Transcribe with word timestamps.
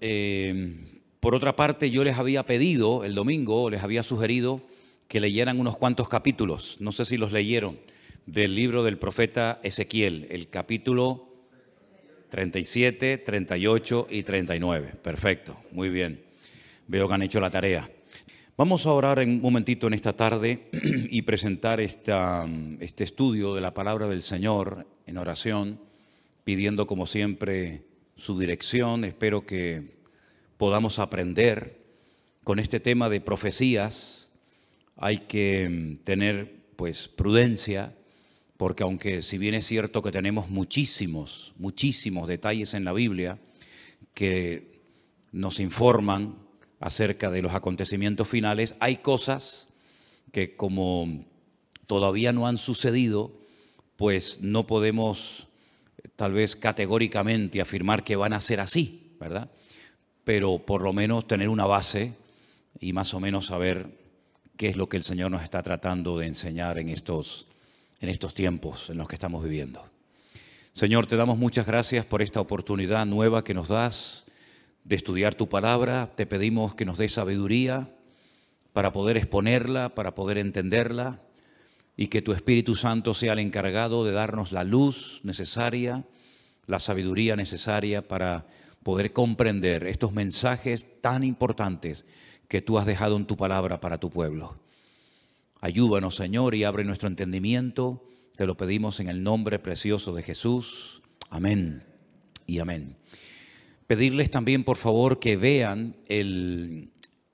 eh, 0.00 0.76
por 1.20 1.34
otra 1.34 1.56
parte, 1.56 1.90
yo 1.90 2.04
les 2.04 2.18
había 2.18 2.44
pedido 2.44 3.04
el 3.04 3.14
domingo, 3.14 3.70
les 3.70 3.82
había 3.82 4.02
sugerido 4.02 4.62
que 5.08 5.20
leyeran 5.20 5.58
unos 5.58 5.76
cuantos 5.76 6.08
capítulos, 6.08 6.76
no 6.80 6.92
sé 6.92 7.04
si 7.04 7.16
los 7.16 7.32
leyeron, 7.32 7.78
del 8.26 8.54
libro 8.54 8.84
del 8.84 8.98
profeta 8.98 9.58
Ezequiel, 9.62 10.26
el 10.30 10.48
capítulo 10.48 11.28
37, 12.28 13.18
38 13.18 14.06
y 14.10 14.22
39. 14.22 14.92
Perfecto, 15.02 15.56
muy 15.72 15.88
bien. 15.88 16.22
Veo 16.86 17.08
que 17.08 17.14
han 17.14 17.22
hecho 17.22 17.40
la 17.40 17.50
tarea. 17.50 17.90
Vamos 18.56 18.86
a 18.86 18.92
orar 18.92 19.20
un 19.20 19.40
momentito 19.40 19.86
en 19.86 19.94
esta 19.94 20.14
tarde 20.14 20.68
y 20.72 21.22
presentar 21.22 21.80
esta, 21.80 22.46
este 22.80 23.04
estudio 23.04 23.54
de 23.54 23.60
la 23.60 23.72
palabra 23.72 24.08
del 24.08 24.22
Señor 24.22 24.86
en 25.06 25.16
oración, 25.16 25.80
pidiendo 26.44 26.86
como 26.86 27.06
siempre 27.06 27.82
su 28.18 28.38
dirección. 28.38 29.04
Espero 29.04 29.46
que 29.46 29.96
podamos 30.58 30.98
aprender 30.98 31.78
con 32.44 32.58
este 32.58 32.80
tema 32.80 33.08
de 33.08 33.20
profecías. 33.20 34.32
Hay 34.96 35.20
que 35.20 35.98
tener 36.04 36.66
pues 36.76 37.08
prudencia, 37.08 37.96
porque 38.56 38.82
aunque 38.82 39.22
si 39.22 39.38
bien 39.38 39.54
es 39.54 39.66
cierto 39.66 40.02
que 40.02 40.10
tenemos 40.10 40.50
muchísimos, 40.50 41.54
muchísimos 41.56 42.26
detalles 42.26 42.74
en 42.74 42.84
la 42.84 42.92
Biblia 42.92 43.38
que 44.14 44.82
nos 45.30 45.60
informan 45.60 46.36
acerca 46.80 47.30
de 47.30 47.42
los 47.42 47.54
acontecimientos 47.54 48.28
finales, 48.28 48.74
hay 48.80 48.96
cosas 48.96 49.68
que 50.32 50.56
como 50.56 51.24
todavía 51.86 52.32
no 52.32 52.48
han 52.48 52.58
sucedido, 52.58 53.32
pues 53.96 54.40
no 54.40 54.66
podemos 54.66 55.47
tal 56.18 56.32
vez 56.32 56.56
categóricamente 56.56 57.60
afirmar 57.60 58.02
que 58.02 58.16
van 58.16 58.32
a 58.32 58.40
ser 58.40 58.58
así, 58.58 59.14
¿verdad? 59.20 59.52
Pero 60.24 60.58
por 60.58 60.82
lo 60.82 60.92
menos 60.92 61.28
tener 61.28 61.48
una 61.48 61.64
base 61.64 62.12
y 62.80 62.92
más 62.92 63.14
o 63.14 63.20
menos 63.20 63.46
saber 63.46 63.96
qué 64.56 64.66
es 64.66 64.76
lo 64.76 64.88
que 64.88 64.96
el 64.96 65.04
Señor 65.04 65.30
nos 65.30 65.44
está 65.44 65.62
tratando 65.62 66.18
de 66.18 66.26
enseñar 66.26 66.76
en 66.78 66.88
estos 66.88 67.46
en 68.00 68.08
estos 68.08 68.34
tiempos 68.34 68.90
en 68.90 68.98
los 68.98 69.06
que 69.06 69.14
estamos 69.14 69.44
viviendo. 69.44 69.88
Señor, 70.72 71.06
te 71.06 71.14
damos 71.14 71.38
muchas 71.38 71.68
gracias 71.68 72.04
por 72.04 72.20
esta 72.20 72.40
oportunidad 72.40 73.06
nueva 73.06 73.44
que 73.44 73.54
nos 73.54 73.68
das 73.68 74.24
de 74.82 74.96
estudiar 74.96 75.36
tu 75.36 75.48
palabra. 75.48 76.10
Te 76.16 76.26
pedimos 76.26 76.74
que 76.74 76.84
nos 76.84 76.98
des 76.98 77.12
sabiduría 77.12 77.94
para 78.72 78.90
poder 78.90 79.16
exponerla, 79.16 79.94
para 79.94 80.16
poder 80.16 80.38
entenderla 80.38 81.20
y 82.00 82.06
que 82.06 82.22
tu 82.22 82.32
Espíritu 82.32 82.76
Santo 82.76 83.12
sea 83.12 83.32
el 83.32 83.40
encargado 83.40 84.04
de 84.04 84.12
darnos 84.12 84.52
la 84.52 84.62
luz 84.62 85.20
necesaria, 85.24 86.04
la 86.66 86.78
sabiduría 86.78 87.34
necesaria 87.34 88.06
para 88.06 88.46
poder 88.84 89.12
comprender 89.12 89.84
estos 89.84 90.12
mensajes 90.12 90.86
tan 91.00 91.24
importantes 91.24 92.06
que 92.46 92.62
tú 92.62 92.78
has 92.78 92.86
dejado 92.86 93.16
en 93.16 93.26
tu 93.26 93.36
palabra 93.36 93.80
para 93.80 93.98
tu 93.98 94.10
pueblo. 94.10 94.60
Ayúdanos, 95.60 96.14
Señor, 96.14 96.54
y 96.54 96.62
abre 96.62 96.84
nuestro 96.84 97.08
entendimiento. 97.08 98.08
Te 98.36 98.46
lo 98.46 98.56
pedimos 98.56 99.00
en 99.00 99.08
el 99.08 99.24
nombre 99.24 99.58
precioso 99.58 100.14
de 100.14 100.22
Jesús. 100.22 101.02
Amén 101.30 101.82
y 102.46 102.60
amén. 102.60 102.96
Pedirles 103.88 104.30
también, 104.30 104.62
por 104.62 104.76
favor, 104.76 105.18
que 105.18 105.36
vean 105.36 105.96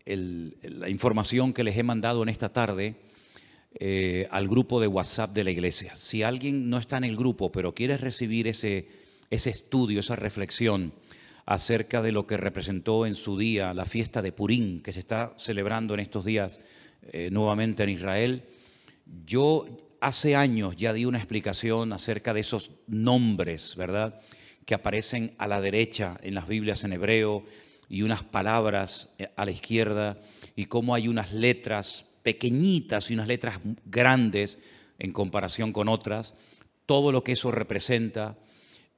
la 0.06 0.88
información 0.88 1.52
que 1.52 1.64
les 1.64 1.76
he 1.76 1.82
mandado 1.82 2.22
en 2.22 2.30
esta 2.30 2.50
tarde 2.50 3.03
eh, 3.80 4.28
al 4.30 4.46
grupo 4.48 4.80
de 4.80 4.86
WhatsApp 4.86 5.34
de 5.34 5.44
la 5.44 5.50
iglesia. 5.50 5.96
Si 5.96 6.22
alguien 6.22 6.70
no 6.70 6.78
está 6.78 6.96
en 6.96 7.04
el 7.04 7.16
grupo, 7.16 7.50
pero 7.50 7.74
quiere 7.74 7.96
recibir 7.96 8.46
ese, 8.46 8.86
ese 9.30 9.50
estudio, 9.50 10.00
esa 10.00 10.16
reflexión 10.16 10.92
acerca 11.46 12.00
de 12.00 12.12
lo 12.12 12.26
que 12.26 12.36
representó 12.36 13.04
en 13.04 13.14
su 13.14 13.36
día 13.36 13.74
la 13.74 13.84
fiesta 13.84 14.22
de 14.22 14.32
Purín, 14.32 14.80
que 14.80 14.92
se 14.92 15.00
está 15.00 15.34
celebrando 15.36 15.94
en 15.94 16.00
estos 16.00 16.24
días 16.24 16.60
eh, 17.12 17.30
nuevamente 17.30 17.82
en 17.82 17.90
Israel. 17.90 18.44
Yo 19.26 19.66
hace 20.00 20.36
años 20.36 20.76
ya 20.76 20.92
di 20.92 21.04
una 21.04 21.18
explicación 21.18 21.92
acerca 21.92 22.32
de 22.32 22.40
esos 22.40 22.70
nombres, 22.86 23.74
¿verdad? 23.76 24.20
Que 24.64 24.74
aparecen 24.74 25.34
a 25.38 25.48
la 25.48 25.60
derecha 25.60 26.16
en 26.22 26.34
las 26.34 26.48
Biblias 26.48 26.84
en 26.84 26.92
hebreo 26.92 27.44
y 27.88 28.02
unas 28.02 28.22
palabras 28.22 29.10
eh, 29.18 29.28
a 29.36 29.44
la 29.44 29.50
izquierda 29.50 30.18
y 30.56 30.66
cómo 30.66 30.94
hay 30.94 31.08
unas 31.08 31.32
letras 31.32 32.06
pequeñitas 32.24 33.10
y 33.10 33.14
unas 33.14 33.28
letras 33.28 33.60
grandes 33.84 34.58
en 34.98 35.12
comparación 35.12 35.72
con 35.72 35.88
otras, 35.88 36.34
todo 36.86 37.12
lo 37.12 37.22
que 37.22 37.32
eso 37.32 37.52
representa. 37.52 38.36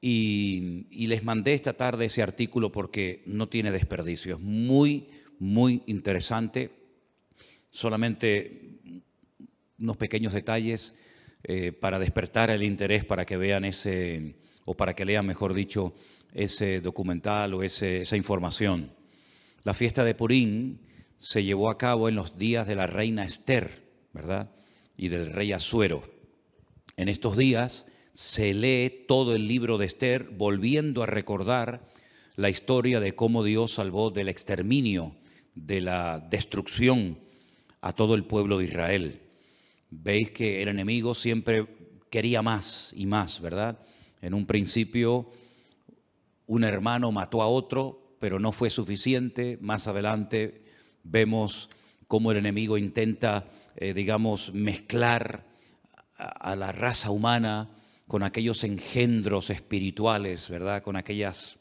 Y, 0.00 0.86
les 1.06 1.24
mandé 1.24 1.52
esta 1.52 1.72
tarde 1.72 2.06
ese 2.06 2.22
artículo 2.22 2.70
porque 2.70 3.22
no 3.26 3.48
tiene 3.48 3.72
desperdicio, 3.72 4.36
es 4.36 4.40
muy, 4.40 5.08
muy 5.38 5.82
interesante 5.86 6.70
solamente 7.70 8.78
unos 9.78 9.96
pequeños 9.96 10.32
detalles 10.32 10.94
eh, 11.44 11.72
para 11.72 11.98
despertar 11.98 12.50
el 12.50 12.62
interés 12.62 13.04
para 13.04 13.26
que 13.26 13.36
vean 13.36 13.64
ese, 13.64 14.36
o 14.64 14.74
para 14.74 14.94
que 14.94 15.04
lean, 15.04 15.26
mejor 15.26 15.52
dicho, 15.52 15.94
ese 16.32 16.80
documental 16.80 17.52
o 17.54 17.62
esa 17.62 18.16
información. 18.16 18.92
La 19.64 19.74
fiesta 19.74 20.04
de 20.04 20.14
Purín 20.14 20.85
se 21.18 21.44
llevó 21.44 21.70
a 21.70 21.78
cabo 21.78 22.08
en 22.08 22.14
los 22.14 22.38
días 22.38 22.66
de 22.66 22.76
la 22.76 22.86
reina 22.86 23.24
Esther, 23.24 23.82
¿verdad? 24.12 24.50
Y 24.96 25.08
del 25.08 25.32
rey 25.32 25.52
Asuero. 25.52 26.02
En 26.96 27.08
estos 27.08 27.36
días 27.36 27.86
se 28.12 28.54
lee 28.54 29.04
todo 29.06 29.34
el 29.34 29.46
libro 29.46 29.78
de 29.78 29.86
Esther, 29.86 30.24
volviendo 30.24 31.02
a 31.02 31.06
recordar 31.06 31.88
la 32.36 32.50
historia 32.50 33.00
de 33.00 33.14
cómo 33.14 33.44
Dios 33.44 33.72
salvó 33.72 34.10
del 34.10 34.28
exterminio, 34.28 35.14
de 35.54 35.80
la 35.80 36.20
destrucción 36.20 37.18
a 37.80 37.92
todo 37.92 38.14
el 38.14 38.24
pueblo 38.24 38.58
de 38.58 38.66
Israel. 38.66 39.20
Veis 39.90 40.30
que 40.30 40.62
el 40.62 40.68
enemigo 40.68 41.14
siempre 41.14 41.66
quería 42.10 42.42
más 42.42 42.92
y 42.94 43.06
más, 43.06 43.40
¿verdad? 43.40 43.78
En 44.20 44.34
un 44.34 44.46
principio 44.46 45.30
un 46.46 46.64
hermano 46.64 47.10
mató 47.12 47.42
a 47.42 47.48
otro, 47.48 48.16
pero 48.20 48.38
no 48.38 48.52
fue 48.52 48.70
suficiente. 48.70 49.58
Más 49.60 49.88
adelante 49.88 50.65
vemos 51.10 51.70
cómo 52.08 52.30
el 52.30 52.38
enemigo 52.38 52.78
intenta, 52.78 53.46
eh, 53.76 53.94
digamos, 53.94 54.52
mezclar 54.52 55.46
a, 56.16 56.56
la 56.56 56.72
raza 56.72 57.10
humana 57.10 57.70
con 58.06 58.22
aquellos 58.22 58.64
engendros 58.64 59.50
espirituales, 59.50 60.48
¿verdad? 60.48 60.82
Con 60.82 60.96
aquellas 60.96 61.58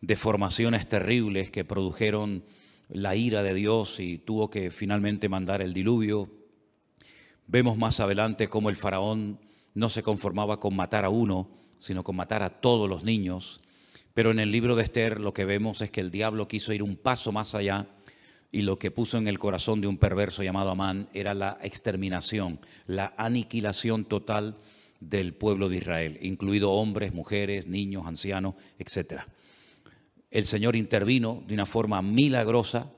deformaciones 0.00 0.88
terribles 0.88 1.50
que 1.50 1.64
produjeron 1.64 2.44
la 2.88 3.16
ira 3.16 3.42
de 3.42 3.54
Dios 3.54 4.00
y 4.00 4.18
tuvo 4.18 4.50
que 4.50 4.70
finalmente 4.70 5.28
mandar 5.28 5.60
el 5.62 5.72
diluvio. 5.72 6.30
Vemos 7.46 7.76
más 7.76 8.00
adelante 8.00 8.48
cómo 8.48 8.70
el 8.70 8.76
faraón 8.76 9.40
no 9.74 9.90
se 9.90 10.02
conformaba 10.02 10.58
con 10.58 10.74
matar 10.74 11.04
a 11.04 11.10
uno, 11.10 11.50
sino 11.78 12.02
con 12.02 12.16
matar 12.16 12.42
a 12.42 12.60
todos 12.60 12.88
los 12.88 13.04
niños. 13.04 13.60
Pero 14.14 14.30
en 14.30 14.38
el 14.38 14.50
libro 14.50 14.76
de 14.76 14.84
Esther 14.84 15.20
lo 15.20 15.34
que 15.34 15.44
vemos 15.44 15.82
es 15.82 15.90
que 15.90 16.00
el 16.00 16.10
diablo 16.10 16.48
quiso 16.48 16.72
ir 16.72 16.82
un 16.82 16.96
paso 16.96 17.32
más 17.32 17.54
allá 17.54 17.86
y 18.56 18.62
lo 18.62 18.78
que 18.78 18.90
puso 18.90 19.18
en 19.18 19.28
el 19.28 19.38
corazón 19.38 19.80
de 19.80 19.86
un 19.86 19.98
perverso 19.98 20.42
llamado 20.42 20.70
Amán 20.70 21.08
era 21.12 21.34
la 21.34 21.58
exterminación, 21.62 22.60
la 22.86 23.14
aniquilación 23.16 24.04
total 24.04 24.56
del 25.00 25.34
pueblo 25.34 25.68
de 25.68 25.76
Israel, 25.76 26.18
incluido 26.22 26.72
hombres, 26.72 27.12
mujeres, 27.12 27.66
niños, 27.66 28.06
ancianos, 28.06 28.54
etcétera 28.78 29.26
el 30.30 30.44
Señor 30.44 30.76
intervino 30.76 31.42
de 31.46 31.54
una 31.54 31.64
forma 31.64 32.02
milagrosa 32.02 32.90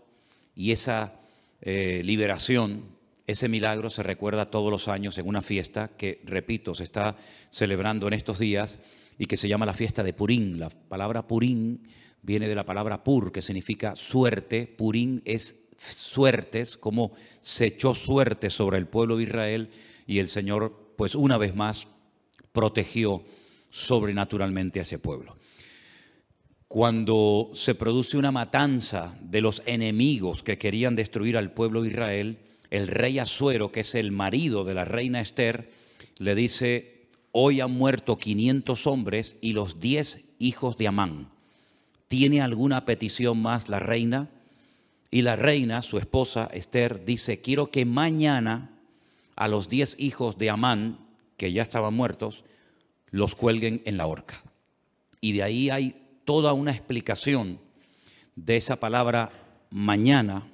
y 0.57 0.73
esa 0.73 1.21
eh, 1.61 2.03
liberación, 2.05 2.83
ese 3.29 3.49
milagro 3.49 3.91
se 3.91 4.03
recuerda 4.03 4.51
todos 4.51 4.73
los 4.73 4.89
años 4.89 5.19
en 5.19 5.29
una 5.29 5.41
fiesta 5.41 5.93
que, 5.97 6.21
repito, 6.25 6.75
se 6.75 6.83
está 6.83 7.17
celebrando 7.51 8.09
en 8.09 8.15
estos 8.15 8.41
días 8.41 8.81
y 9.19 9.27
que 9.27 9.37
se 9.37 9.49
llama 9.49 9.67
la 9.67 9.73
fiesta 9.73 10.03
de 10.03 10.13
Purín. 10.13 10.59
La 10.59 10.71
palabra 10.71 11.29
Purín 11.29 11.89
viene 12.23 12.49
de 12.49 12.55
la 12.55 12.67
palabra 12.67 13.05
pur, 13.05 13.33
que 13.33 13.43
significa 13.43 13.97
suerte. 13.97 14.67
Purín 14.67 15.23
es 15.25 15.65
suertes, 15.77 16.77
como 16.77 17.13
se 17.41 17.67
echó 17.67 17.95
suerte 17.95 18.51
sobre 18.51 18.79
el 18.79 18.87
pueblo 18.87 19.17
de 19.17 19.25
Israel 19.25 19.71
y 20.07 20.19
el 20.19 20.29
Señor, 20.29 20.95
pues 20.97 21.15
una 21.15 21.39
vez 21.39 21.55
más, 21.55 21.89
protegió 22.53 23.23
sobrenaturalmente 23.71 24.81
a 24.81 24.83
ese 24.83 24.99
pueblo 24.99 25.39
cuando 26.69 27.51
se 27.55 27.75
produce 27.75 28.19
una 28.19 28.31
matanza 28.31 29.19
de 29.23 29.41
los 29.41 29.63
enemigos 29.65 30.43
que 30.43 30.59
querían 30.59 30.97
destruir 30.97 31.39
al 31.39 31.53
pueblo 31.53 31.83
de 31.83 31.89
Israel, 31.89 32.39
el 32.71 32.89
rey 32.89 33.19
Asuero, 33.19 33.73
que 33.73 33.81
es 33.81 33.95
el 33.95 34.13
marido 34.13 34.65
de 34.65 34.75
la 34.75 34.85
reina 34.85 35.23
Esther, 35.23 35.71
le 36.19 36.35
dice, 36.35 37.09
hoy 37.33 37.63
han 37.63 37.71
muerto 37.71 38.19
500 38.19 38.87
hombres 38.87 39.37
y 39.41 39.55
los 39.55 39.81
10 39.81 40.27
hijos 40.39 40.77
de 40.77 40.89
Amán. 40.89 41.31
¿Tiene 42.09 42.41
alguna 42.41 42.85
petición 42.85 43.41
más 43.41 43.69
la 43.69 43.79
reina? 43.79 44.29
Y 45.11 45.23
la 45.23 45.37
reina, 45.37 45.83
su 45.83 45.99
esposa 45.99 46.49
Esther, 46.53 47.05
dice, 47.05 47.41
quiero 47.41 47.71
que 47.71 47.85
mañana 47.85 48.71
a 49.37 49.49
los 49.49 49.69
10 49.69 50.01
hijos 50.01 50.37
de 50.39 50.51
Amán, 50.51 50.99
que 51.37 51.53
ya 51.53 51.63
estaban 51.63 51.95
muertos, 51.95 52.45
los 53.11 53.35
cuelguen 53.35 53.83
en 53.85 53.97
la 53.97 54.07
horca. 54.07 54.43
Y 55.21 55.33
de 55.33 55.43
ahí 55.43 55.71
hay 55.71 55.97
toda 56.25 56.53
una 56.53 56.73
explicación 56.73 57.59
de 58.37 58.57
esa 58.57 58.77
palabra 58.77 59.31
mañana, 59.71 60.47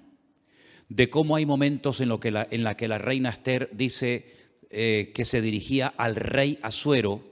de 0.88 1.10
cómo 1.10 1.36
hay 1.36 1.46
momentos 1.46 2.00
en, 2.00 2.08
lo 2.08 2.20
que 2.20 2.30
la, 2.30 2.46
en 2.50 2.62
la 2.62 2.76
que 2.76 2.88
la 2.88 2.98
reina 2.98 3.30
Esther 3.30 3.70
dice 3.72 4.34
eh, 4.70 5.12
que 5.14 5.24
se 5.24 5.40
dirigía 5.40 5.92
al 5.96 6.16
rey 6.16 6.58
Asuero, 6.62 7.22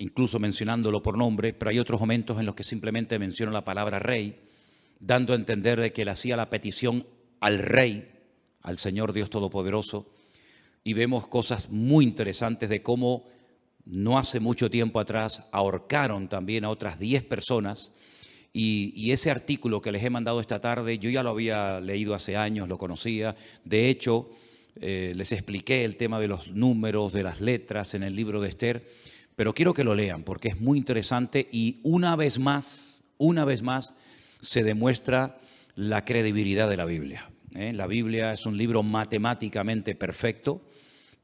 incluso 0.00 0.38
mencionándolo 0.38 1.02
por 1.02 1.18
nombre, 1.18 1.52
pero 1.52 1.70
hay 1.70 1.78
otros 1.78 2.00
momentos 2.00 2.40
en 2.40 2.46
los 2.46 2.54
que 2.54 2.64
simplemente 2.64 3.18
menciona 3.18 3.52
la 3.52 3.64
palabra 3.64 3.98
rey, 3.98 4.40
dando 4.98 5.32
a 5.32 5.36
entender 5.36 5.78
de 5.78 5.92
que 5.92 6.04
le 6.04 6.10
hacía 6.10 6.36
la 6.36 6.50
petición 6.50 7.06
al 7.38 7.58
rey, 7.58 8.10
al 8.62 8.78
Señor 8.78 9.12
Dios 9.12 9.28
Todopoderoso, 9.28 10.08
y 10.82 10.94
vemos 10.94 11.28
cosas 11.28 11.70
muy 11.70 12.04
interesantes 12.04 12.70
de 12.70 12.82
cómo 12.82 13.26
no 13.84 14.18
hace 14.18 14.40
mucho 14.40 14.70
tiempo 14.70 15.00
atrás 15.00 15.44
ahorcaron 15.52 16.28
también 16.28 16.64
a 16.64 16.70
otras 16.70 16.98
10 16.98 17.24
personas 17.24 17.92
y, 18.52 19.12
ese 19.12 19.30
artículo 19.30 19.80
que 19.80 19.92
les 19.92 20.02
he 20.02 20.10
mandado 20.10 20.40
esta 20.40 20.60
tarde, 20.60 20.98
yo 20.98 21.10
ya 21.10 21.22
lo 21.22 21.30
había 21.30 21.80
leído 21.80 22.14
hace 22.14 22.36
años, 22.36 22.68
lo 22.68 22.78
conocía. 22.78 23.36
De 23.64 23.88
hecho, 23.88 24.30
eh, 24.80 25.12
les 25.14 25.32
expliqué 25.32 25.84
el 25.84 25.96
tema 25.96 26.18
de 26.18 26.26
los 26.26 26.48
números, 26.48 27.12
de 27.12 27.22
las 27.22 27.40
letras 27.40 27.94
en 27.94 28.02
el 28.02 28.16
libro 28.16 28.40
de 28.40 28.48
Esther, 28.48 28.84
pero 29.40 29.54
quiero 29.54 29.72
que 29.72 29.84
lo 29.84 29.94
lean 29.94 30.22
porque 30.22 30.48
es 30.48 30.60
muy 30.60 30.76
interesante 30.76 31.48
y 31.50 31.80
una 31.82 32.14
vez 32.14 32.38
más, 32.38 33.04
una 33.16 33.46
vez 33.46 33.62
más, 33.62 33.94
se 34.38 34.62
demuestra 34.62 35.40
la 35.76 36.04
credibilidad 36.04 36.68
de 36.68 36.76
la 36.76 36.84
Biblia. 36.84 37.30
¿eh? 37.54 37.72
La 37.72 37.86
Biblia 37.86 38.34
es 38.34 38.44
un 38.44 38.58
libro 38.58 38.82
matemáticamente 38.82 39.94
perfecto 39.94 40.68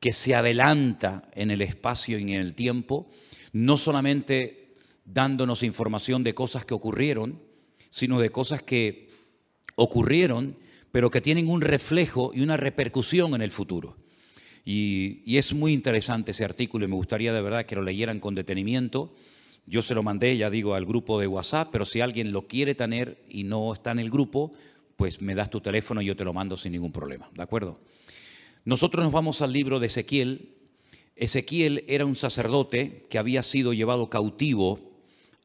que 0.01 0.15
se 0.15 0.35
adelanta 0.35 1.29
en 1.35 1.51
el 1.51 1.61
espacio 1.61 2.19
y 2.19 2.23
en 2.23 2.41
el 2.41 2.55
tiempo, 2.55 3.11
no 3.53 3.77
solamente 3.77 4.77
dándonos 5.05 5.63
información 5.63 6.25
de 6.25 6.35
cosas 6.35 6.65
que 6.65 6.73
ocurrieron, 6.73 7.43
sino 7.91 8.19
de 8.19 8.31
cosas 8.31 8.63
que 8.63 9.09
ocurrieron, 9.75 10.57
pero 10.91 11.11
que 11.11 11.21
tienen 11.21 11.51
un 11.51 11.61
reflejo 11.61 12.31
y 12.33 12.41
una 12.41 12.57
repercusión 12.57 13.35
en 13.35 13.43
el 13.43 13.53
futuro. 13.53 13.99
Y, 14.69 15.37
es 15.37 15.55
muy 15.55 15.73
interesante 15.73 16.33
ese 16.33 16.45
artículo 16.45 16.85
y 16.85 16.89
me 16.89 16.97
gustaría 16.97 17.33
de 17.33 17.41
verdad 17.41 17.65
que 17.65 17.77
lo 17.77 17.83
leyeran 17.83 18.19
con 18.19 18.35
detenimiento. 18.35 19.15
Yo 19.65 19.81
se 19.81 19.95
lo 19.95 20.03
mandé, 20.03 20.37
ya 20.37 20.51
digo, 20.51 20.75
al 20.75 20.85
grupo 20.85 21.21
de 21.21 21.29
WhatsApp, 21.29 21.69
pero 21.71 21.85
si 21.85 22.01
alguien 22.01 22.33
lo 22.33 22.49
quiere 22.49 22.75
tener 22.75 23.23
y 23.29 23.45
no 23.45 23.73
está 23.73 23.93
en 23.93 24.01
el 24.01 24.11
grupo, 24.11 24.53
pues 24.97 25.23
me 25.23 25.37
das 25.37 25.51
tu 25.51 25.61
teléfono 25.61 26.03
y 26.03 26.07
yo 26.07 26.17
te 26.17 26.25
lo 26.25 26.33
mando 26.33 26.57
sin 26.57 26.73
ningún 26.73 26.91
problema, 26.91 27.31
¿de 27.33 27.43
acuerdo? 27.43 27.79
Nosotros 28.65 29.05
nos 29.05 29.13
vamos 29.13 29.41
al 29.41 29.53
libro 29.53 29.79
de 29.79 29.87
Ezequiel. 29.87 30.51
Ezequiel 31.15 31.85
era 31.87 32.05
un 32.05 32.17
sacerdote 32.17 33.05
que 33.09 33.19
había 33.19 33.45
sido 33.45 33.73
llevado 33.73 34.11
cautivo 34.11 34.81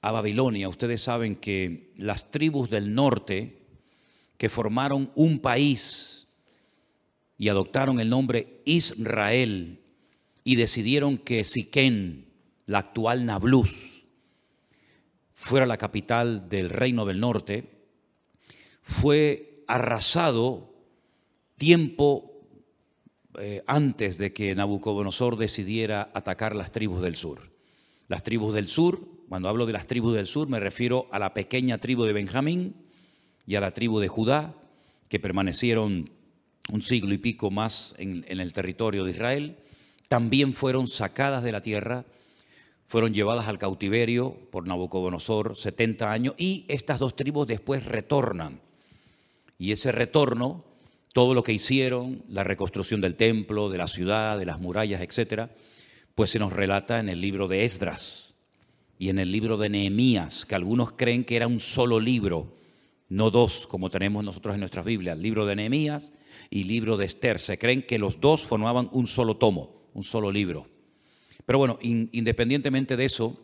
a 0.01 0.11
Babilonia, 0.11 0.67
ustedes 0.67 1.01
saben 1.01 1.35
que 1.35 1.91
las 1.95 2.31
tribus 2.31 2.71
del 2.71 2.95
norte 2.95 3.59
que 4.37 4.49
formaron 4.49 5.11
un 5.13 5.37
país 5.37 6.20
y 7.41 7.49
adoptaron 7.49 7.99
el 7.99 8.07
nombre 8.07 8.61
Israel 8.65 9.79
y 10.43 10.57
decidieron 10.57 11.17
que 11.17 11.43
Siquén, 11.43 12.27
la 12.67 12.77
actual 12.77 13.25
Nablus, 13.25 14.03
fuera 15.33 15.65
la 15.65 15.79
capital 15.79 16.49
del 16.49 16.69
reino 16.69 17.03
del 17.03 17.19
norte, 17.19 17.87
fue 18.83 19.63
arrasado 19.67 20.71
tiempo 21.57 22.45
eh, 23.39 23.63
antes 23.65 24.19
de 24.19 24.33
que 24.33 24.53
Nabucodonosor 24.53 25.35
decidiera 25.35 26.11
atacar 26.13 26.55
las 26.55 26.71
tribus 26.71 27.01
del 27.01 27.15
sur. 27.15 27.51
Las 28.07 28.21
tribus 28.21 28.53
del 28.53 28.67
sur 28.67 29.03
cuando 29.29 29.49
hablo 29.49 29.65
de 29.65 29.73
las 29.73 29.87
tribus 29.87 30.13
del 30.13 30.27
sur 30.27 30.47
me 30.47 30.59
refiero 30.59 31.07
a 31.11 31.17
la 31.17 31.33
pequeña 31.33 31.79
tribu 31.79 32.03
de 32.03 32.13
Benjamín 32.13 32.75
y 33.47 33.55
a 33.55 33.61
la 33.61 33.71
tribu 33.71 33.99
de 33.99 34.09
Judá, 34.09 34.53
que 35.09 35.19
permanecieron 35.19 36.20
un 36.69 36.81
siglo 36.81 37.13
y 37.13 37.17
pico 37.17 37.51
más 37.51 37.95
en, 37.97 38.25
el 38.27 38.53
territorio 38.53 39.03
de 39.03 39.11
Israel. 39.11 39.57
También 40.07 40.53
fueron 40.53 40.87
sacadas 40.87 41.43
de 41.43 41.51
la 41.51 41.61
tierra, 41.61 42.05
fueron 42.85 43.13
llevadas 43.13 43.47
al 43.47 43.57
cautiverio 43.57 44.37
por 44.51 44.67
Nabucodonosor 44.67 45.55
70 45.55 46.11
años 46.11 46.35
y 46.37 46.65
estas 46.67 46.99
dos 46.99 47.15
tribus 47.15 47.47
después 47.47 47.85
retornan. 47.85 48.59
Y 49.57 49.71
ese 49.71 49.91
retorno, 49.91 50.65
todo 51.13 51.33
lo 51.33 51.43
que 51.43 51.53
hicieron, 51.53 52.23
la 52.27 52.43
reconstrucción 52.43 52.99
del 53.01 53.15
templo, 53.15 53.69
de 53.69 53.77
la 53.77 53.87
ciudad, 53.87 54.37
de 54.37 54.45
las 54.45 54.59
murallas, 54.59 55.01
etcétera, 55.01 55.51
pues 56.15 56.31
se 56.31 56.39
nos 56.39 56.51
relata 56.51 56.99
en 56.99 57.09
el 57.09 57.21
libro 57.21 57.47
de 57.47 57.63
Esdras 57.63 58.33
y 58.99 59.09
en 59.09 59.19
el 59.19 59.31
libro 59.31 59.57
de 59.57 59.69
Nehemías, 59.69 60.45
que 60.45 60.55
algunos 60.55 60.91
creen 60.91 61.23
que 61.23 61.35
era 61.35 61.47
un 61.47 61.59
solo 61.59 61.99
libro, 61.99 62.55
no 63.09 63.31
dos 63.31 63.65
como 63.67 63.89
tenemos 63.89 64.23
nosotros 64.23 64.53
en 64.53 64.59
nuestras 64.59 64.85
Biblias, 64.85 65.15
el 65.15 65.23
libro 65.23 65.45
de 65.45 65.55
Nehemías 65.55 66.11
y 66.49 66.63
libro 66.63 66.97
de 66.97 67.05
Esther. 67.05 67.39
Se 67.39 67.57
creen 67.57 67.83
que 67.83 67.99
los 67.99 68.19
dos 68.19 68.43
formaban 68.43 68.89
un 68.91 69.07
solo 69.07 69.37
tomo, 69.37 69.89
un 69.93 70.03
solo 70.03 70.31
libro. 70.31 70.67
Pero 71.45 71.59
bueno, 71.59 71.79
independientemente 71.81 72.97
de 72.97 73.05
eso, 73.05 73.39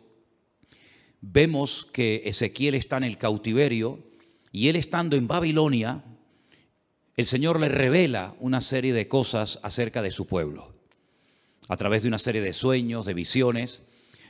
vemos 1.20 1.86
que 1.92 2.22
Ezequiel 2.24 2.74
está 2.74 2.96
en 2.96 3.04
el 3.04 3.18
cautiverio 3.18 3.98
y 4.52 4.68
él 4.68 4.76
estando 4.76 5.16
en 5.16 5.28
Babilonia, 5.28 6.04
el 7.16 7.26
Señor 7.26 7.58
le 7.60 7.68
revela 7.68 8.34
una 8.38 8.60
serie 8.60 8.92
de 8.92 9.08
cosas 9.08 9.58
acerca 9.62 10.02
de 10.02 10.10
su 10.10 10.26
pueblo, 10.26 10.74
a 11.68 11.76
través 11.76 12.02
de 12.02 12.08
una 12.08 12.18
serie 12.18 12.40
de 12.40 12.52
sueños, 12.52 13.04
de 13.06 13.14
visiones, 13.14 13.84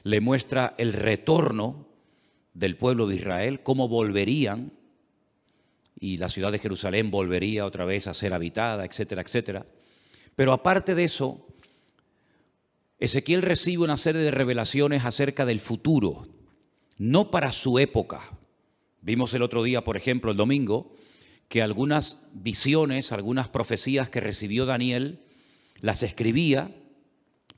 le 0.05 0.21
muestra 0.21 0.75
el 0.79 0.93
retorno 0.93 1.87
del 2.55 2.77
pueblo 2.77 3.07
de 3.07 3.17
Israel, 3.17 3.63
cómo 3.63 3.89
volverían 3.89 4.73
y 6.01 6.17
la 6.17 6.29
ciudad 6.29 6.53
de 6.53 6.59
Jerusalén 6.59 7.11
volvería 7.11 7.67
otra 7.67 7.85
vez 7.85 8.07
a 8.07 8.15
ser 8.15 8.33
habitada, 8.33 8.85
etcétera, 8.85 9.23
etcétera. 9.23 9.67
Pero 10.37 10.53
aparte 10.53 10.95
de 10.95 11.05
eso, 11.05 11.47
Ezequiel 12.99 13.43
recibe 13.43 13.85
una 13.85 13.97
serie 13.97 14.23
de 14.23 14.31
revelaciones 14.31 15.05
acerca 15.05 15.45
del 15.45 15.61
futuro, 15.61 16.29
no 16.97 17.31
para 17.31 17.53
su 17.53 17.79
época. 17.79 18.39
Vimos 19.01 19.35
el 19.35 19.43
otro 19.43 19.63
día, 19.63 19.85
por 19.85 19.97
ejemplo, 19.97 20.31
el 20.31 20.37
domingo, 20.37 20.95
que 21.49 21.63
algunas 21.63 22.19
visiones, 22.33 23.13
algunas 23.13 23.49
profecías 23.49 24.11
que 24.11 24.21
recibió 24.21 24.67
Daniel, 24.67 25.21
las 25.81 26.03
escribía, 26.03 26.71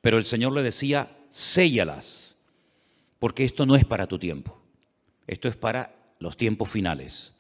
pero 0.01 0.19
el 0.19 0.25
Señor 0.25 0.53
le 0.53 0.63
decía, 0.63 1.17
séllalas 1.29 2.31
porque 3.20 3.44
esto 3.44 3.67
no 3.67 3.77
es 3.77 3.85
para 3.85 4.09
tu 4.09 4.19
tiempo, 4.19 4.59
esto 5.27 5.49
es 5.49 5.55
para 5.55 5.94
los 6.19 6.37
tiempos 6.37 6.69
finales. 6.70 7.35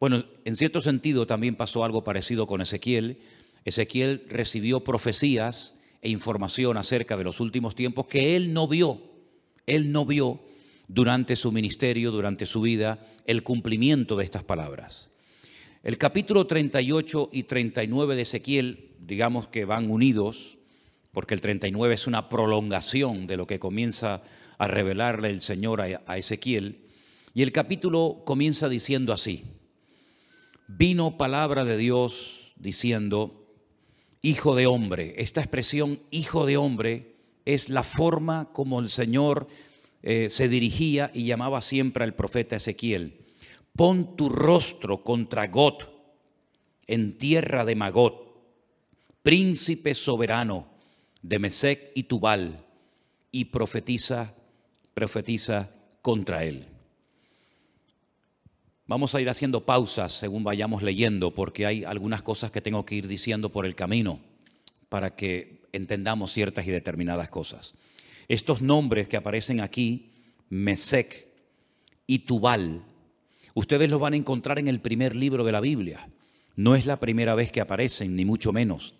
Bueno, 0.00 0.24
en 0.44 0.56
cierto 0.56 0.80
sentido 0.80 1.26
también 1.26 1.56
pasó 1.56 1.84
algo 1.84 2.04
parecido 2.04 2.46
con 2.46 2.60
Ezequiel. 2.60 3.18
Ezequiel 3.64 4.24
recibió 4.28 4.84
profecías 4.84 5.74
e 6.02 6.10
información 6.10 6.76
acerca 6.76 7.16
de 7.16 7.24
los 7.24 7.40
últimos 7.40 7.74
tiempos 7.74 8.06
que 8.06 8.36
él 8.36 8.52
no 8.52 8.68
vio, 8.68 9.00
él 9.66 9.92
no 9.92 10.04
vio 10.04 10.40
durante 10.88 11.36
su 11.36 11.50
ministerio, 11.52 12.10
durante 12.10 12.46
su 12.46 12.60
vida, 12.60 13.04
el 13.26 13.42
cumplimiento 13.42 14.16
de 14.16 14.24
estas 14.24 14.44
palabras. 14.44 15.10
El 15.82 15.98
capítulo 15.98 16.46
38 16.46 17.30
y 17.32 17.44
39 17.44 18.16
de 18.16 18.22
Ezequiel, 18.22 18.90
digamos 19.00 19.48
que 19.48 19.64
van 19.64 19.90
unidos, 19.90 20.58
porque 21.12 21.34
el 21.34 21.40
39 21.40 21.94
es 21.94 22.06
una 22.06 22.28
prolongación 22.28 23.26
de 23.26 23.36
lo 23.36 23.46
que 23.46 23.58
comienza 23.58 24.22
a 24.58 24.66
revelarle 24.66 25.30
el 25.30 25.40
Señor 25.40 25.80
a, 25.80 26.18
Ezequiel. 26.18 26.80
Y 27.34 27.42
el 27.42 27.52
capítulo 27.52 28.22
comienza 28.24 28.68
diciendo 28.68 29.12
así, 29.12 29.44
vino 30.66 31.16
palabra 31.16 31.64
de 31.64 31.76
Dios 31.76 32.52
diciendo, 32.56 33.46
hijo 34.22 34.54
de 34.54 34.66
hombre. 34.66 35.14
Esta 35.18 35.40
expresión, 35.40 36.00
hijo 36.10 36.46
de 36.46 36.56
hombre, 36.56 37.16
es 37.44 37.68
la 37.68 37.82
forma 37.82 38.50
como 38.52 38.80
el 38.80 38.88
Señor 38.88 39.48
eh, 40.02 40.28
se 40.30 40.48
dirigía 40.48 41.10
y 41.14 41.26
llamaba 41.26 41.60
siempre 41.60 42.04
al 42.04 42.14
profeta 42.14 42.56
Ezequiel. 42.56 43.18
Pon 43.76 44.16
tu 44.16 44.28
rostro 44.28 45.02
contra 45.02 45.48
Got, 45.48 45.92
en 46.86 47.16
tierra 47.18 47.64
de 47.64 47.74
Magot, 47.74 48.36
príncipe 49.22 49.94
soberano 49.94 50.68
de 51.22 51.38
Mesec 51.38 51.90
y 51.94 52.04
Tubal, 52.04 52.64
y 53.32 53.46
profetiza 53.46 54.34
profetiza 54.94 55.70
contra 56.00 56.44
él. 56.44 56.66
Vamos 58.86 59.14
a 59.14 59.20
ir 59.22 59.30
haciendo 59.30 59.64
pausas 59.64 60.12
según 60.12 60.44
vayamos 60.44 60.82
leyendo, 60.82 61.30
porque 61.30 61.64
hay 61.64 61.84
algunas 61.84 62.20
cosas 62.20 62.50
que 62.50 62.60
tengo 62.60 62.84
que 62.84 62.96
ir 62.96 63.08
diciendo 63.08 63.50
por 63.50 63.64
el 63.64 63.74
camino 63.74 64.20
para 64.90 65.16
que 65.16 65.62
entendamos 65.72 66.32
ciertas 66.32 66.66
y 66.66 66.70
determinadas 66.70 67.30
cosas. 67.30 67.76
Estos 68.28 68.60
nombres 68.60 69.08
que 69.08 69.16
aparecen 69.16 69.60
aquí, 69.60 70.10
Mesec 70.50 71.26
y 72.06 72.20
Tubal, 72.20 72.84
ustedes 73.54 73.88
los 73.88 74.00
van 74.00 74.12
a 74.12 74.18
encontrar 74.18 74.58
en 74.58 74.68
el 74.68 74.80
primer 74.80 75.16
libro 75.16 75.44
de 75.44 75.52
la 75.52 75.60
Biblia. 75.60 76.06
No 76.54 76.74
es 76.74 76.84
la 76.84 77.00
primera 77.00 77.34
vez 77.34 77.50
que 77.50 77.62
aparecen, 77.62 78.14
ni 78.14 78.26
mucho 78.26 78.52
menos. 78.52 78.94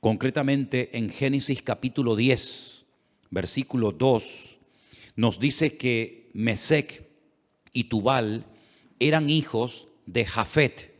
Concretamente 0.00 0.98
en 0.98 1.08
Génesis 1.08 1.62
capítulo 1.62 2.16
10, 2.16 2.84
versículo 3.30 3.92
2 3.92 4.58
nos 5.16 5.40
dice 5.40 5.78
que 5.78 6.30
Mesec 6.34 7.06
y 7.72 7.84
Tubal 7.84 8.44
eran 9.08 9.28
hijos 9.28 9.88
de 10.06 10.24
Jafet. 10.24 10.92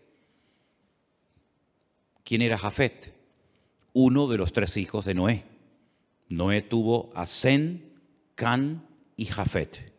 ¿Quién 2.25 2.42
era 2.42 2.59
Jafet? 2.59 3.14
Uno 3.92 4.28
de 4.28 4.38
los 4.38 4.52
tres 4.52 4.76
hijos 4.76 5.04
de 5.04 5.14
Noé. 5.14 5.44
Noé 6.28 6.62
tuvo 6.62 7.12
a 7.14 7.26
Zen, 7.26 7.92
Can 8.35 8.87
y 9.16 9.26
Jafet. 9.26 9.92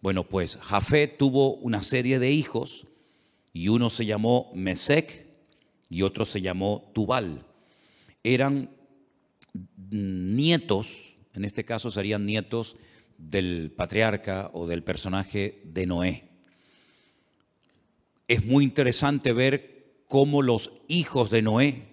Bueno, 0.00 0.28
pues 0.28 0.58
Jafet 0.60 1.18
tuvo 1.18 1.54
una 1.54 1.82
serie 1.82 2.18
de 2.18 2.32
hijos 2.32 2.86
y 3.52 3.68
uno 3.68 3.90
se 3.90 4.06
llamó 4.06 4.50
Mesec 4.54 5.26
y 5.88 6.02
otro 6.02 6.24
se 6.24 6.40
llamó 6.40 6.90
Tubal. 6.94 7.44
Eran 8.22 8.70
nietos, 9.90 11.16
en 11.34 11.44
este 11.44 11.64
caso 11.64 11.90
serían 11.90 12.26
nietos 12.26 12.76
del 13.18 13.72
patriarca 13.76 14.50
o 14.54 14.66
del 14.66 14.82
personaje 14.82 15.60
de 15.64 15.86
Noé. 15.86 16.29
Es 18.30 18.44
muy 18.44 18.62
interesante 18.62 19.32
ver 19.32 20.04
cómo 20.06 20.40
los 20.40 20.70
hijos 20.86 21.30
de 21.30 21.42
Noé, 21.42 21.88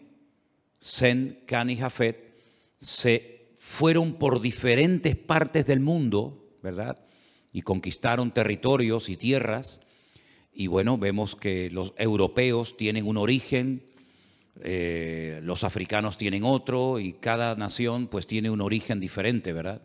Sen, 0.78 1.40
Can 1.48 1.72
y 1.72 1.78
Jafet, 1.78 2.36
se 2.78 3.54
fueron 3.58 4.20
por 4.20 4.40
diferentes 4.40 5.16
partes 5.16 5.66
del 5.66 5.80
mundo, 5.80 6.46
¿verdad? 6.62 7.04
Y 7.52 7.64
conquistaron 7.64 8.36
territorios 8.36 9.10
y 9.10 9.18
tierras. 9.18 9.82
Y 10.54 10.68
bueno, 10.68 11.00
vemos 11.00 11.36
que 11.36 11.72
los 11.72 11.96
europeos 11.98 12.78
tienen 12.78 13.08
un 13.08 13.18
origen, 13.18 13.88
eh, 14.62 15.40
los 15.42 15.64
africanos 15.64 16.18
tienen 16.18 16.44
otro, 16.44 17.00
y 17.00 17.14
cada 17.14 17.56
nación 17.56 18.06
pues 18.06 18.28
tiene 18.28 18.52
un 18.52 18.62
origen 18.62 19.00
diferente, 19.00 19.54
¿verdad? 19.54 19.82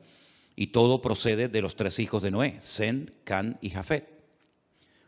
Y 0.55 0.67
todo 0.67 1.01
procede 1.01 1.49
de 1.49 1.63
los 1.63 1.77
tres 1.77 1.99
hijos 1.99 2.23
de 2.23 2.31
Noé, 2.31 2.59
Sen, 2.61 3.11
Can 3.25 3.57
y 3.63 3.71
Jafet. 3.71 4.07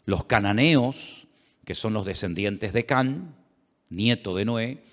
Los 0.06 0.24
cananeos, 0.24 1.23
que 1.64 1.74
son 1.74 1.92
los 1.92 2.04
descendientes 2.04 2.72
de 2.72 2.86
Can, 2.86 3.34
nieto 3.88 4.34
de 4.34 4.44
Noé, 4.44 4.84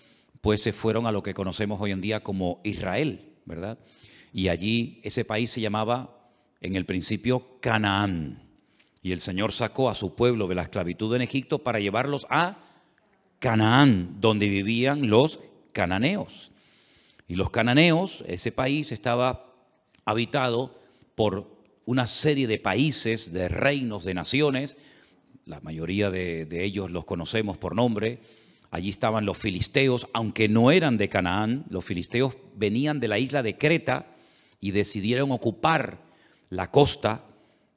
pues 0.42 0.62
se 0.62 0.74
fueron 0.74 1.06
a 1.06 1.12
lo 1.12 1.24
que 1.24 1.34
conocemos 1.34 1.80
hoy 1.82 1.92
en 1.92 2.01
día 2.01 2.22
como 2.22 2.62
Israel, 2.63 3.22
¿verdad? 3.46 3.78
Y 4.34 4.48
allí 4.48 5.00
ese 5.04 5.25
país 5.25 5.51
se 5.51 5.62
llamaba 5.62 6.18
en 6.62 6.75
el 6.75 6.86
principio 6.86 7.60
Canaán. 7.60 8.42
Y 9.04 9.12
el 9.12 9.22
Señor 9.22 9.51
sacó 9.51 9.90
a 9.90 9.96
su 9.96 10.16
pueblo 10.16 10.48
de 10.48 10.56
la 10.56 10.63
esclavitud 10.63 11.16
en 11.16 11.22
Egipto 11.22 11.60
para 11.60 11.80
llevarlos 11.80 12.28
a 12.30 12.60
Canaán, 13.40 14.18
donde 14.20 14.48
vivían 14.48 15.10
los 15.10 15.40
cananeos. 15.74 16.51
Y 17.28 17.36
los 17.36 17.50
cananeos, 17.50 18.24
ese 18.28 18.51
país 18.51 18.92
estaba 18.92 19.54
habitado 20.06 20.80
por 21.16 21.48
una 21.86 22.08
serie 22.08 22.48
de 22.48 22.60
países, 22.60 23.34
de 23.34 23.48
reinos, 23.48 24.04
de 24.04 24.13
naciones, 24.13 24.78
la 25.46 25.60
mayoría 25.60 26.10
de, 26.10 26.48
ellos 26.64 26.92
los 26.92 27.06
conocemos 27.06 27.58
por 27.58 27.76
nombre, 27.76 28.20
allí 28.70 28.90
estaban 28.90 29.26
los 29.26 29.38
filisteos, 29.38 30.08
aunque 30.14 30.48
no 30.48 30.72
eran 30.72 30.98
de 30.98 31.10
Canaán, 31.10 31.66
los 31.70 31.84
filisteos 31.84 32.38
venían 32.56 33.00
de 33.00 33.08
la 33.08 33.20
isla 33.20 33.44
de 33.44 33.58
Creta 33.58 34.16
y 34.60 34.72
decidieron 34.72 35.32
ocupar 35.32 36.04
la 36.50 36.70
costa 36.72 37.26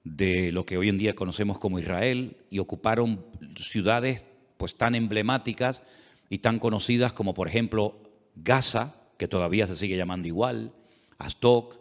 de 0.04 0.52
lo 0.52 0.66
que 0.66 0.76
hoy 0.76 0.88
en 0.88 0.98
día 0.98 1.14
conocemos 1.14 1.58
como 1.58 1.78
Israel 1.78 2.36
y 2.50 2.58
ocuparon 2.58 3.24
ciudades 3.56 4.26
pues 4.58 4.76
tan 4.76 4.94
emblemáticas 4.94 5.82
y 6.28 6.38
tan 6.38 6.58
conocidas 6.58 7.12
como 7.12 7.34
por 7.34 7.48
ejemplo 7.48 7.98
Gaza, 8.36 8.94
que 9.18 9.28
todavía 9.28 9.66
se 9.66 9.76
sigue 9.76 9.96
llamando 9.96 10.28
igual, 10.28 10.72
Astok, 11.18 11.76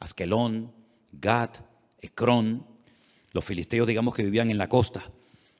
Askelón, 0.00 0.72
Gat, 1.12 1.58
Ecrón, 2.00 2.66
los 3.32 3.44
filisteos 3.44 3.86
digamos 3.86 4.14
que 4.14 4.24
vivían 4.24 4.50
en 4.50 4.58
la 4.58 4.68
costa. 4.68 5.10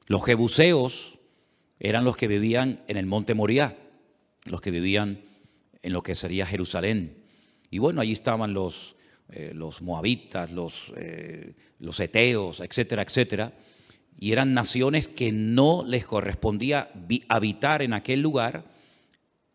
Los 0.08 0.24
jebuseos 0.24 1.18
eran 1.78 2.04
los 2.04 2.16
que 2.16 2.28
vivían 2.28 2.82
en 2.88 2.96
el 2.96 3.04
monte 3.04 3.34
Moriah, 3.34 3.76
los 4.44 4.62
que 4.62 4.70
vivían 4.70 5.20
en 5.82 5.92
lo 5.92 6.02
que 6.02 6.14
sería 6.14 6.46
Jerusalén. 6.46 7.24
Y 7.70 7.78
bueno, 7.78 8.00
allí 8.00 8.12
estaban 8.12 8.54
los, 8.54 8.96
eh, 9.28 9.52
los 9.54 9.82
moabitas, 9.82 10.52
los, 10.52 10.94
eh, 10.96 11.54
los 11.78 12.00
eteos, 12.00 12.60
etcétera, 12.60 13.02
etcétera. 13.02 13.52
Y 14.18 14.32
eran 14.32 14.54
naciones 14.54 15.08
que 15.08 15.30
no 15.30 15.84
les 15.86 16.06
correspondía 16.06 16.90
habitar 17.28 17.82
en 17.82 17.92
aquel 17.92 18.22
lugar 18.22 18.64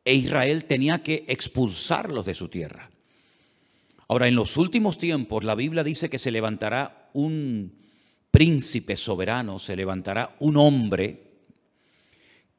e 0.05 0.13
Israel 0.13 0.65
tenía 0.65 1.01
que 1.01 1.25
expulsarlos 1.27 2.25
de 2.25 2.35
su 2.35 2.49
tierra. 2.49 2.91
Ahora, 4.07 4.27
en 4.27 4.35
los 4.35 4.57
últimos 4.57 4.99
tiempos, 4.99 5.43
la 5.43 5.55
Biblia 5.55 5.83
dice 5.83 6.09
que 6.09 6.19
se 6.19 6.29
levantará 6.29 7.09
un 7.13 7.82
príncipe 8.33 8.97
soberano, 8.97 9.59
se 9.59 9.75
levantará 9.75 10.35
un 10.39 10.57
hombre 10.57 11.21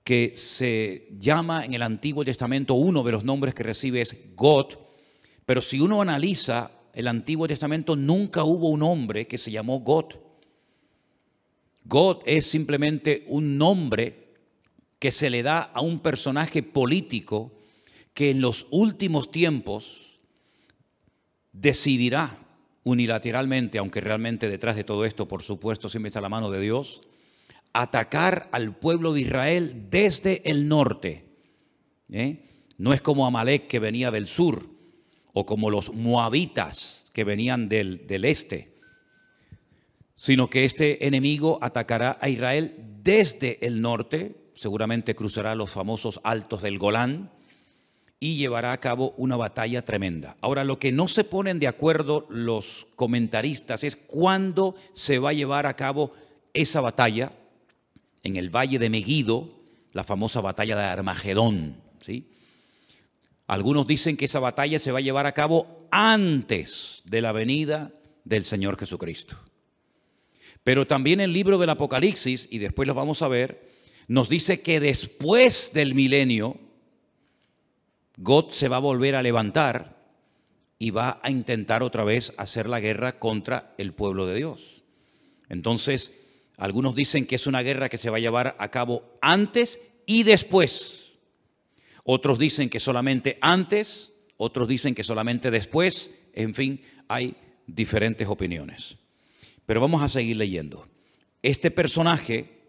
que 0.04 0.36
se 0.36 1.08
llama 1.18 1.64
en 1.64 1.74
el 1.74 1.82
Antiguo 1.82 2.24
Testamento, 2.24 2.74
uno 2.74 3.02
de 3.02 3.10
los 3.10 3.24
nombres 3.24 3.56
que 3.56 3.64
recibe 3.64 4.00
es 4.00 4.16
God, 4.36 4.66
pero 5.44 5.60
si 5.60 5.80
uno 5.80 6.00
analiza 6.00 6.70
el 6.92 7.08
Antiguo 7.08 7.48
Testamento, 7.48 7.96
nunca 7.96 8.44
hubo 8.44 8.68
un 8.68 8.84
hombre 8.84 9.26
que 9.26 9.36
se 9.36 9.50
llamó 9.50 9.80
God. 9.80 10.14
God 11.86 12.18
es 12.24 12.46
simplemente 12.46 13.24
un 13.26 13.58
nombre 13.58 14.28
que 15.00 15.10
se 15.10 15.28
le 15.28 15.42
da 15.42 15.60
a 15.60 15.80
un 15.80 15.98
personaje 15.98 16.62
político 16.62 17.50
que 18.14 18.30
en 18.30 18.40
los 18.40 18.68
últimos 18.70 19.32
tiempos 19.32 20.20
decidirá 21.52 22.43
unilateralmente, 22.84 23.78
aunque 23.78 24.00
realmente 24.00 24.48
detrás 24.48 24.76
de 24.76 24.84
todo 24.84 25.04
esto, 25.04 25.26
por 25.26 25.42
supuesto, 25.42 25.88
siempre 25.88 26.08
está 26.08 26.20
la 26.20 26.28
mano 26.28 26.50
de 26.50 26.60
Dios, 26.60 27.00
atacar 27.72 28.48
al 28.52 28.76
pueblo 28.76 29.12
de 29.12 29.22
Israel 29.22 29.86
desde 29.90 30.48
el 30.48 30.68
norte. 30.68 31.24
¿eh? 32.10 32.44
No 32.78 32.92
es 32.92 33.02
como 33.02 33.26
Amalek 33.26 33.66
que 33.66 33.80
venía 33.80 34.10
del 34.10 34.28
sur, 34.28 34.68
o 35.32 35.44
como 35.44 35.70
los 35.70 35.92
moabitas 35.92 37.10
que 37.12 37.24
venían 37.24 37.68
del, 37.68 38.06
del 38.06 38.24
este, 38.24 38.74
sino 40.14 40.48
que 40.48 40.64
este 40.64 41.06
enemigo 41.06 41.58
atacará 41.60 42.18
a 42.20 42.28
Israel 42.28 42.76
desde 43.02 43.64
el 43.66 43.82
norte, 43.82 44.36
seguramente 44.54 45.16
cruzará 45.16 45.56
los 45.56 45.70
famosos 45.70 46.20
altos 46.22 46.62
del 46.62 46.78
Golán, 46.78 47.32
y 48.24 48.36
llevará 48.36 48.72
a 48.72 48.80
cabo 48.80 49.12
una 49.18 49.36
batalla 49.36 49.84
tremenda. 49.84 50.38
Ahora, 50.40 50.64
lo 50.64 50.78
que 50.78 50.92
no 50.92 51.08
se 51.08 51.24
ponen 51.24 51.58
de 51.58 51.68
acuerdo 51.68 52.24
los 52.30 52.86
comentaristas 52.96 53.84
es 53.84 53.96
cuándo 53.96 54.76
se 54.94 55.18
va 55.18 55.28
a 55.28 55.34
llevar 55.34 55.66
a 55.66 55.76
cabo 55.76 56.14
esa 56.54 56.80
batalla 56.80 57.32
en 58.22 58.36
el 58.36 58.48
valle 58.48 58.78
de 58.78 58.88
Megido, 58.88 59.50
la 59.92 60.04
famosa 60.04 60.40
batalla 60.40 60.74
de 60.74 60.84
Armagedón. 60.84 61.76
¿sí? 62.00 62.30
Algunos 63.46 63.86
dicen 63.86 64.16
que 64.16 64.24
esa 64.24 64.40
batalla 64.40 64.78
se 64.78 64.90
va 64.90 65.00
a 65.00 65.02
llevar 65.02 65.26
a 65.26 65.32
cabo 65.32 65.86
antes 65.90 67.02
de 67.04 67.20
la 67.20 67.32
venida 67.32 67.92
del 68.24 68.44
Señor 68.44 68.78
Jesucristo. 68.78 69.36
Pero 70.62 70.86
también 70.86 71.20
el 71.20 71.34
libro 71.34 71.58
del 71.58 71.68
Apocalipsis, 71.68 72.48
y 72.50 72.56
después 72.56 72.88
lo 72.88 72.94
vamos 72.94 73.20
a 73.20 73.28
ver, 73.28 73.68
nos 74.08 74.30
dice 74.30 74.62
que 74.62 74.80
después 74.80 75.72
del 75.74 75.94
milenio, 75.94 76.63
God 78.16 78.50
se 78.50 78.68
va 78.68 78.76
a 78.76 78.80
volver 78.80 79.16
a 79.16 79.23
levantar 79.23 80.04
y 80.78 80.90
va 80.90 81.21
a 81.23 81.30
intentar 81.30 81.83
otra 81.83 82.04
vez 82.04 82.33
hacer 82.37 82.68
la 82.68 82.80
guerra 82.80 83.18
contra 83.18 83.75
el 83.78 83.92
pueblo 83.92 84.26
de 84.26 84.37
Dios. 84.37 84.85
Entonces, 85.49 86.12
algunos 86.56 86.94
dicen 86.94 87.26
que 87.26 87.35
es 87.35 87.47
una 87.47 87.62
guerra 87.62 87.88
que 87.88 87.99
se 87.99 88.11
va 88.11 88.18
a 88.18 88.21
llevar 88.21 88.56
a 88.59 88.71
cabo 88.71 89.18
antes 89.21 89.80
y 90.06 90.23
después. 90.23 91.12
Otros 92.04 92.38
dicen 92.38 92.68
que 92.68 92.80
solamente 92.80 93.38
antes, 93.40 94.12
otros 94.37 94.68
dicen 94.68 94.94
que 94.94 95.04
solamente 95.04 95.50
después. 95.50 96.11
En 96.33 96.54
fin, 96.54 96.83
hay 97.09 97.35
diferentes 97.66 98.28
opiniones. 98.28 98.99
Pero 99.66 99.80
vamos 99.80 100.02
a 100.02 100.09
seguir 100.09 100.37
leyendo. 100.37 100.87
Este 101.42 101.71
personaje, 101.71 102.61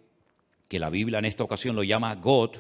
que 0.68 0.80
la 0.80 0.90
Biblia 0.90 1.20
en 1.20 1.26
esta 1.26 1.44
ocasión 1.44 1.76
lo 1.76 1.84
llama 1.84 2.16
God, 2.16 2.52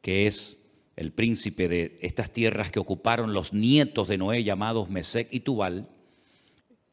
que 0.00 0.26
es 0.26 0.58
el 1.02 1.12
príncipe 1.12 1.68
de 1.68 1.98
estas 2.00 2.30
tierras 2.30 2.70
que 2.70 2.78
ocuparon 2.78 3.34
los 3.34 3.52
nietos 3.52 4.06
de 4.06 4.18
Noé 4.18 4.44
llamados 4.44 4.88
Mesec 4.88 5.28
y 5.32 5.40
Tubal, 5.40 5.88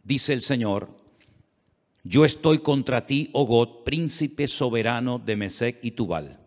dice 0.03 0.33
el 0.33 0.41
Señor, 0.41 0.89
yo 2.03 2.25
estoy 2.25 2.59
contra 2.59 3.05
ti, 3.05 3.29
oh 3.33 3.45
God, 3.45 3.83
príncipe 3.85 4.47
soberano 4.47 5.19
de 5.19 5.35
Mesec 5.35 5.79
y 5.83 5.91
Tubal. 5.91 6.39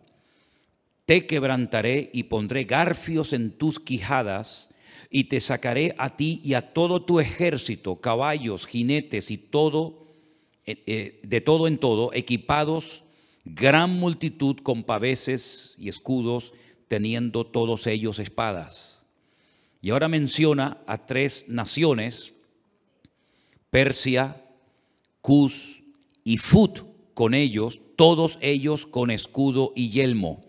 Te 1.05 1.25
quebrantaré 1.25 2.09
y 2.13 2.23
pondré 2.23 2.65
garfios 2.65 3.31
en 3.31 3.51
tus 3.51 3.79
quijadas 3.79 4.69
y 5.09 5.25
te 5.25 5.39
sacaré 5.39 5.95
a 5.97 6.17
ti 6.17 6.41
y 6.43 6.55
a 6.55 6.73
todo 6.73 7.03
tu 7.03 7.21
ejército, 7.21 8.01
caballos, 8.01 8.65
jinetes 8.65 9.31
y 9.31 9.37
todo, 9.37 10.05
eh, 10.65 10.83
eh, 10.85 11.21
de 11.23 11.39
todo 11.39 11.67
en 11.67 11.77
todo, 11.77 12.11
equipados, 12.13 13.03
gran 13.45 13.91
multitud 13.91 14.57
con 14.63 14.83
paveses 14.83 15.75
y 15.77 15.87
escudos 15.87 16.53
teniendo 16.93 17.43
todos 17.43 17.87
ellos 17.87 18.19
espadas. 18.19 19.07
Y 19.81 19.89
ahora 19.89 20.07
menciona 20.09 20.77
a 20.85 21.07
tres 21.07 21.45
naciones, 21.47 22.35
Persia, 23.71 24.45
Cus 25.19 25.81
y 26.23 26.37
Fut, 26.37 26.81
con 27.15 27.33
ellos, 27.33 27.81
todos 27.95 28.37
ellos 28.41 28.85
con 28.85 29.09
escudo 29.09 29.73
y 29.75 29.89
yelmo. 29.89 30.45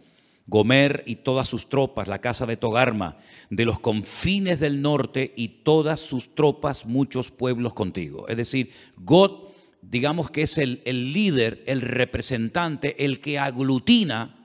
Gomer 0.46 1.02
y 1.06 1.16
todas 1.16 1.48
sus 1.48 1.70
tropas, 1.70 2.08
la 2.08 2.20
casa 2.20 2.44
de 2.44 2.58
Togarma, 2.58 3.16
de 3.48 3.64
los 3.64 3.78
confines 3.78 4.60
del 4.60 4.82
norte 4.82 5.32
y 5.38 5.48
todas 5.48 5.98
sus 6.00 6.34
tropas, 6.34 6.84
muchos 6.84 7.30
pueblos 7.30 7.72
contigo. 7.72 8.28
Es 8.28 8.36
decir, 8.36 8.70
God, 8.98 9.48
digamos 9.80 10.30
que 10.30 10.42
es 10.42 10.58
el, 10.58 10.82
el 10.84 11.14
líder, 11.14 11.64
el 11.66 11.80
representante, 11.80 13.02
el 13.02 13.20
que 13.20 13.38
aglutina 13.38 14.43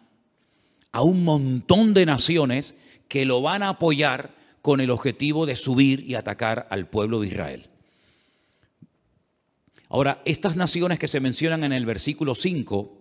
a 0.91 1.01
un 1.01 1.24
montón 1.24 1.93
de 1.93 2.05
naciones 2.05 2.75
que 3.08 3.25
lo 3.25 3.41
van 3.41 3.63
a 3.63 3.69
apoyar 3.69 4.36
con 4.62 4.81
el 4.81 4.91
objetivo 4.91 5.46
de 5.46 5.55
subir 5.55 6.03
y 6.08 6.15
atacar 6.15 6.67
al 6.69 6.88
pueblo 6.88 7.22
de 7.22 7.27
Israel. 7.27 7.69
Ahora, 9.89 10.22
estas 10.25 10.55
naciones 10.55 11.00
que 11.00 11.08
se 11.08 11.19
mencionan 11.19 11.63
en 11.63 11.74
el 11.74 11.86
versículo 11.86 12.36
5, 12.36 12.96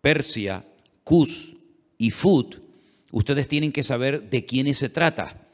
Persia, 0.00 0.64
Cus 1.02 1.52
y 1.98 2.10
Fut, 2.10 2.60
ustedes 3.10 3.48
tienen 3.48 3.72
que 3.72 3.82
saber 3.82 4.30
de 4.30 4.46
quiénes 4.46 4.78
se 4.78 4.88
trata, 4.88 5.48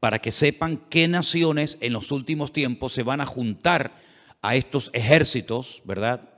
para 0.00 0.18
que 0.18 0.32
sepan 0.32 0.84
qué 0.90 1.06
naciones 1.08 1.78
en 1.80 1.92
los 1.92 2.10
últimos 2.10 2.52
tiempos 2.52 2.92
se 2.92 3.04
van 3.04 3.20
a 3.20 3.26
juntar 3.26 4.02
a 4.42 4.56
estos 4.56 4.90
ejércitos, 4.92 5.80
¿verdad? 5.84 6.33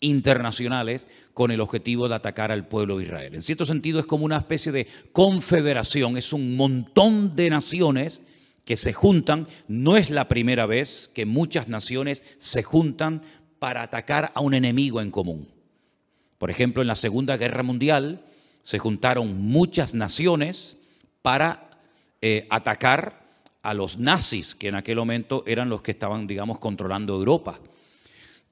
Internacionales 0.00 1.08
con 1.32 1.50
el 1.50 1.60
objetivo 1.60 2.08
de 2.08 2.14
atacar 2.14 2.52
al 2.52 2.66
pueblo 2.66 2.98
de 2.98 3.04
Israel. 3.04 3.34
En 3.34 3.42
cierto 3.42 3.64
sentido 3.64 4.00
es 4.00 4.06
como 4.06 4.24
una 4.24 4.38
especie 4.38 4.72
de 4.72 4.86
confederación, 5.12 6.16
es 6.16 6.32
un 6.32 6.56
montón 6.56 7.36
de 7.36 7.50
naciones 7.50 8.22
que 8.64 8.76
se 8.76 8.92
juntan. 8.92 9.46
No 9.68 9.96
es 9.96 10.10
la 10.10 10.28
primera 10.28 10.66
vez 10.66 11.10
que 11.14 11.26
muchas 11.26 11.68
naciones 11.68 12.24
se 12.38 12.62
juntan 12.62 13.22
para 13.58 13.82
atacar 13.82 14.32
a 14.34 14.40
un 14.40 14.54
enemigo 14.54 15.00
en 15.00 15.10
común. 15.10 15.48
Por 16.38 16.50
ejemplo, 16.50 16.82
en 16.82 16.88
la 16.88 16.96
Segunda 16.96 17.36
Guerra 17.36 17.62
Mundial 17.62 18.24
se 18.62 18.78
juntaron 18.78 19.40
muchas 19.40 19.94
naciones 19.94 20.76
para 21.22 21.70
eh, 22.20 22.46
atacar 22.50 23.24
a 23.62 23.72
los 23.72 23.98
nazis, 23.98 24.54
que 24.54 24.68
en 24.68 24.74
aquel 24.74 24.96
momento 24.96 25.42
eran 25.46 25.70
los 25.70 25.80
que 25.80 25.92
estaban, 25.92 26.26
digamos, 26.26 26.58
controlando 26.58 27.14
Europa. 27.14 27.58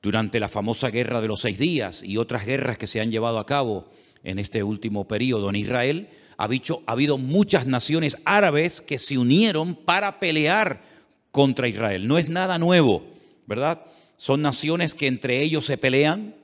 Durante 0.02 0.40
la 0.40 0.48
famosa 0.48 0.90
Guerra 0.90 1.20
de 1.20 1.28
los 1.28 1.40
Seis 1.40 1.58
Días 1.58 2.02
y 2.02 2.16
otras 2.16 2.44
guerras 2.44 2.76
que 2.76 2.88
se 2.88 3.00
han 3.00 3.12
llevado 3.12 3.38
a 3.38 3.46
cabo 3.46 3.88
en 4.24 4.40
este 4.40 4.62
último 4.62 5.06
periodo 5.06 5.48
en 5.48 5.56
Israel, 5.56 6.08
ha, 6.38 6.48
habido 6.86 7.18
muchas 7.18 7.66
naciones 7.66 8.18
árabes 8.24 8.80
que 8.80 8.98
se 8.98 9.16
unieron 9.16 9.76
para 9.76 10.18
pelear 10.18 10.82
contra 11.30 11.68
Israel. 11.68 12.08
No 12.08 12.18
es 12.18 12.28
nada 12.28 12.58
nuevo, 12.58 13.04
¿verdad? 13.46 13.84
Son 14.16 14.42
naciones 14.42 14.94
que 14.94 15.06
entre 15.06 15.40
ellos 15.40 15.66
se 15.66 15.78
pelean, 15.78 16.34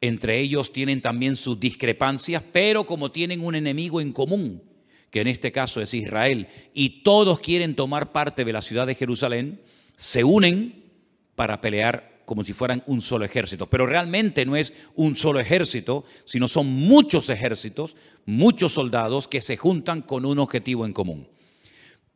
entre 0.00 0.38
ellos 0.38 0.72
tienen 0.72 1.00
también 1.00 1.36
sus 1.36 1.58
discrepancias, 1.58 2.42
pero 2.52 2.86
como 2.86 3.10
tienen 3.10 3.40
un 3.40 3.54
enemigo 3.54 4.00
en 4.00 4.12
común, 4.12 4.62
que 5.10 5.20
en 5.20 5.28
este 5.28 5.52
caso 5.52 5.80
es 5.80 5.94
Israel, 5.94 6.48
y 6.74 7.02
todos 7.02 7.40
quieren 7.40 7.76
tomar 7.76 8.12
parte 8.12 8.44
de 8.44 8.52
la 8.52 8.62
ciudad 8.62 8.86
de 8.86 8.94
Jerusalén, 8.94 9.60
se 9.96 10.24
unen 10.24 10.90
para 11.34 11.60
pelear 11.60 12.11
como 12.32 12.44
si 12.44 12.54
fueran 12.54 12.82
un 12.86 13.02
solo 13.02 13.26
ejército. 13.26 13.68
Pero 13.68 13.84
realmente 13.84 14.46
no 14.46 14.56
es 14.56 14.72
un 14.94 15.16
solo 15.16 15.38
ejército, 15.38 16.06
sino 16.24 16.48
son 16.48 16.66
muchos 16.66 17.28
ejércitos, 17.28 17.94
muchos 18.24 18.72
soldados 18.72 19.28
que 19.28 19.42
se 19.42 19.58
juntan 19.58 20.00
con 20.00 20.24
un 20.24 20.38
objetivo 20.38 20.86
en 20.86 20.94
común. 20.94 21.28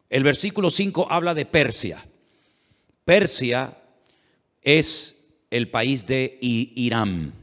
El 0.09 0.23
versículo 0.23 0.71
5 0.71 1.09
habla 1.11 1.35
de 1.35 1.45
Persia. 1.45 2.03
Persia 3.05 3.77
es 4.63 5.17
el 5.51 5.69
país 5.69 6.07
de 6.07 6.39
Irán. 6.41 7.35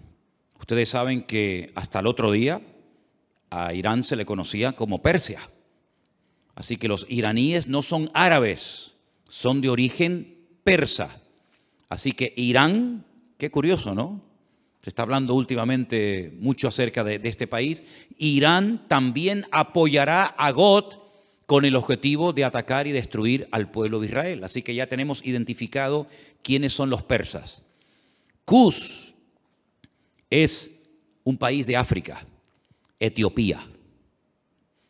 Ustedes 0.59 0.89
saben 0.89 1.21
que 1.21 1.71
hasta 1.75 1.99
el 1.99 2.07
otro 2.07 2.31
día 2.31 2.59
a 3.51 3.71
Irán 3.75 4.01
se 4.01 4.15
le 4.15 4.25
conocía 4.25 4.71
como 4.71 5.03
Persia. 5.03 5.47
Así 6.55 6.77
que 6.77 6.87
los 6.87 7.05
iraníes 7.07 7.67
no 7.67 7.83
son 7.83 8.09
árabes, 8.15 8.95
son 9.29 9.61
de 9.61 9.69
origen 9.69 10.39
persa. 10.63 11.19
Así 11.93 12.13
que 12.13 12.33
Irán, 12.35 13.05
qué 13.37 13.51
curioso, 13.51 13.93
¿no? 13.93 14.19
Se 14.81 14.89
está 14.89 15.03
hablando 15.03 15.35
últimamente 15.35 16.35
mucho 16.39 16.67
acerca 16.67 17.03
de, 17.03 17.21
este 17.23 17.45
país. 17.45 17.83
Irán 18.17 18.87
también 18.87 19.45
apoyará 19.51 20.25
a 20.25 20.49
God 20.49 20.85
con 21.45 21.65
el 21.65 21.75
objetivo 21.75 22.33
de 22.33 22.45
atacar 22.45 22.87
y 22.87 22.91
destruir 22.91 23.47
al 23.51 23.69
pueblo 23.69 23.99
de 23.99 24.07
Israel. 24.07 24.43
Así 24.43 24.63
que 24.63 24.73
ya 24.73 24.87
tenemos 24.87 25.23
identificado 25.23 26.07
quiénes 26.41 26.73
son 26.73 26.89
los 26.89 27.03
persas. 27.03 27.63
Cus 28.43 29.13
es 30.31 30.71
un 31.23 31.37
país 31.37 31.67
de 31.67 31.77
África, 31.77 32.25
Etiopía. 32.99 33.59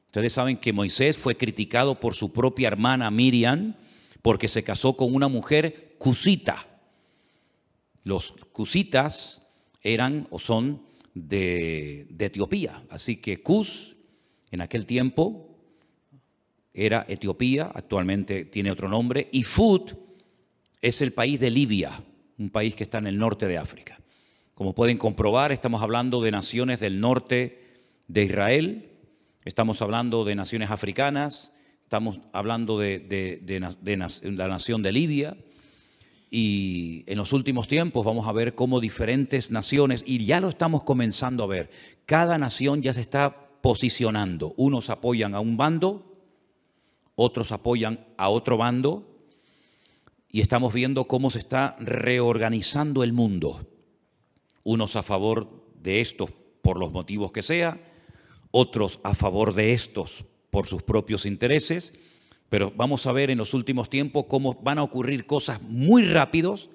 Ustedes 0.06 0.32
saben 0.32 0.56
que 0.56 0.72
Moisés 0.72 1.18
fue 1.18 1.36
criticado 1.36 2.00
por 2.00 2.16
su 2.16 2.32
propia 2.32 2.70
hermana 2.70 3.12
Miriam 3.12 3.76
porque 4.22 4.48
se 4.48 4.64
casó 4.64 4.96
con 4.96 5.14
una 5.14 5.28
mujer 5.28 5.96
cusita. 5.98 6.70
Los 8.04 8.34
cusitas 8.52 9.44
eran 9.82 10.28
o 10.30 10.40
son 10.40 10.82
de, 11.14 12.08
Etiopía. 12.20 12.84
Así 12.90 13.18
que 13.18 13.42
Cus 13.42 13.98
en 14.52 14.62
aquel 14.62 14.86
tiempo 14.86 15.58
era 16.74 17.06
Etiopía, 17.08 17.72
actualmente 17.74 18.46
tiene 18.46 18.72
otro 18.72 18.90
nombre, 18.90 19.30
y 19.32 19.44
Fut 19.44 19.94
es 20.82 21.02
el 21.02 21.14
país 21.14 21.40
de 21.40 21.52
Libia, 21.52 22.04
un 22.38 22.50
país 22.50 22.76
que 22.76 22.84
está 22.84 22.98
en 22.98 23.08
el 23.08 23.18
norte 23.18 23.48
de 23.48 23.58
África. 23.58 24.00
Como 24.56 24.74
pueden 24.74 24.98
comprobar, 24.98 25.52
estamos 25.52 25.82
hablando 25.82 26.22
de 26.22 26.32
naciones 26.32 26.80
del 26.80 27.00
norte 27.00 27.62
de 28.08 28.24
Israel, 28.24 28.90
estamos 29.46 29.82
hablando 29.82 30.26
de 30.26 30.36
naciones 30.36 30.72
africanas, 30.72 31.52
estamos 31.84 32.20
hablando 32.32 32.80
de, 32.80 33.00
de 33.00 33.60
la 34.32 34.48
nación 34.48 34.82
de 34.82 34.92
Libia, 34.92 35.38
y 36.36 37.04
en 37.06 37.20
los 37.20 37.32
últimos 37.32 37.68
tiempos 37.68 38.04
vamos 38.04 38.28
a 38.28 38.32
ver 38.32 38.56
cómo 38.56 38.80
diferentes 38.80 39.52
naciones, 39.52 40.04
y 40.04 40.26
ya 40.26 40.40
lo 40.40 40.50
estamos 40.50 40.82
comenzando 40.82 41.44
a 41.44 41.48
ver, 41.48 41.70
cada 42.08 42.40
nación 42.40 42.82
ya 42.82 42.92
se 42.92 43.02
está 43.02 43.52
posicionando. 43.62 44.56
Unos 44.58 44.90
apoyan 44.90 45.36
a 45.36 45.40
un 45.40 45.58
bando, 45.58 46.18
otros 47.14 47.52
apoyan 47.52 48.08
a 48.18 48.30
otro 48.30 48.58
bando, 48.58 49.08
y 50.32 50.42
estamos 50.42 50.74
viendo 50.74 51.06
cómo 51.06 51.30
se 51.30 51.38
está 51.38 51.78
reorganizando 51.80 53.04
el 53.04 53.14
mundo. 53.14 53.68
Unos 54.64 54.96
a 54.96 55.04
favor 55.04 55.68
de 55.84 56.02
estos 56.02 56.32
por 56.64 56.80
los 56.80 56.92
motivos 56.92 57.32
que 57.32 57.44
sea, 57.44 57.80
otros 58.50 59.00
a 59.04 59.14
favor 59.14 59.54
de 59.54 59.74
estos 59.74 60.26
por 60.50 60.66
sus 60.66 60.82
propios 60.82 61.28
intereses 61.28 61.94
pero 62.54 62.72
vamos 62.76 63.08
a 63.08 63.12
ver 63.12 63.32
en 63.32 63.40
los 63.40 63.56
últimos 63.56 63.90
tiempos 63.90 64.26
cómo 64.30 64.54
van 64.62 64.78
a 64.78 64.84
ocurrir 64.84 65.26
cosas 65.26 65.60
muy 65.64 66.04
rápidos 66.04 66.70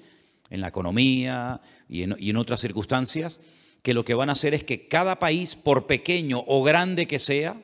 en 0.51 0.61
la 0.61 0.67
economía 0.67 1.61
y 1.89 2.03
en, 2.03 2.37
otras 2.37 2.61
circunstancias, 2.61 3.41
que 3.83 3.95
lo 3.95 4.05
que 4.05 4.15
van 4.15 4.29
a 4.29 4.33
hacer 4.33 4.55
es 4.55 4.65
que 4.65 4.89
cada 4.89 5.21
país, 5.21 5.55
por 5.55 5.87
pequeño 5.87 6.43
o 6.49 6.65
grande 6.65 7.07
que 7.07 7.21
sea, 7.21 7.63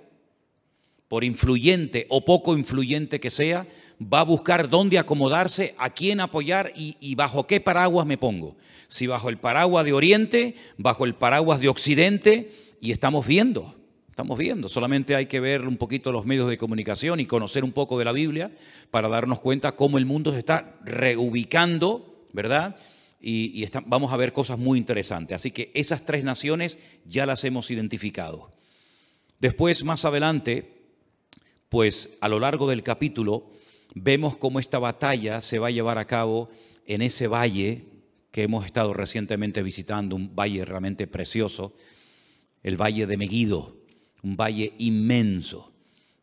por 1.08 1.24
influyente 1.24 2.06
o 2.08 2.24
poco 2.24 2.56
influyente 2.56 3.18
que 3.18 3.30
sea, 3.30 3.66
va 4.00 4.20
a 4.20 4.24
buscar 4.24 4.68
dónde 4.68 5.00
acomodarse, 5.00 5.74
a 5.76 5.90
quién 5.90 6.20
apoyar 6.20 6.72
y, 6.76 6.96
y, 7.00 7.16
bajo 7.16 7.48
qué 7.48 7.60
paraguas 7.60 8.06
me 8.06 8.16
pongo. 8.16 8.54
Si 8.86 9.08
bajo 9.08 9.28
el 9.28 9.38
paraguas 9.38 9.84
de 9.84 9.92
Oriente, 9.92 10.54
bajo 10.78 11.04
el 11.04 11.16
paraguas 11.16 11.58
de 11.58 11.68
Occidente, 11.68 12.52
y 12.80 12.92
estamos 12.92 13.26
viendo 13.26 13.74
Estamos 14.14 14.38
viendo, 14.38 14.68
solamente 14.68 15.16
hay 15.16 15.26
que 15.26 15.40
ver 15.40 15.66
un 15.66 15.76
poquito 15.76 16.12
los 16.12 16.24
medios 16.24 16.48
de 16.48 16.56
comunicación 16.56 17.18
y 17.18 17.26
conocer 17.26 17.64
un 17.64 17.72
poco 17.72 17.98
de 17.98 18.04
la 18.04 18.12
Biblia 18.12 18.52
para 18.92 19.08
darnos 19.08 19.40
cuenta 19.40 19.74
cómo 19.74 19.98
el 19.98 20.06
mundo 20.06 20.30
se 20.30 20.38
está 20.38 20.76
reubicando, 20.84 22.24
¿verdad? 22.32 22.76
Y, 23.20 23.66
vamos 23.86 24.12
a 24.12 24.16
ver 24.16 24.32
cosas 24.32 24.56
muy 24.56 24.78
interesantes. 24.78 25.34
Así 25.34 25.50
que 25.50 25.72
esas 25.74 26.06
tres 26.06 26.22
naciones 26.22 26.78
ya 27.04 27.26
las 27.26 27.42
hemos 27.42 27.72
identificado. 27.72 28.52
Después, 29.40 29.82
más 29.82 30.04
adelante, 30.04 30.84
pues 31.68 32.16
a 32.20 32.28
lo 32.28 32.38
largo 32.38 32.68
del 32.68 32.84
capítulo, 32.84 33.50
vemos 33.96 34.36
cómo 34.36 34.60
esta 34.60 34.78
batalla 34.78 35.40
se 35.40 35.58
va 35.58 35.66
a 35.66 35.72
llevar 35.72 35.98
a 35.98 36.06
cabo 36.06 36.50
en 36.86 37.02
ese 37.02 37.26
valle 37.26 37.86
que 38.30 38.44
hemos 38.44 38.64
estado 38.64 38.94
recientemente 38.94 39.60
visitando, 39.64 40.14
un 40.14 40.36
valle 40.36 40.64
realmente 40.64 41.08
precioso, 41.08 41.74
el 42.62 42.80
valle 42.80 43.08
de 43.08 43.16
Meguido 43.16 43.73
un 44.24 44.36
valle 44.36 44.72
inmenso. 44.78 45.72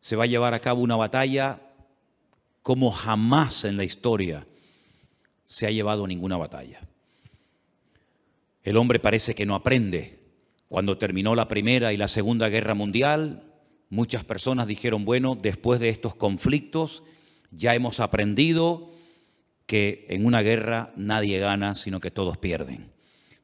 Se 0.00 0.16
va 0.16 0.24
a 0.24 0.26
llevar 0.26 0.52
a 0.52 0.60
cabo 0.60 0.82
una 0.82 0.96
batalla 0.96 1.60
como 2.62 2.92
jamás 2.92 3.64
en 3.64 3.76
la 3.76 3.84
historia 3.84 4.46
se 5.44 5.66
ha 5.66 5.70
llevado 5.70 6.06
ninguna 6.06 6.36
batalla. 6.36 6.80
El 8.62 8.76
hombre 8.76 8.98
parece 8.98 9.34
que 9.34 9.46
no 9.46 9.54
aprende. 9.54 10.20
Cuando 10.68 10.96
terminó 10.96 11.34
la 11.34 11.48
Primera 11.48 11.92
y 11.92 11.96
la 11.96 12.08
Segunda 12.08 12.48
Guerra 12.48 12.74
Mundial, 12.74 13.42
muchas 13.90 14.24
personas 14.24 14.66
dijeron, 14.66 15.04
bueno, 15.04 15.36
después 15.40 15.80
de 15.80 15.88
estos 15.88 16.14
conflictos 16.14 17.02
ya 17.50 17.74
hemos 17.74 18.00
aprendido 18.00 18.90
que 19.66 20.06
en 20.08 20.24
una 20.24 20.40
guerra 20.42 20.92
nadie 20.96 21.38
gana, 21.38 21.74
sino 21.74 22.00
que 22.00 22.10
todos 22.10 22.38
pierden. 22.38 22.91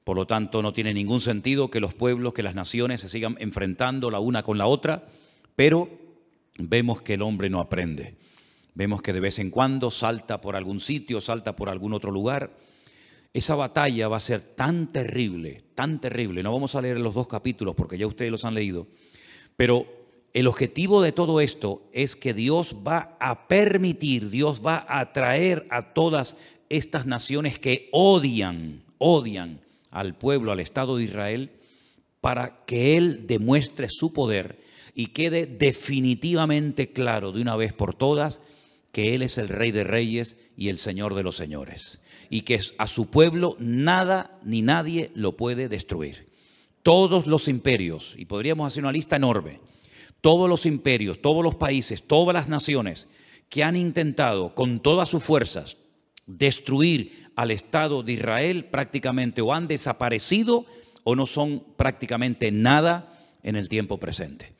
Por 0.09 0.17
lo 0.17 0.27
tanto, 0.27 0.63
no 0.63 0.73
tiene 0.73 0.95
ningún 0.95 1.21
sentido 1.21 1.71
que 1.71 1.81
los 1.81 1.93
pueblos, 1.93 2.33
que 2.33 2.43
las 2.43 2.55
naciones 2.55 3.03
se 3.03 3.11
sigan 3.11 3.37
enfrentando 3.41 4.11
la 4.11 4.21
una 4.21 4.43
con 4.43 4.57
la 4.57 4.67
otra, 4.67 5.07
pero 5.55 5.91
vemos 6.59 7.03
que 7.03 7.13
el 7.13 7.21
hombre 7.21 7.51
no 7.51 7.61
aprende. 7.61 8.17
Vemos 8.73 9.03
que 9.03 9.13
de 9.13 9.21
vez 9.21 9.39
en 9.39 9.51
cuando 9.51 9.91
salta 9.91 10.41
por 10.41 10.57
algún 10.57 10.81
sitio, 10.81 11.21
salta 11.21 11.55
por 11.55 11.69
algún 11.69 11.93
otro 11.93 12.11
lugar. 12.11 12.57
Esa 13.35 13.55
batalla 13.55 14.09
va 14.09 14.17
a 14.17 14.21
ser 14.21 14.41
tan 14.41 14.95
terrible, 14.95 15.63
tan 15.75 16.01
terrible. 16.01 16.43
No 16.43 16.55
vamos 16.55 16.75
a 16.75 16.81
leer 16.81 16.99
los 17.01 17.13
dos 17.13 17.29
capítulos 17.29 17.75
porque 17.75 17.99
ya 17.99 18.07
ustedes 18.07 18.31
los 18.31 18.47
han 18.47 18.55
leído. 18.55 18.87
Pero 19.59 19.87
el 20.33 20.47
objetivo 20.47 21.03
de 21.03 21.13
todo 21.13 21.43
esto 21.43 21.83
es 21.93 22.17
que 22.17 22.33
Dios 22.33 22.77
va 22.77 23.19
a 23.21 23.47
permitir, 23.47 24.31
Dios 24.31 24.63
va 24.65 24.87
a 24.89 25.13
traer 25.13 25.67
a 25.69 25.93
todas 25.93 26.39
estas 26.71 27.05
naciones 27.05 27.59
que 27.59 27.91
odian, 27.93 28.85
odian 28.97 29.68
al 29.91 30.17
pueblo, 30.17 30.53
al 30.53 30.61
Estado 30.61 30.97
de 30.97 31.05
Israel, 31.05 31.51
para 32.21 32.65
que 32.65 32.97
Él 32.97 33.27
demuestre 33.27 33.89
su 33.89 34.13
poder 34.13 34.61
y 34.95 35.09
quede 35.09 35.47
definitivamente 35.47 36.93
claro 36.93 37.33
de 37.33 37.41
una 37.41 37.57
vez 37.57 37.73
por 37.73 37.95
todas 37.95 38.41
que 38.93 39.15
Él 39.15 39.23
es 39.23 39.39
el 39.39 39.49
Rey 39.49 39.71
de 39.71 39.85
Reyes 39.85 40.37
y 40.57 40.69
el 40.69 40.79
Señor 40.79 41.15
de 41.15 41.23
los 41.23 41.37
Señores. 41.37 42.01
Y 42.31 42.43
que 42.43 42.61
a 42.79 42.89
su 42.89 43.09
pueblo 43.09 43.57
nada 43.59 44.39
ni 44.43 44.61
nadie 44.63 45.11
lo 45.15 45.37
puede 45.37 45.69
destruir. 45.69 46.29
Todos 46.83 47.27
los 47.27 47.49
imperios, 47.49 48.15
y 48.17 48.25
podríamos 48.25 48.67
hacer 48.67 48.83
una 48.83 48.93
lista 48.93 49.17
enorme, 49.17 49.61
todos 50.21 50.49
los 50.49 50.67
imperios, 50.67 51.23
todos 51.23 51.45
los 51.45 51.55
países, 51.55 52.03
todas 52.03 52.35
las 52.35 52.49
naciones 52.49 53.09
que 53.49 53.63
han 53.63 53.77
intentado 53.77 54.55
con 54.55 54.81
todas 54.81 55.09
sus 55.09 55.23
fuerzas 55.23 55.77
destruir 56.29 57.27
al 57.35 57.51
Estado 57.51 58.05
de 58.05 58.13
Israel 58.13 58.67
prácticamente 58.67 59.41
o 59.41 59.53
han 59.53 59.67
desaparecido 59.67 60.67
o 61.03 61.17
no 61.17 61.27
son 61.27 61.65
prácticamente 61.77 62.53
nada 62.53 63.19
en 63.43 63.57
el 63.57 63.69
tiempo 63.69 63.99
presente. 63.99 64.53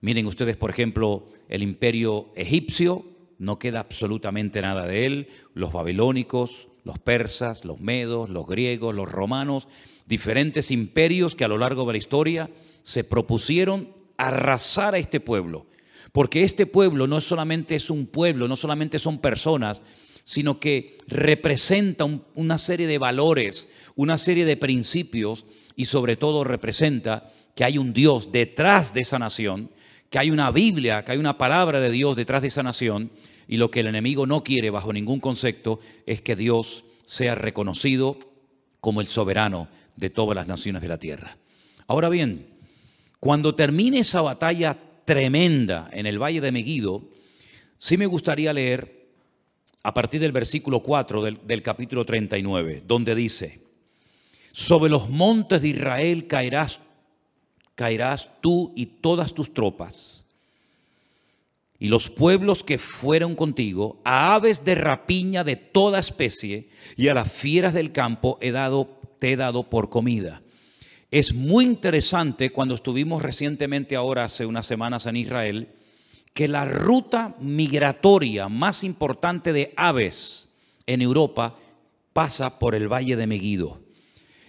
Miren 0.00 0.26
ustedes, 0.26 0.56
por 0.56 0.70
ejemplo, 0.70 1.28
el 1.48 1.62
imperio 1.62 2.30
egipcio, 2.34 3.04
no 3.38 3.58
queda 3.58 3.80
absolutamente 3.80 4.62
nada 4.62 4.86
de 4.86 5.06
él, 5.06 5.28
los 5.54 5.72
babilónicos, 5.72 6.68
los 6.84 6.98
persas, 6.98 7.64
los 7.64 7.80
medos, 7.80 8.30
los 8.30 8.46
griegos, 8.46 8.94
los 8.94 9.08
romanos, 9.08 9.68
diferentes 10.06 10.70
imperios 10.70 11.34
que 11.34 11.44
a 11.44 11.48
lo 11.48 11.58
largo 11.58 11.84
de 11.86 11.92
la 11.92 11.98
historia 11.98 12.50
se 12.82 13.04
propusieron 13.04 13.88
arrasar 14.16 14.94
a 14.94 14.98
este 14.98 15.20
pueblo, 15.20 15.66
porque 16.12 16.44
este 16.44 16.66
pueblo 16.66 17.06
no 17.06 17.20
solamente 17.20 17.74
es 17.74 17.90
un 17.90 18.06
pueblo, 18.06 18.46
no 18.46 18.56
solamente 18.56 18.98
son 18.98 19.18
personas, 19.18 19.82
sino 20.24 20.58
que 20.58 20.96
representa 21.06 22.06
una 22.34 22.58
serie 22.58 22.86
de 22.86 22.98
valores, 22.98 23.68
una 23.94 24.18
serie 24.18 24.46
de 24.46 24.56
principios 24.56 25.44
y 25.76 25.84
sobre 25.84 26.16
todo 26.16 26.42
representa 26.44 27.30
que 27.54 27.64
hay 27.64 27.78
un 27.78 27.92
Dios 27.92 28.32
detrás 28.32 28.94
de 28.94 29.02
esa 29.02 29.18
nación, 29.18 29.70
que 30.10 30.18
hay 30.18 30.30
una 30.30 30.50
Biblia, 30.50 31.04
que 31.04 31.12
hay 31.12 31.18
una 31.18 31.38
palabra 31.38 31.78
de 31.78 31.90
Dios 31.90 32.16
detrás 32.16 32.42
de 32.42 32.48
esa 32.48 32.62
nación 32.62 33.12
y 33.46 33.58
lo 33.58 33.70
que 33.70 33.80
el 33.80 33.86
enemigo 33.86 34.26
no 34.26 34.42
quiere 34.42 34.70
bajo 34.70 34.92
ningún 34.92 35.20
concepto 35.20 35.78
es 36.06 36.20
que 36.22 36.36
Dios 36.36 36.84
sea 37.04 37.34
reconocido 37.34 38.18
como 38.80 39.00
el 39.00 39.08
soberano 39.08 39.68
de 39.96 40.10
todas 40.10 40.34
las 40.34 40.46
naciones 40.46 40.82
de 40.82 40.88
la 40.88 40.98
tierra. 40.98 41.36
Ahora 41.86 42.08
bien, 42.08 42.48
cuando 43.20 43.54
termine 43.54 44.00
esa 44.00 44.22
batalla 44.22 44.76
tremenda 45.04 45.88
en 45.92 46.06
el 46.06 46.18
Valle 46.18 46.40
de 46.40 46.52
Meguido, 46.52 47.10
sí 47.78 47.96
me 47.98 48.06
gustaría 48.06 48.52
leer 48.52 48.93
a 49.84 49.92
partir 49.92 50.18
del 50.18 50.32
versículo 50.32 50.80
4 50.80 51.22
del, 51.22 51.62
capítulo 51.62 52.06
39, 52.06 52.82
donde 52.86 53.14
dice, 53.14 53.60
sobre 54.50 54.90
los 54.90 55.10
montes 55.10 55.60
de 55.60 55.68
Israel 55.68 56.26
caerás, 56.26 56.80
caerás 57.74 58.30
tú 58.40 58.72
y 58.74 58.86
todas 58.86 59.34
tus 59.34 59.52
tropas, 59.52 60.24
y 61.78 61.88
los 61.88 62.08
pueblos 62.08 62.64
que 62.64 62.78
fueron 62.78 63.36
contigo, 63.36 64.00
a 64.04 64.34
aves 64.34 64.64
de 64.64 64.74
rapiña 64.74 65.44
de 65.44 65.56
toda 65.56 65.98
especie, 65.98 66.70
y 66.96 67.08
a 67.08 67.14
las 67.14 67.30
fieras 67.30 67.74
del 67.74 67.92
campo 67.92 68.38
he 68.40 68.52
dado, 68.52 68.98
te 69.18 69.32
he 69.32 69.36
dado 69.36 69.68
por 69.68 69.90
comida. 69.90 70.40
Es 71.10 71.34
muy 71.34 71.66
interesante 71.66 72.48
cuando 72.50 72.74
estuvimos 72.74 73.22
recientemente 73.22 73.96
ahora, 73.96 74.24
hace 74.24 74.46
unas 74.46 74.64
semanas 74.64 75.04
en 75.04 75.16
Israel, 75.16 75.68
que 76.34 76.48
la 76.48 76.64
ruta 76.64 77.36
migratoria 77.40 78.48
más 78.48 78.82
importante 78.82 79.52
de 79.52 79.72
aves 79.76 80.48
en 80.86 81.00
Europa 81.00 81.56
pasa 82.12 82.58
por 82.58 82.74
el 82.74 82.92
Valle 82.92 83.14
de 83.16 83.28
Meguido. 83.28 83.80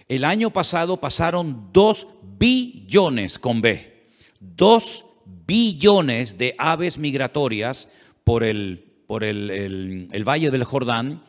El 0.08 0.24
año 0.24 0.52
pasado 0.52 0.98
pasaron 0.98 1.70
dos 1.72 2.08
billones 2.38 3.38
con 3.38 3.60
B, 3.60 4.10
dos 4.40 5.04
billones 5.46 6.36
de 6.36 6.56
aves 6.58 6.98
migratorias 6.98 7.88
por 8.24 8.42
el, 8.42 8.84
por 9.06 9.22
el, 9.22 10.08
el 10.10 10.24
Valle 10.28 10.50
del 10.50 10.64
Jordán, 10.64 11.22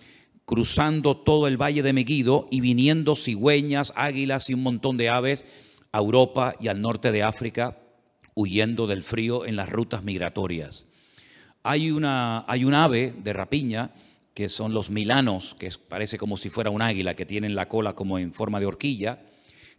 cruzando 0.46 1.18
todo 1.18 1.48
el 1.48 1.62
Valle 1.62 1.84
de 1.84 1.94
Meguido 1.94 2.48
y 2.50 2.62
viniendo 2.62 3.16
cigüeñas, 3.16 3.94
águilas 3.96 4.50
y 4.50 4.56
un 4.56 4.64
montón 4.64 4.98
de 4.98 5.10
aves 5.10 5.46
a 5.92 6.00
Europa 6.00 6.56
y 6.60 6.68
al 6.68 6.82
norte 6.82 7.12
de 7.12 7.22
África 7.22 7.78
huyendo 8.38 8.86
del 8.86 9.02
frío 9.02 9.48
en 9.48 9.56
las 9.56 9.68
rutas 9.68 10.04
migratorias. 10.04 10.86
Hay, 11.64 11.90
una, 11.90 12.46
hay 12.48 12.66
un 12.66 12.76
ave 12.76 13.16
de 13.18 13.34
rapiña 13.34 13.96
que 14.36 14.48
son 14.48 14.76
los 14.76 14.92
milanos, 14.92 15.56
que 15.58 15.72
parece 15.88 16.20
como 16.20 16.38
si 16.38 16.52
fuera 16.52 16.70
un 16.70 16.84
águila, 16.84 17.16
que 17.16 17.26
tienen 17.26 17.56
la 17.56 17.68
cola 17.68 17.94
como 17.94 18.20
en 18.20 18.36
forma 18.36 18.60
de 18.60 18.68
horquilla, 18.68 19.24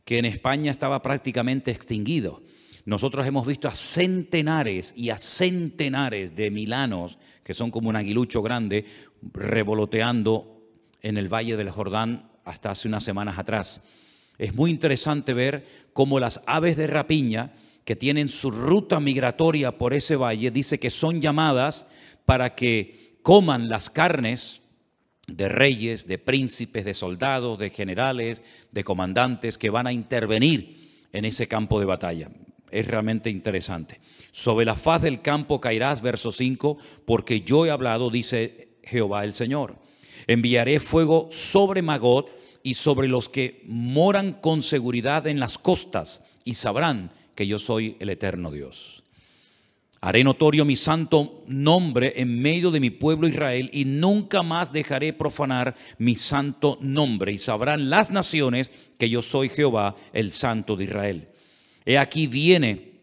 que 0.04 0.18
en 0.18 0.24
España 0.24 0.72
estaba 0.72 1.02
prácticamente 1.02 1.70
extinguido. 1.70 2.42
Nosotros 2.84 3.24
hemos 3.28 3.46
visto 3.46 3.68
a 3.68 3.74
centenares 3.76 4.92
y 4.96 5.10
a 5.10 5.18
centenares 5.18 6.34
de 6.34 6.50
milanos, 6.50 7.18
que 7.44 7.54
son 7.54 7.70
como 7.70 7.88
un 7.88 7.94
aguilucho 7.94 8.42
grande, 8.42 8.86
revoloteando 9.34 10.64
en 11.00 11.16
el 11.16 11.32
Valle 11.32 11.56
del 11.56 11.70
Jordán 11.70 12.28
hasta 12.44 12.72
hace 12.72 12.88
unas 12.88 13.04
semanas 13.04 13.38
atrás. 13.38 13.82
Es 14.36 14.52
muy 14.52 14.72
interesante 14.72 15.32
ver 15.32 15.64
cómo 15.92 16.18
las 16.18 16.42
aves 16.46 16.76
de 16.76 16.88
rapiña 16.88 17.52
que 17.88 17.96
tienen 17.96 18.28
su 18.28 18.50
ruta 18.50 19.00
migratoria 19.00 19.78
por 19.78 19.94
ese 19.94 20.14
valle, 20.14 20.50
dice 20.50 20.78
que 20.78 20.90
son 20.90 21.22
llamadas 21.22 21.86
para 22.26 22.54
que 22.54 23.16
coman 23.22 23.70
las 23.70 23.88
carnes 23.88 24.60
de 25.26 25.48
reyes, 25.48 26.06
de 26.06 26.18
príncipes, 26.18 26.84
de 26.84 26.92
soldados, 26.92 27.58
de 27.58 27.70
generales, 27.70 28.42
de 28.72 28.84
comandantes 28.84 29.56
que 29.56 29.70
van 29.70 29.86
a 29.86 29.94
intervenir 29.94 31.06
en 31.14 31.24
ese 31.24 31.48
campo 31.48 31.80
de 31.80 31.86
batalla. 31.86 32.30
Es 32.70 32.86
realmente 32.86 33.30
interesante. 33.30 34.02
Sobre 34.32 34.66
la 34.66 34.74
faz 34.74 35.00
del 35.00 35.22
campo 35.22 35.58
caerás, 35.58 36.02
verso 36.02 36.30
5, 36.30 36.76
porque 37.06 37.40
yo 37.40 37.64
he 37.64 37.70
hablado, 37.70 38.10
dice 38.10 38.76
Jehová 38.82 39.24
el 39.24 39.32
Señor. 39.32 39.78
Enviaré 40.26 40.78
fuego 40.78 41.30
sobre 41.32 41.80
Magot 41.80 42.30
y 42.62 42.74
sobre 42.74 43.08
los 43.08 43.30
que 43.30 43.62
moran 43.64 44.34
con 44.34 44.60
seguridad 44.60 45.26
en 45.26 45.40
las 45.40 45.56
costas 45.56 46.26
y 46.44 46.52
sabrán 46.52 47.12
que 47.38 47.46
yo 47.46 47.60
soy 47.60 47.96
el 48.00 48.10
eterno 48.10 48.50
Dios. 48.50 49.04
Haré 50.00 50.24
notorio 50.24 50.64
mi 50.64 50.74
santo 50.74 51.44
nombre 51.46 52.14
en 52.16 52.42
medio 52.42 52.72
de 52.72 52.80
mi 52.80 52.90
pueblo 52.90 53.28
Israel 53.28 53.70
y 53.72 53.84
nunca 53.84 54.42
más 54.42 54.72
dejaré 54.72 55.12
profanar 55.12 55.76
mi 55.98 56.16
santo 56.16 56.78
nombre 56.80 57.30
y 57.30 57.38
sabrán 57.38 57.90
las 57.90 58.10
naciones 58.10 58.72
que 58.98 59.08
yo 59.08 59.22
soy 59.22 59.48
Jehová, 59.48 59.94
el 60.12 60.32
santo 60.32 60.74
de 60.74 60.82
Israel. 60.82 61.28
He 61.86 61.96
aquí 61.96 62.26
viene 62.26 62.94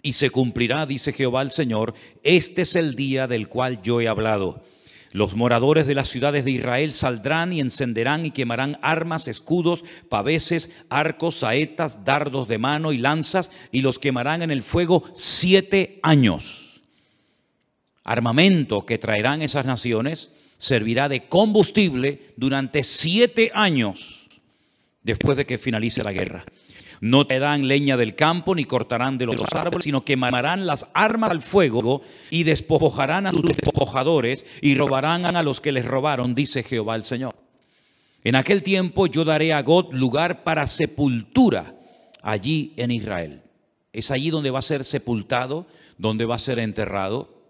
y 0.00 0.14
se 0.14 0.30
cumplirá, 0.30 0.86
dice 0.86 1.12
Jehová 1.12 1.42
el 1.42 1.50
Señor, 1.50 1.92
este 2.22 2.62
es 2.62 2.76
el 2.76 2.94
día 2.94 3.26
del 3.26 3.50
cual 3.50 3.82
yo 3.82 4.00
he 4.00 4.08
hablado 4.08 4.64
los 5.12 5.36
moradores 5.36 5.86
de 5.86 5.94
las 5.94 6.08
ciudades 6.08 6.44
de 6.44 6.52
Israel 6.52 6.94
saldrán 6.94 7.52
y 7.52 7.60
encenderán 7.60 8.24
y 8.24 8.30
quemarán 8.30 8.78
armas, 8.80 9.28
escudos, 9.28 9.84
paveses, 10.08 10.70
arcos, 10.88 11.36
saetas, 11.36 12.04
dardos 12.04 12.48
de 12.48 12.58
mano 12.58 12.92
y 12.92 12.98
lanzas, 12.98 13.52
y 13.70 13.82
los 13.82 13.98
quemarán 13.98 14.40
en 14.40 14.50
el 14.50 14.62
fuego 14.62 15.04
siete 15.14 16.00
años. 16.02 16.80
Armamento 18.04 18.86
que 18.86 18.98
traerán 18.98 19.42
esas 19.42 19.66
naciones 19.66 20.30
servirá 20.56 21.08
de 21.08 21.26
combustible 21.28 22.32
durante 22.36 22.82
siete 22.82 23.50
años 23.54 24.28
después 25.02 25.36
de 25.36 25.44
que 25.44 25.58
finalice 25.58 26.02
la 26.02 26.12
guerra. 26.12 26.44
No 27.02 27.26
traerán 27.26 27.66
leña 27.66 27.96
del 27.96 28.14
campo 28.14 28.54
ni 28.54 28.64
cortarán 28.64 29.18
de 29.18 29.26
los 29.26 29.42
árboles, 29.52 29.82
sino 29.82 30.04
quemarán 30.04 30.66
las 30.66 30.86
armas 30.94 31.32
al 31.32 31.42
fuego 31.42 32.02
y 32.30 32.44
despojarán 32.44 33.26
a 33.26 33.32
sus 33.32 33.42
despojadores 33.42 34.46
y 34.60 34.76
robarán 34.76 35.26
a 35.26 35.42
los 35.42 35.60
que 35.60 35.72
les 35.72 35.84
robaron, 35.84 36.36
dice 36.36 36.62
Jehová 36.62 36.94
el 36.94 37.02
Señor. 37.02 37.34
En 38.22 38.36
aquel 38.36 38.62
tiempo 38.62 39.08
yo 39.08 39.24
daré 39.24 39.52
a 39.52 39.62
God 39.62 39.92
lugar 39.92 40.44
para 40.44 40.68
sepultura 40.68 41.74
allí 42.22 42.72
en 42.76 42.92
Israel. 42.92 43.42
Es 43.92 44.12
allí 44.12 44.30
donde 44.30 44.52
va 44.52 44.60
a 44.60 44.62
ser 44.62 44.84
sepultado, 44.84 45.66
donde 45.98 46.24
va 46.24 46.36
a 46.36 46.38
ser 46.38 46.60
enterrado. 46.60 47.42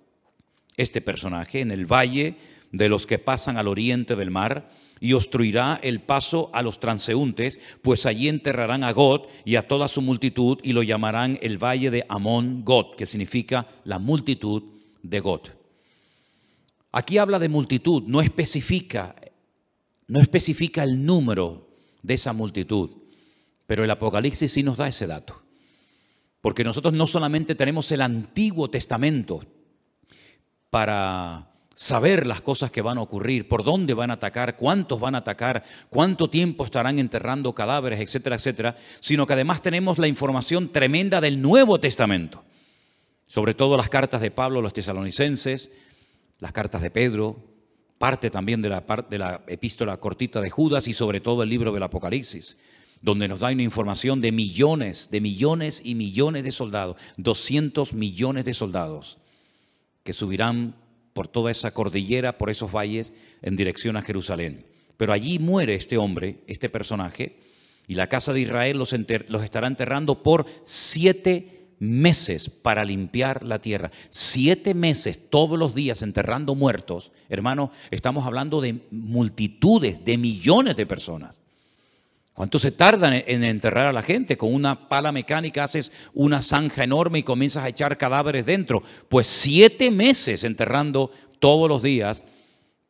este 0.78 1.02
personaje, 1.02 1.60
en 1.60 1.72
el 1.72 1.84
valle 1.84 2.36
de 2.70 2.88
los 2.88 3.06
que 3.06 3.18
pasan 3.18 3.58
al 3.58 3.68
oriente 3.68 4.16
del 4.16 4.30
mar, 4.30 4.70
y 5.02 5.14
obstruirá 5.14 5.80
el 5.82 6.00
paso 6.00 6.48
a 6.52 6.62
los 6.62 6.78
transeúntes, 6.78 7.58
pues 7.82 8.06
allí 8.06 8.28
enterrarán 8.28 8.84
a 8.84 8.92
God 8.92 9.22
y 9.44 9.56
a 9.56 9.62
toda 9.62 9.88
su 9.88 10.00
multitud 10.00 10.60
y 10.62 10.74
lo 10.74 10.84
llamarán 10.84 11.40
el 11.42 11.58
valle 11.58 11.90
de 11.90 12.06
Amón 12.08 12.64
God, 12.64 12.94
que 12.96 13.06
significa 13.06 13.66
la 13.82 13.98
multitud 13.98 14.62
de 15.02 15.18
God. 15.18 15.40
Aquí 16.92 17.18
habla 17.18 17.40
de 17.40 17.48
multitud, 17.48 18.04
no 18.06 18.20
especifica, 18.20 19.16
no 20.06 20.20
especifica 20.20 20.84
el 20.84 21.04
número 21.04 21.68
de 22.02 22.14
esa 22.14 22.32
multitud, 22.32 22.90
pero 23.66 23.82
el 23.82 23.90
Apocalipsis 23.90 24.52
sí 24.52 24.62
nos 24.62 24.76
da 24.76 24.86
ese 24.86 25.08
dato. 25.08 25.42
Porque 26.40 26.62
nosotros 26.62 26.94
no 26.94 27.08
solamente 27.08 27.56
tenemos 27.56 27.90
el 27.90 28.02
Antiguo 28.02 28.70
Testamento 28.70 29.44
para 30.70 31.51
saber 31.82 32.28
las 32.28 32.40
cosas 32.40 32.70
que 32.70 32.80
van 32.80 32.98
a 32.98 33.00
ocurrir, 33.00 33.48
por 33.48 33.64
dónde 33.64 33.92
van 33.92 34.12
a 34.12 34.14
atacar, 34.14 34.56
cuántos 34.56 35.00
van 35.00 35.16
a 35.16 35.18
atacar, 35.18 35.64
cuánto 35.90 36.30
tiempo 36.30 36.64
estarán 36.64 37.00
enterrando 37.00 37.52
cadáveres, 37.56 37.98
etcétera, 37.98 38.36
etcétera, 38.36 38.76
sino 39.00 39.26
que 39.26 39.32
además 39.32 39.62
tenemos 39.62 39.98
la 39.98 40.06
información 40.06 40.70
tremenda 40.70 41.20
del 41.20 41.42
Nuevo 41.42 41.80
Testamento, 41.80 42.44
sobre 43.26 43.54
todo 43.54 43.76
las 43.76 43.88
cartas 43.88 44.20
de 44.20 44.30
Pablo 44.30 44.60
a 44.60 44.62
los 44.62 44.72
tesalonicenses, 44.72 45.72
las 46.38 46.52
cartas 46.52 46.82
de 46.82 46.92
Pedro, 46.92 47.36
parte 47.98 48.30
también 48.30 48.62
de 48.62 48.68
la, 48.68 48.84
de 49.10 49.18
la 49.18 49.42
epístola 49.48 49.96
cortita 49.96 50.40
de 50.40 50.50
Judas 50.50 50.86
y 50.86 50.92
sobre 50.92 51.20
todo 51.20 51.42
el 51.42 51.48
libro 51.48 51.72
del 51.72 51.82
Apocalipsis, 51.82 52.58
donde 53.00 53.26
nos 53.26 53.40
da 53.40 53.50
una 53.50 53.60
información 53.60 54.20
de 54.20 54.30
millones, 54.30 55.10
de 55.10 55.20
millones 55.20 55.82
y 55.84 55.96
millones 55.96 56.44
de 56.44 56.52
soldados, 56.52 56.96
200 57.16 57.92
millones 57.92 58.44
de 58.44 58.54
soldados 58.54 59.18
que 60.04 60.12
subirán 60.12 60.76
por 61.12 61.28
toda 61.28 61.50
esa 61.50 61.72
cordillera, 61.72 62.38
por 62.38 62.50
esos 62.50 62.72
valles, 62.72 63.12
en 63.42 63.56
dirección 63.56 63.96
a 63.96 64.02
Jerusalén. 64.02 64.66
Pero 64.96 65.12
allí 65.12 65.38
muere 65.38 65.74
este 65.74 65.96
hombre, 65.96 66.38
este 66.46 66.68
personaje, 66.68 67.38
y 67.88 67.94
la 67.94 68.06
casa 68.06 68.32
de 68.32 68.40
Israel 68.40 68.78
los, 68.78 68.94
los 69.28 69.44
estará 69.44 69.66
enterrando 69.66 70.22
por 70.22 70.46
siete 70.62 71.66
meses 71.78 72.48
para 72.48 72.84
limpiar 72.84 73.42
la 73.42 73.60
tierra. 73.60 73.90
Siete 74.08 74.72
meses 74.72 75.28
todos 75.28 75.58
los 75.58 75.74
días 75.74 76.02
enterrando 76.02 76.54
muertos. 76.54 77.10
Hermano, 77.28 77.72
estamos 77.90 78.24
hablando 78.24 78.60
de 78.60 78.86
multitudes, 78.92 80.04
de 80.04 80.16
millones 80.16 80.76
de 80.76 80.86
personas. 80.86 81.41
¿Cuánto 82.34 82.58
se 82.58 82.72
tarda 82.72 83.14
en 83.14 83.44
enterrar 83.44 83.86
a 83.86 83.92
la 83.92 84.02
gente? 84.02 84.38
Con 84.38 84.54
una 84.54 84.88
pala 84.88 85.12
mecánica 85.12 85.64
haces 85.64 85.92
una 86.14 86.40
zanja 86.40 86.84
enorme 86.84 87.18
y 87.18 87.22
comienzas 87.22 87.64
a 87.64 87.68
echar 87.68 87.98
cadáveres 87.98 88.46
dentro. 88.46 88.82
Pues 89.08 89.26
siete 89.26 89.90
meses 89.90 90.42
enterrando 90.42 91.10
todos 91.40 91.68
los 91.68 91.82
días 91.82 92.24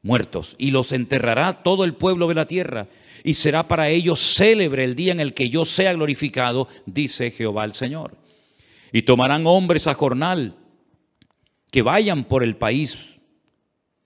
muertos. 0.03 0.55
Y 0.59 0.71
los 0.71 0.93
enterrará 0.93 1.63
todo 1.65 1.85
el 1.85 1.95
pueblo 1.95 2.29
de 2.29 2.35
la 2.35 2.47
tierra. 2.47 2.87
Y 3.25 3.35
será 3.35 3.67
para 3.67 3.89
ellos 3.89 4.21
célebre 4.21 4.85
el 4.85 4.95
día 4.95 5.13
en 5.13 5.21
el 5.21 5.35
que 5.35 5.51
yo 5.51 5.65
sea 5.65 5.93
glorificado, 5.93 6.69
dice 6.87 7.33
Jehová 7.33 7.65
el 7.65 7.73
Señor. 7.73 8.17
Y 8.93 9.03
tomarán 9.03 9.47
hombres 9.47 9.89
a 9.89 9.95
jornal 9.95 10.57
que 11.71 11.83
vayan 11.83 12.25
por 12.25 12.45
el 12.45 12.57
país 12.57 12.99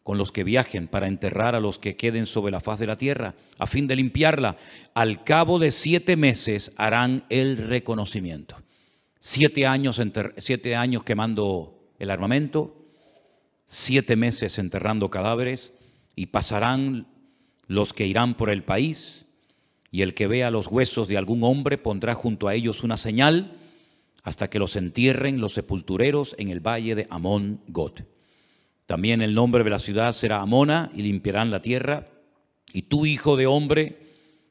con 0.06 0.18
los 0.18 0.30
que 0.30 0.44
viajen 0.44 0.86
para 0.86 1.08
enterrar 1.08 1.56
a 1.56 1.60
los 1.60 1.80
que 1.80 1.96
queden 1.96 2.26
sobre 2.26 2.52
la 2.52 2.60
faz 2.60 2.78
de 2.78 2.86
la 2.86 2.96
tierra, 2.96 3.34
a 3.58 3.66
fin 3.66 3.88
de 3.88 3.96
limpiarla. 3.96 4.56
Al 4.94 5.24
cabo 5.24 5.58
de 5.58 5.72
siete 5.72 6.16
meses 6.16 6.70
harán 6.76 7.24
el 7.28 7.56
reconocimiento. 7.56 8.54
Siete 9.18 9.66
años, 9.66 10.00
siete 10.38 10.76
años 10.76 11.02
quemando 11.02 11.90
el 11.98 12.12
armamento, 12.12 12.86
siete 13.66 14.14
meses 14.14 14.60
enterrando 14.60 15.10
cadáveres, 15.10 15.74
y 16.14 16.26
pasarán 16.26 17.08
los 17.66 17.92
que 17.92 18.06
irán 18.06 18.36
por 18.36 18.50
el 18.50 18.62
país, 18.62 19.26
y 19.90 20.02
el 20.02 20.14
que 20.14 20.28
vea 20.28 20.52
los 20.52 20.68
huesos 20.68 21.08
de 21.08 21.18
algún 21.18 21.42
hombre 21.42 21.78
pondrá 21.78 22.14
junto 22.14 22.46
a 22.46 22.54
ellos 22.54 22.84
una 22.84 22.96
señal 22.96 23.56
hasta 24.22 24.48
que 24.50 24.60
los 24.60 24.76
entierren 24.76 25.40
los 25.40 25.54
sepultureros 25.54 26.36
en 26.38 26.50
el 26.50 26.60
valle 26.60 26.94
de 26.94 27.08
Amón 27.10 27.60
God. 27.66 28.02
También 28.86 29.20
el 29.20 29.34
nombre 29.34 29.64
de 29.64 29.70
la 29.70 29.80
ciudad 29.80 30.12
será 30.12 30.40
Amona 30.40 30.90
y 30.94 31.02
limpiarán 31.02 31.50
la 31.50 31.60
tierra. 31.60 32.08
Y 32.72 32.82
tú, 32.82 33.04
hijo 33.04 33.36
de 33.36 33.46
hombre, 33.46 33.98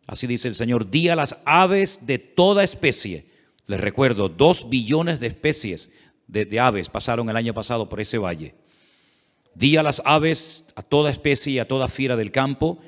así 0.07 0.27
dice 0.27 0.49
el 0.49 0.55
Señor, 0.55 0.91
di 0.91 1.07
a 1.09 1.15
las 1.15 1.37
aves 1.45 2.05
de 2.05 2.19
toda 2.19 2.63
especie. 2.63 3.27
Les 3.65 3.79
recuerdo, 3.79 4.29
dos 4.29 4.69
billones 4.69 5.19
de 5.21 5.27
especies 5.27 5.89
de, 6.27 6.59
aves 6.59 6.89
pasaron 6.89 7.29
el 7.29 7.37
año 7.37 7.53
pasado 7.53 7.87
por 7.87 8.01
ese 8.01 8.17
valle. 8.17 8.55
Di 9.53 9.77
a 9.77 9.83
las 9.83 10.01
aves, 10.05 10.65
a 10.75 10.81
toda 10.81 11.09
especie 11.09 11.53
y 11.53 11.59
a 11.59 11.67
toda 11.67 11.87
fiera 11.87 12.17
del 12.17 12.31
campo, 12.31 12.79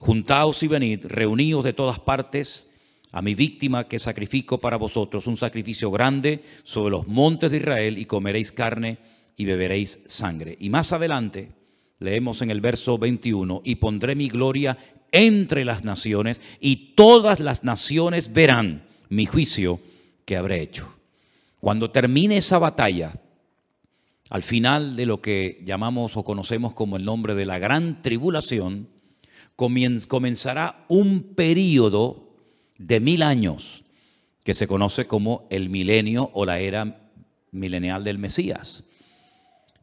juntaos 0.00 0.62
y 0.62 0.68
venid, 0.68 1.04
reuníos 1.04 1.62
de 1.62 1.74
todas 1.74 1.98
partes, 1.98 2.68
a 3.12 3.20
mi 3.22 3.34
víctima 3.34 3.86
que 3.86 3.98
sacrifico 3.98 4.58
para 4.58 4.76
vosotros, 4.76 5.26
un 5.26 5.36
sacrificio 5.36 5.90
grande 5.90 6.42
sobre 6.64 6.90
los 6.90 7.06
montes 7.06 7.50
de 7.50 7.58
Israel, 7.58 7.98
y 7.98 8.06
comeréis 8.06 8.50
carne 8.50 8.98
y 9.36 9.44
beberéis 9.44 10.00
sangre. 10.06 10.56
Y 10.58 10.70
más 10.70 10.92
adelante 10.92 11.52
leemos 11.98 12.42
en 12.42 12.50
el 12.50 12.60
verso 12.60 12.98
21, 12.98 13.62
y 13.64 13.76
pondré 13.76 14.14
mi 14.14 14.28
gloria 14.28 14.76
entre 15.12 15.64
las 15.64 15.84
naciones, 15.84 16.40
y 16.60 16.94
todas 16.94 17.40
las 17.40 17.64
naciones 17.64 18.32
verán 18.32 18.86
mi 19.08 19.26
juicio 19.26 19.80
que 20.24 20.36
habré 20.36 20.60
hecho. 20.60 20.94
Cuando 21.60 21.90
termine 21.90 22.36
esa 22.36 22.58
batalla, 22.58 23.14
al 24.28 24.42
final 24.42 24.96
de 24.96 25.06
lo 25.06 25.20
que 25.20 25.62
llamamos 25.64 26.16
o 26.16 26.24
conocemos 26.24 26.74
como 26.74 26.96
el 26.96 27.04
nombre 27.04 27.34
de 27.34 27.46
la 27.46 27.58
gran 27.58 28.02
tribulación, 28.02 28.88
comenzará 29.56 30.84
un 30.88 31.34
periodo 31.34 32.34
de 32.78 33.00
mil 33.00 33.22
años 33.22 33.84
que 34.42 34.54
se 34.54 34.66
conoce 34.66 35.06
como 35.06 35.46
el 35.50 35.70
milenio 35.70 36.30
o 36.34 36.44
la 36.44 36.58
era 36.58 37.10
milenial 37.52 38.04
del 38.04 38.18
Mesías. 38.18 38.84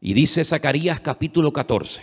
Y 0.06 0.12
dice 0.12 0.44
Zacarías 0.44 1.00
capítulo 1.00 1.54
14, 1.54 2.02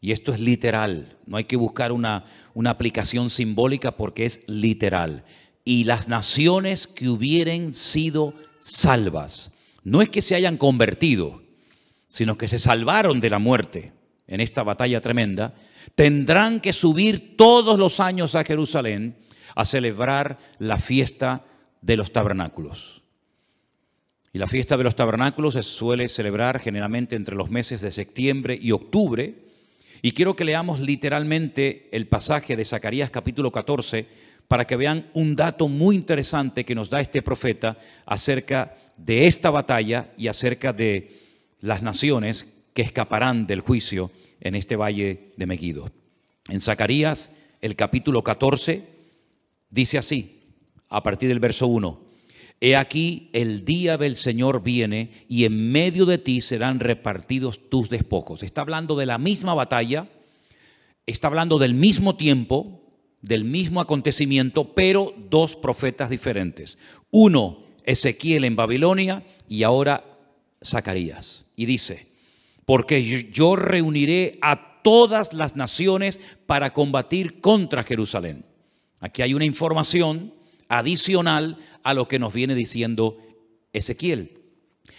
y 0.00 0.10
esto 0.10 0.34
es 0.34 0.40
literal, 0.40 1.16
no 1.24 1.36
hay 1.36 1.44
que 1.44 1.54
buscar 1.54 1.92
una, 1.92 2.24
una 2.52 2.70
aplicación 2.70 3.30
simbólica 3.30 3.96
porque 3.96 4.24
es 4.24 4.42
literal. 4.48 5.22
Y 5.64 5.84
las 5.84 6.08
naciones 6.08 6.88
que 6.88 7.08
hubieren 7.08 7.74
sido 7.74 8.34
salvas, 8.58 9.52
no 9.84 10.02
es 10.02 10.08
que 10.08 10.20
se 10.20 10.34
hayan 10.34 10.56
convertido, 10.56 11.44
sino 12.08 12.36
que 12.36 12.48
se 12.48 12.58
salvaron 12.58 13.20
de 13.20 13.30
la 13.30 13.38
muerte 13.38 13.92
en 14.26 14.40
esta 14.40 14.64
batalla 14.64 15.00
tremenda, 15.00 15.54
tendrán 15.94 16.58
que 16.58 16.72
subir 16.72 17.36
todos 17.36 17.78
los 17.78 18.00
años 18.00 18.34
a 18.34 18.42
Jerusalén 18.42 19.16
a 19.54 19.64
celebrar 19.64 20.40
la 20.58 20.78
fiesta 20.78 21.44
de 21.82 21.98
los 21.98 22.10
tabernáculos. 22.10 23.05
Y 24.36 24.38
la 24.38 24.46
fiesta 24.46 24.76
de 24.76 24.84
los 24.84 24.94
tabernáculos 24.94 25.54
se 25.54 25.62
suele 25.62 26.08
celebrar 26.08 26.60
generalmente 26.60 27.16
entre 27.16 27.34
los 27.34 27.48
meses 27.48 27.80
de 27.80 27.90
septiembre 27.90 28.58
y 28.60 28.70
octubre. 28.70 29.34
Y 30.02 30.12
quiero 30.12 30.36
que 30.36 30.44
leamos 30.44 30.78
literalmente 30.78 31.88
el 31.90 32.06
pasaje 32.06 32.54
de 32.54 32.66
Zacarías 32.66 33.10
capítulo 33.10 33.50
14 33.50 34.06
para 34.46 34.66
que 34.66 34.76
vean 34.76 35.08
un 35.14 35.36
dato 35.36 35.70
muy 35.70 35.96
interesante 35.96 36.66
que 36.66 36.74
nos 36.74 36.90
da 36.90 37.00
este 37.00 37.22
profeta 37.22 37.78
acerca 38.04 38.74
de 38.98 39.26
esta 39.26 39.48
batalla 39.48 40.12
y 40.18 40.28
acerca 40.28 40.74
de 40.74 41.18
las 41.60 41.82
naciones 41.82 42.52
que 42.74 42.82
escaparán 42.82 43.46
del 43.46 43.62
juicio 43.62 44.10
en 44.42 44.54
este 44.54 44.76
valle 44.76 45.32
de 45.38 45.46
Megiddo. 45.46 45.90
En 46.50 46.60
Zacarías, 46.60 47.32
el 47.62 47.74
capítulo 47.74 48.22
14, 48.22 48.84
dice 49.70 49.96
así, 49.96 50.42
a 50.90 51.02
partir 51.02 51.30
del 51.30 51.40
verso 51.40 51.68
1, 51.68 52.05
He 52.60 52.74
aquí 52.74 53.28
el 53.32 53.64
día 53.64 53.98
del 53.98 54.16
Señor 54.16 54.62
viene 54.62 55.10
y 55.28 55.44
en 55.44 55.72
medio 55.72 56.06
de 56.06 56.18
ti 56.18 56.40
serán 56.40 56.80
repartidos 56.80 57.68
tus 57.68 57.90
despojos. 57.90 58.42
Está 58.42 58.62
hablando 58.62 58.96
de 58.96 59.06
la 59.06 59.18
misma 59.18 59.54
batalla, 59.54 60.08
está 61.04 61.28
hablando 61.28 61.58
del 61.58 61.74
mismo 61.74 62.16
tiempo, 62.16 62.82
del 63.20 63.44
mismo 63.44 63.80
acontecimiento, 63.80 64.74
pero 64.74 65.14
dos 65.30 65.54
profetas 65.54 66.08
diferentes. 66.08 66.78
Uno, 67.10 67.64
Ezequiel 67.84 68.44
en 68.44 68.56
Babilonia 68.56 69.22
y 69.48 69.62
ahora 69.62 70.04
Zacarías. 70.64 71.46
Y 71.56 71.66
dice, 71.66 72.08
porque 72.64 73.30
yo 73.30 73.56
reuniré 73.56 74.38
a 74.40 74.80
todas 74.82 75.34
las 75.34 75.56
naciones 75.56 76.20
para 76.46 76.72
combatir 76.72 77.40
contra 77.40 77.84
Jerusalén. 77.84 78.44
Aquí 79.00 79.22
hay 79.22 79.34
una 79.34 79.44
información 79.44 80.32
adicional 80.68 81.58
a 81.82 81.94
lo 81.94 82.08
que 82.08 82.18
nos 82.18 82.32
viene 82.32 82.54
diciendo 82.54 83.18
Ezequiel. 83.72 84.40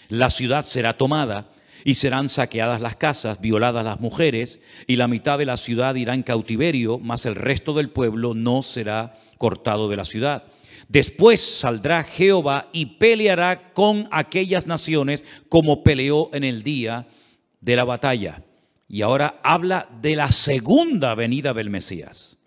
La 0.10 0.30
ciudad 0.30 0.64
será 0.64 0.98
tomada 0.98 1.52
y 1.84 1.96
serán 1.96 2.30
saqueadas 2.30 2.82
las 2.82 2.96
casas, 2.96 3.40
violadas 3.40 3.84
las 3.84 4.00
mujeres, 4.00 4.60
y 4.88 4.96
la 4.96 5.08
mitad 5.08 5.38
de 5.38 5.46
la 5.46 5.58
ciudad 5.58 5.96
irá 5.96 6.14
en 6.14 6.24
cautiverio, 6.24 7.00
mas 7.00 7.26
el 7.26 7.36
resto 7.36 7.74
del 7.74 7.90
pueblo 7.90 8.34
no 8.34 8.64
será 8.64 9.16
cortado 9.38 9.90
de 9.90 9.98
la 9.98 10.06
ciudad. 10.06 10.44
Después 10.90 11.42
saldrá 11.42 12.04
Jehová 12.04 12.70
y 12.72 12.98
peleará 12.98 13.74
con 13.74 14.08
aquellas 14.12 14.68
naciones 14.68 15.26
como 15.50 15.84
peleó 15.84 16.30
en 16.34 16.44
el 16.44 16.64
día 16.64 17.08
de 17.60 17.76
la 17.76 17.84
batalla. 17.84 18.44
Y 18.88 19.02
ahora 19.02 19.40
habla 19.44 19.90
de 20.02 20.16
la 20.16 20.32
segunda 20.32 21.14
venida 21.14 21.54
del 21.54 21.70
Mesías. 21.70 22.38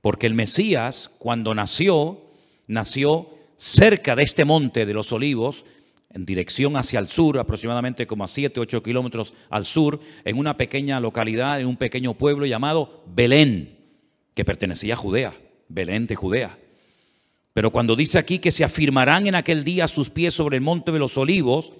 Porque 0.00 0.26
el 0.26 0.34
Mesías, 0.34 1.10
cuando 1.18 1.54
nació, 1.54 2.29
nació 2.70 3.28
cerca 3.56 4.16
de 4.16 4.22
este 4.22 4.44
monte 4.44 4.86
de 4.86 4.94
los 4.94 5.12
olivos, 5.12 5.64
en 6.12 6.24
dirección 6.24 6.76
hacia 6.76 6.98
el 6.98 7.08
sur, 7.08 7.38
aproximadamente 7.38 8.06
como 8.06 8.24
a 8.24 8.28
7, 8.28 8.58
8 8.58 8.82
kilómetros 8.82 9.34
al 9.50 9.64
sur, 9.64 10.00
en 10.24 10.38
una 10.38 10.56
pequeña 10.56 10.98
localidad, 11.00 11.60
en 11.60 11.66
un 11.66 11.76
pequeño 11.76 12.14
pueblo 12.14 12.46
llamado 12.46 13.04
Belén, 13.12 13.76
que 14.34 14.44
pertenecía 14.44 14.94
a 14.94 14.96
Judea, 14.96 15.34
Belén 15.68 16.06
de 16.06 16.14
Judea. 16.14 16.58
Pero 17.52 17.70
cuando 17.70 17.96
dice 17.96 18.18
aquí 18.18 18.38
que 18.38 18.52
se 18.52 18.64
afirmarán 18.64 19.26
en 19.26 19.34
aquel 19.34 19.64
día 19.64 19.88
sus 19.88 20.08
pies 20.10 20.32
sobre 20.32 20.56
el 20.56 20.62
monte 20.62 20.92
de 20.92 21.00
los 21.00 21.18
olivos, 21.18 21.72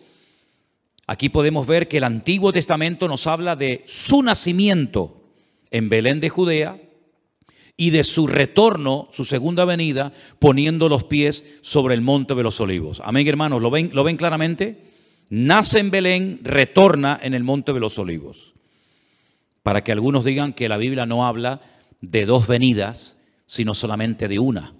aquí 1.07 1.29
podemos 1.29 1.67
ver 1.67 1.89
que 1.89 1.99
el 1.99 2.05
Antiguo 2.05 2.53
Testamento 2.53 3.07
nos 3.09 3.27
habla 3.27 3.55
de 3.57 3.83
su 3.87 4.23
nacimiento 4.23 5.23
en 5.71 5.89
Belén 5.89 6.21
de 6.21 6.29
Judea 6.29 6.79
y 7.81 7.89
de 7.89 8.05
su 8.05 8.27
retorno, 8.27 9.09
su 9.11 9.25
segunda 9.25 9.65
venida, 9.65 10.13
poniendo 10.39 10.91
los 10.91 11.05
pies 11.05 11.47
sobre 11.63 11.95
el 11.95 12.03
monte 12.03 12.35
de 12.35 12.43
los 12.43 12.61
olivos. 12.61 13.01
Amén, 13.03 13.27
hermanos, 13.27 13.63
¿lo 13.63 13.71
ven, 13.71 13.89
lo 13.95 14.05
ven 14.05 14.19
claramente? 14.19 14.85
Nace 15.31 15.79
en 15.79 15.91
Belén, 15.91 16.41
retorna 16.43 17.19
en 17.23 17.33
el 17.33 17.43
monte 17.43 17.73
de 17.73 17.81
los 17.81 17.99
olivos. 17.99 18.53
Para 19.63 19.83
que 19.83 19.93
algunos 19.93 20.27
digan 20.27 20.53
que 20.53 20.69
la 20.69 20.77
Biblia 20.77 21.07
no 21.07 21.27
habla 21.27 21.63
de 22.03 22.27
dos 22.27 22.47
venidas, 22.47 23.17
sino 23.47 23.73
solamente 23.73 24.29
de 24.29 24.39
una. 24.39 24.75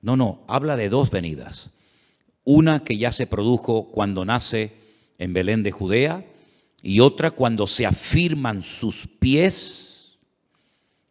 No, 0.00 0.16
no, 0.16 0.42
habla 0.48 0.78
de 0.78 0.88
dos 0.88 1.10
venidas. 1.10 1.72
Una 2.42 2.84
que 2.84 2.96
ya 2.96 3.12
se 3.12 3.26
produjo 3.26 3.90
cuando 3.90 4.24
nace 4.24 4.72
en 5.18 5.34
Belén 5.34 5.62
de 5.62 5.72
Judea 5.72 6.24
y 6.80 7.00
otra 7.00 7.32
cuando 7.32 7.66
se 7.66 7.84
afirman 7.84 8.62
sus 8.62 9.06
pies 9.06 9.85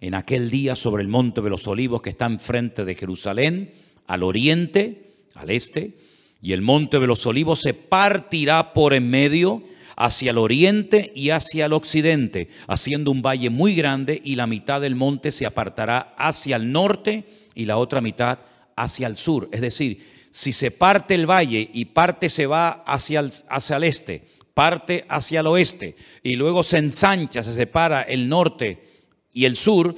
en 0.01 0.13
aquel 0.13 0.49
día 0.49 0.75
sobre 0.75 1.03
el 1.03 1.10
monte 1.10 1.41
de 1.41 1.49
los 1.49 1.67
olivos 1.67 2.01
que 2.01 2.10
está 2.10 2.25
enfrente 2.25 2.86
de 2.86 2.95
Jerusalén, 2.95 3.73
al 4.08 4.23
oriente, 4.23 5.13
al 5.34 5.49
este, 5.49 5.97
y 6.41 6.53
el 6.53 6.62
monte 6.62 6.99
de 6.99 7.08
los 7.08 7.25
olivos 7.25 7.62
se 7.62 7.73
partirá 7.73 8.73
por 8.73 8.93
en 8.93 9.10
medio 9.10 9.63
hacia 9.95 10.31
el 10.31 10.38
oriente 10.38 11.12
y 11.15 11.29
hacia 11.29 11.65
el 11.65 11.73
occidente, 11.73 12.49
haciendo 12.67 13.12
un 13.12 13.21
valle 13.21 13.49
muy 13.49 13.75
grande 13.75 14.21
y 14.23 14.36
la 14.36 14.45
mitad 14.45 14.81
del 14.81 14.95
monte 14.95 15.31
se 15.31 15.45
apartará 15.45 16.13
hacia 16.17 16.58
el 16.58 16.71
norte 16.71 17.25
y 17.55 17.65
la 17.65 17.77
otra 17.77 18.01
mitad 18.01 18.39
hacia 18.75 19.08
el 19.08 19.15
sur. 19.15 19.49
Es 19.51 19.62
decir, 19.62 20.05
si 20.29 20.51
se 20.51 20.69
parte 20.69 21.15
el 21.15 21.29
valle 21.29 21.69
y 21.73 21.86
parte 21.86 22.29
se 22.29 22.45
va 22.45 22.84
hacia 22.86 23.21
el, 23.21 23.31
hacia 23.49 23.77
el 23.77 23.84
este, 23.86 24.25
parte 24.53 25.05
hacia 25.08 25.39
el 25.39 25.47
oeste 25.47 25.95
y 26.23 26.36
luego 26.36 26.63
se 26.63 26.77
ensancha, 26.77 27.41
se 27.41 27.53
separa 27.53 28.01
el 28.01 28.27
norte 28.27 28.94
y 29.36 29.43
el 29.43 29.58
sur, 29.58 29.93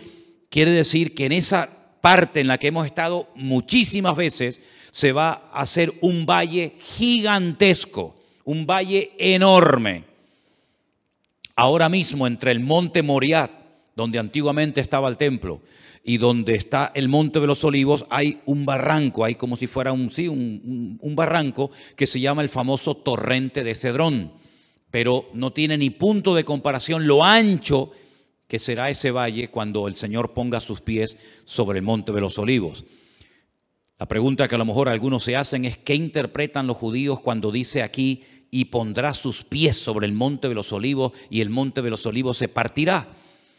quiere 0.49 0.71
decir 0.71 1.13
que 1.13 1.27
en 1.27 1.31
esa 1.31 1.69
parte 2.01 2.41
en 2.41 2.47
la 2.47 2.57
que 2.57 2.67
hemos 2.67 2.87
estado 2.87 3.29
muchísimas 3.35 4.17
veces 4.17 4.61
se 4.91 5.11
va 5.11 5.47
a 5.53 5.61
hacer 5.61 5.93
un 6.01 6.25
valle 6.25 6.73
gigantesco, 6.79 8.15
un 8.45 8.65
valle 8.65 9.11
enorme. 9.19 10.05
Ahora 11.55 11.87
mismo 11.87 12.25
entre 12.25 12.51
el 12.51 12.61
monte 12.61 13.03
Moriat, 13.03 13.51
donde 13.95 14.17
antiguamente 14.17 14.81
estaba 14.81 15.07
el 15.07 15.17
templo, 15.17 15.61
y 16.03 16.17
donde 16.17 16.55
está 16.55 16.91
el 16.95 17.09
Monte 17.09 17.41
de 17.41 17.47
los 17.47 17.65
Olivos 17.65 18.05
hay 18.09 18.39
un 18.45 18.65
barranco, 18.65 19.25
hay 19.25 19.35
como 19.35 19.57
si 19.57 19.67
fuera 19.67 19.91
un, 19.91 20.09
sí, 20.09 20.29
un, 20.29 20.97
un, 21.01 21.15
barranco 21.17 21.69
que 21.97 22.07
se 22.07 22.21
llama 22.21 22.41
el 22.41 22.47
famoso 22.47 22.95
torrente 22.95 23.61
de 23.65 23.75
Cedrón, 23.75 24.31
pero 24.89 25.29
no 25.33 25.51
tiene 25.51 25.77
ni 25.77 25.89
punto 25.89 26.33
de 26.33 26.45
comparación 26.45 27.07
lo 27.07 27.25
ancho 27.25 27.91
que 28.47 28.59
será 28.59 28.89
ese 28.89 29.11
valle 29.11 29.49
cuando 29.49 29.87
el 29.87 29.95
Señor 29.95 30.33
ponga 30.33 30.59
sus 30.61 30.81
pies 30.81 31.17
sobre 31.45 31.79
el 31.79 31.85
Monte 31.85 32.11
de 32.11 32.21
los 32.21 32.37
Olivos. 32.37 32.85
La 33.99 34.07
pregunta 34.07 34.47
que 34.47 34.55
a 34.55 34.59
lo 34.59 34.65
mejor 34.65 34.89
algunos 34.89 35.23
se 35.23 35.35
hacen 35.35 35.65
es, 35.65 35.77
¿qué 35.77 35.95
interpretan 35.95 36.67
los 36.67 36.77
judíos 36.77 37.19
cuando 37.19 37.51
dice 37.51 37.81
aquí, 37.81 38.23
y 38.49 38.65
pondrá 38.65 39.13
sus 39.13 39.43
pies 39.43 39.75
sobre 39.75 40.07
el 40.07 40.13
Monte 40.13 40.47
de 40.47 40.55
los 40.55 40.71
Olivos 40.71 41.11
y 41.29 41.41
el 41.41 41.49
Monte 41.49 41.81
de 41.81 41.89
los 41.89 42.05
Olivos 42.05 42.37
se 42.37 42.47
partirá? 42.47 43.13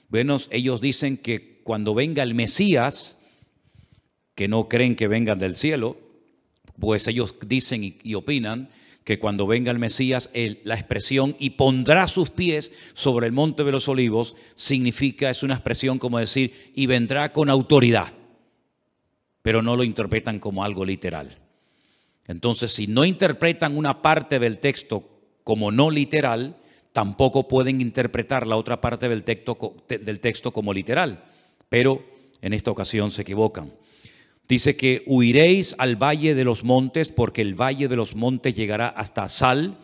Bueno, 0.09 0.39
ellos 0.51 0.81
dicen 0.81 1.19
que 1.19 1.61
cuando 1.63 1.95
venga 1.95 2.23
el 2.23 2.35
Mesías, 2.35 3.19
que 4.35 4.49
no 4.49 4.69
creen 4.69 4.97
que 4.97 5.09
vengan 5.09 5.39
del 5.39 5.57
cielo, 5.57 5.99
pues 6.79 7.07
ellos 7.09 7.35
dicen 7.47 7.83
y, 8.03 8.15
opinan 8.15 8.71
que 9.09 9.19
cuando 9.19 9.47
venga 9.47 9.73
el 9.73 9.79
Mesías, 9.79 10.29
la 10.65 10.75
expresión 10.75 11.35
y 11.39 11.51
pondrá 11.51 12.07
sus 12.09 12.29
pies 12.29 12.73
sobre 12.93 13.27
el 13.27 13.33
monte 13.33 13.65
de 13.65 13.73
los 13.73 13.89
olivos 13.89 14.37
significa, 14.55 15.31
es 15.31 15.43
una 15.43 15.55
expresión 15.55 15.99
como 15.99 16.19
decir, 16.19 16.73
y 16.75 16.85
vendrá 16.85 17.33
con 17.33 17.49
autoridad, 17.49 18.13
pero 19.41 19.63
no 19.63 19.77
lo 19.77 19.85
interpretan 19.85 20.39
como 20.39 20.63
algo 20.63 20.85
literal. 20.85 21.39
Entonces, 22.27 22.71
si 22.71 22.87
no 22.87 23.07
interpretan 23.07 23.79
una 23.79 24.03
parte 24.03 24.39
del 24.39 24.59
texto 24.59 25.09
como 25.43 25.73
no 25.73 25.89
literal, 25.91 26.59
tampoco 26.93 27.49
pueden 27.49 27.81
interpretar 27.81 28.47
la 28.47 28.57
otra 28.57 28.83
parte 28.83 29.09
del 29.09 29.25
texto, 29.25 29.75
del 29.89 30.21
texto 30.21 30.53
como 30.53 30.75
literal 30.75 31.25
pero 31.69 32.03
en 32.41 32.53
esta 32.53 32.71
ocasión 32.71 33.11
se 33.11 33.23
equivocan. 33.23 33.73
Dice 34.49 34.77
que 34.77 35.03
huiréis 35.07 35.75
al 35.79 35.97
valle 35.97 36.35
de 36.35 36.45
los 36.45 36.65
montes, 36.65 37.13
porque 37.13 37.43
el 37.43 37.55
valle 37.55 37.87
de 37.87 37.97
los 37.97 38.15
montes 38.15 38.57
llegará 38.57 38.89
hasta 38.89 39.29
Sal. 39.29 39.77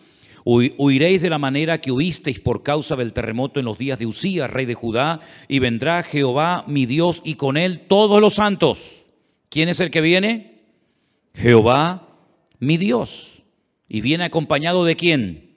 Huiréis 0.44 1.20
de 1.20 1.30
la 1.30 1.38
manera 1.38 1.80
que 1.80 1.92
huisteis 1.92 2.40
por 2.40 2.62
causa 2.62 2.96
del 2.96 3.12
terremoto 3.12 3.60
en 3.60 3.66
los 3.66 3.76
días 3.76 3.98
de 3.98 4.06
Usías, 4.06 4.50
rey 4.50 4.64
de 4.64 4.74
Judá, 4.74 5.20
y 5.48 5.58
vendrá 5.58 6.02
Jehová 6.02 6.64
mi 6.66 6.86
Dios 6.86 7.20
y 7.24 7.34
con 7.34 7.56
él 7.56 7.80
todos 7.80 8.20
los 8.20 8.34
santos. 8.34 9.04
¿Quién 9.50 9.68
es 9.68 9.80
el 9.80 9.90
que 9.90 10.00
viene? 10.00 10.62
Jehová 11.34 12.08
mi 12.58 12.78
Dios. 12.78 13.42
¿Y 13.88 14.00
viene 14.00 14.24
acompañado 14.24 14.84
de 14.84 14.96
quién? 14.96 15.56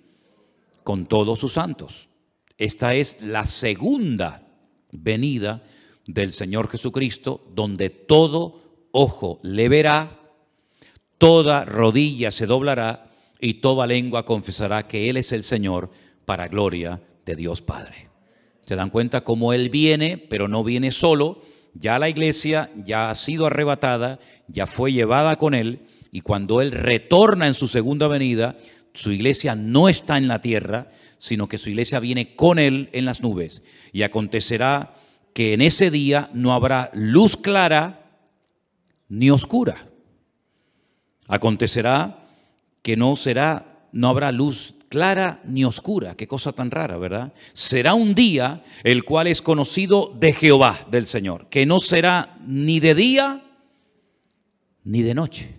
Con 0.84 1.06
todos 1.06 1.40
sus 1.40 1.54
santos. 1.54 2.10
Esta 2.58 2.94
es 2.94 3.22
la 3.22 3.46
segunda 3.46 4.48
venida 4.92 5.64
del 6.06 6.34
Señor 6.34 6.70
Jesucristo, 6.70 7.46
donde 7.54 7.90
todo 7.90 8.67
ojo 8.98 9.40
le 9.44 9.70
verá, 9.70 10.20
toda 11.20 11.66
rodilla 11.66 12.32
se 12.32 12.48
doblará 12.48 13.12
y 13.40 13.56
toda 13.56 13.86
lengua 13.86 14.26
confesará 14.26 14.88
que 14.88 15.08
Él 15.12 15.18
es 15.18 15.32
el 15.34 15.44
Señor 15.44 15.92
para 16.26 16.48
gloria 16.48 17.00
de 17.24 17.36
Dios 17.36 17.62
Padre. 17.62 18.10
¿Se 18.66 18.76
dan 18.76 18.90
cuenta 18.90 19.24
cómo 19.24 19.54
Él 19.54 19.70
viene, 19.70 20.18
pero 20.18 20.48
no 20.48 20.64
viene 20.64 20.92
solo? 20.92 21.44
Ya 21.76 22.00
la 22.00 22.10
iglesia 22.10 22.72
ya 22.84 23.12
ha 23.12 23.16
sido 23.16 23.46
arrebatada, 23.46 24.20
ya 24.48 24.66
fue 24.66 24.92
llevada 24.92 25.36
con 25.36 25.54
Él, 25.54 25.82
y 26.12 26.22
cuando 26.22 26.60
Él 26.60 26.72
retorna 26.72 27.46
en 27.46 27.54
su 27.54 27.68
segunda 27.68 28.08
venida, 28.08 28.58
su 28.96 29.12
iglesia 29.12 29.54
no 29.54 29.90
está 29.90 30.18
en 30.18 30.28
la 30.28 30.42
tierra, 30.42 30.90
sino 31.20 31.48
que 31.48 31.60
su 31.60 31.70
iglesia 31.70 32.00
viene 32.00 32.36
con 32.36 32.58
Él 32.58 32.90
en 32.94 33.06
las 33.06 33.22
nubes. 33.22 33.62
Y 33.94 34.02
acontecerá 34.02 34.96
que 35.36 35.54
en 35.54 35.62
ese 35.62 35.92
día 35.92 36.32
no 36.34 36.54
habrá 36.54 36.90
luz 36.96 37.38
clara 37.38 38.07
ni 39.10 39.30
oscura. 39.30 39.90
Acontecerá 41.28 42.28
que 42.82 42.96
no 42.96 43.16
será, 43.16 43.88
no 43.92 44.10
habrá 44.10 44.32
luz 44.32 44.76
clara 44.90 45.42
ni 45.46 45.66
oscura. 45.66 46.16
Qué 46.16 46.28
cosa 46.28 46.54
tan 46.54 46.72
rara, 46.72 46.98
¿verdad? 46.98 47.34
Será 47.54 47.94
un 47.94 48.16
día 48.16 48.64
el 48.84 49.04
cual 49.04 49.28
es 49.28 49.42
conocido 49.42 50.14
de 50.18 50.34
Jehová, 50.34 50.88
del 50.90 51.06
Señor, 51.06 51.48
que 51.50 51.66
no 51.66 51.80
será 51.80 52.38
ni 52.46 52.80
de 52.80 52.96
día 52.96 53.44
ni 54.84 55.02
de 55.02 55.14
noche. 55.14 55.56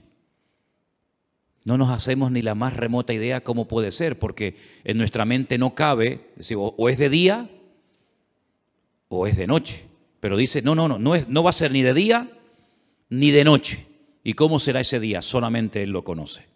No 1.64 1.76
nos 1.76 1.90
hacemos 1.90 2.32
ni 2.32 2.40
la 2.40 2.54
más 2.54 2.74
remota 2.74 3.12
idea 3.12 3.42
cómo 3.42 3.68
puede 3.68 3.92
ser, 3.92 4.18
porque 4.18 4.56
en 4.84 4.96
nuestra 4.96 5.26
mente 5.26 5.58
no 5.58 5.74
cabe, 5.74 6.30
o 6.56 6.88
es 6.88 6.96
de 6.96 7.10
día 7.10 7.50
o 9.08 9.26
es 9.26 9.36
de 9.36 9.46
noche. 9.46 9.84
Pero 10.20 10.38
dice, 10.38 10.62
no, 10.62 10.74
no, 10.74 10.88
no, 10.88 10.98
no, 10.98 11.14
es, 11.14 11.28
no 11.28 11.42
va 11.42 11.50
a 11.50 11.52
ser 11.52 11.70
ni 11.70 11.82
de 11.82 11.92
día 11.92 12.37
ni 13.10 13.30
de 13.30 13.44
noche. 13.44 13.86
¿Y 14.24 14.34
cómo 14.34 14.60
será 14.60 14.80
ese 14.80 15.00
día? 15.00 15.22
Solamente 15.22 15.82
Él 15.82 15.90
lo 15.90 16.04
conoce. 16.04 16.46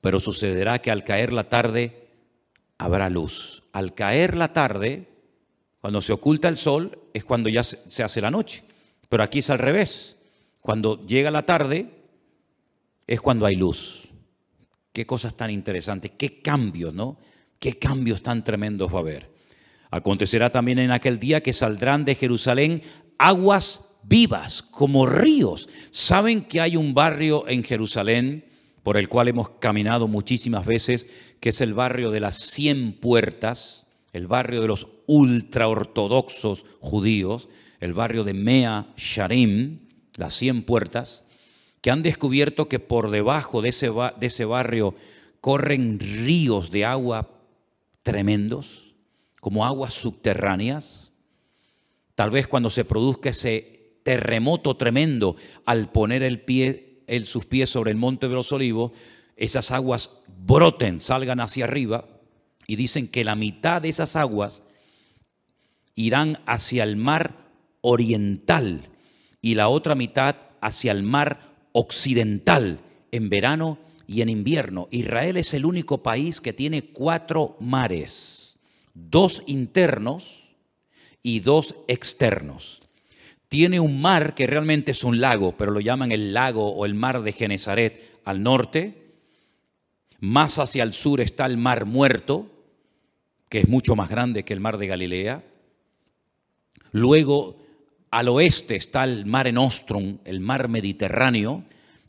Pero 0.00 0.20
sucederá 0.20 0.80
que 0.80 0.90
al 0.90 1.04
caer 1.04 1.32
la 1.32 1.48
tarde 1.48 2.08
habrá 2.78 3.10
luz. 3.10 3.62
Al 3.72 3.94
caer 3.94 4.36
la 4.36 4.52
tarde, 4.52 5.08
cuando 5.80 6.00
se 6.00 6.12
oculta 6.12 6.48
el 6.48 6.56
sol, 6.56 6.98
es 7.12 7.24
cuando 7.24 7.48
ya 7.48 7.62
se 7.62 8.02
hace 8.02 8.20
la 8.20 8.30
noche. 8.30 8.62
Pero 9.08 9.22
aquí 9.22 9.40
es 9.40 9.50
al 9.50 9.58
revés. 9.58 10.16
Cuando 10.60 11.04
llega 11.06 11.30
la 11.30 11.44
tarde, 11.44 11.90
es 13.06 13.20
cuando 13.20 13.44
hay 13.46 13.56
luz. 13.56 14.08
Qué 14.92 15.06
cosas 15.06 15.36
tan 15.36 15.50
interesantes, 15.50 16.12
qué 16.16 16.40
cambios, 16.40 16.94
¿no? 16.94 17.18
Qué 17.58 17.78
cambios 17.78 18.22
tan 18.22 18.44
tremendos 18.44 18.92
va 18.92 18.98
a 18.98 19.00
haber. 19.00 19.30
Acontecerá 19.90 20.50
también 20.50 20.78
en 20.78 20.92
aquel 20.92 21.18
día 21.18 21.42
que 21.42 21.52
saldrán 21.52 22.04
de 22.04 22.14
Jerusalén 22.14 22.82
aguas 23.18 23.82
vivas 24.02 24.62
como 24.62 25.06
ríos. 25.06 25.68
¿Saben 25.90 26.44
que 26.44 26.60
hay 26.60 26.76
un 26.76 26.94
barrio 26.94 27.48
en 27.48 27.62
Jerusalén 27.62 28.44
por 28.82 28.96
el 28.96 29.08
cual 29.08 29.28
hemos 29.28 29.50
caminado 29.50 30.08
muchísimas 30.08 30.66
veces, 30.66 31.06
que 31.40 31.50
es 31.50 31.60
el 31.60 31.74
barrio 31.74 32.10
de 32.10 32.20
las 32.20 32.36
cien 32.36 32.92
puertas, 32.92 33.86
el 34.12 34.26
barrio 34.26 34.62
de 34.62 34.68
los 34.68 34.88
ultraortodoxos 35.06 36.64
judíos, 36.80 37.48
el 37.80 37.94
barrio 37.94 38.24
de 38.24 38.34
Mea 38.34 38.92
Sharim, 38.96 39.88
las 40.16 40.34
cien 40.34 40.62
puertas, 40.62 41.24
que 41.80 41.90
han 41.90 42.02
descubierto 42.02 42.68
que 42.68 42.78
por 42.78 43.10
debajo 43.10 43.62
de 43.62 43.70
ese, 43.70 44.44
barrio 44.44 44.94
corren 45.40 45.98
ríos 45.98 46.70
de 46.70 46.84
agua 46.84 47.30
tremendos, 48.02 48.94
como 49.40 49.64
aguas 49.64 49.94
subterráneas. 49.94 51.12
Tal 52.14 52.30
vez 52.30 52.46
cuando 52.46 52.68
se 52.68 52.84
produzca 52.84 53.30
ese 53.30 53.79
terremoto 54.02 54.76
tremendo 54.76 55.36
al 55.64 55.90
poner 55.90 56.22
el 56.22 56.40
pie, 56.40 57.02
el, 57.06 57.24
sus 57.24 57.46
pies 57.46 57.70
sobre 57.70 57.90
el 57.90 57.96
monte 57.96 58.28
de 58.28 58.34
los 58.34 58.52
olivos, 58.52 58.92
esas 59.36 59.70
aguas 59.70 60.10
broten, 60.26 61.00
salgan 61.00 61.40
hacia 61.40 61.64
arriba 61.64 62.06
y 62.66 62.76
dicen 62.76 63.08
que 63.08 63.24
la 63.24 63.36
mitad 63.36 63.82
de 63.82 63.88
esas 63.88 64.16
aguas 64.16 64.62
irán 65.94 66.40
hacia 66.46 66.84
el 66.84 66.96
mar 66.96 67.50
oriental 67.80 68.88
y 69.42 69.54
la 69.54 69.68
otra 69.68 69.94
mitad 69.94 70.36
hacia 70.60 70.92
el 70.92 71.02
mar 71.02 71.40
occidental 71.72 72.80
en 73.10 73.28
verano 73.28 73.78
y 74.06 74.22
en 74.22 74.28
invierno. 74.28 74.88
Israel 74.90 75.36
es 75.36 75.54
el 75.54 75.64
único 75.64 76.02
país 76.02 76.40
que 76.40 76.52
tiene 76.52 76.84
cuatro 76.84 77.56
mares, 77.60 78.58
dos 78.94 79.42
internos 79.46 80.48
y 81.22 81.40
dos 81.40 81.76
externos. 81.88 82.80
Tiene 83.50 83.80
un 83.80 84.00
mar 84.00 84.36
que 84.36 84.46
realmente 84.46 84.92
es 84.92 85.02
un 85.02 85.20
lago, 85.20 85.56
pero 85.56 85.72
lo 85.72 85.80
llaman 85.80 86.12
el 86.12 86.32
lago 86.32 86.72
o 86.72 86.86
el 86.86 86.94
mar 86.94 87.20
de 87.20 87.32
Genezaret 87.32 88.20
al 88.24 88.44
norte. 88.44 89.16
Más 90.20 90.60
hacia 90.60 90.84
el 90.84 90.92
sur 90.92 91.20
está 91.20 91.46
el 91.46 91.56
mar 91.56 91.84
muerto, 91.84 92.48
que 93.48 93.58
es 93.58 93.68
mucho 93.68 93.96
más 93.96 94.08
grande 94.08 94.44
que 94.44 94.52
el 94.52 94.60
mar 94.60 94.78
de 94.78 94.86
Galilea. 94.86 95.44
Luego 96.92 97.58
al 98.12 98.28
oeste 98.28 98.76
está 98.76 99.02
el 99.02 99.26
mar 99.26 99.52
Nostrum, 99.52 100.18
el 100.24 100.38
mar 100.38 100.68
Mediterráneo, 100.68 101.64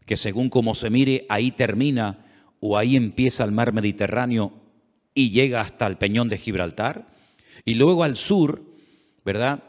que 0.06 0.18
según 0.18 0.52
como 0.52 0.76
se 0.76 0.92
mire, 0.92 1.26
ahí 1.28 1.50
termina 1.50 2.24
o 2.60 2.78
ahí 2.78 2.96
empieza 2.96 3.44
el 3.46 3.52
mar 3.52 3.74
Mediterráneo 3.74 4.54
y 5.16 5.32
llega 5.32 5.60
hasta 5.60 5.88
el 5.88 5.98
peñón 5.98 6.30
de 6.30 6.38
Gibraltar. 6.38 7.08
Y 7.66 7.74
luego 7.74 8.04
al 8.04 8.16
sur, 8.16 8.64
¿verdad? 9.26 9.64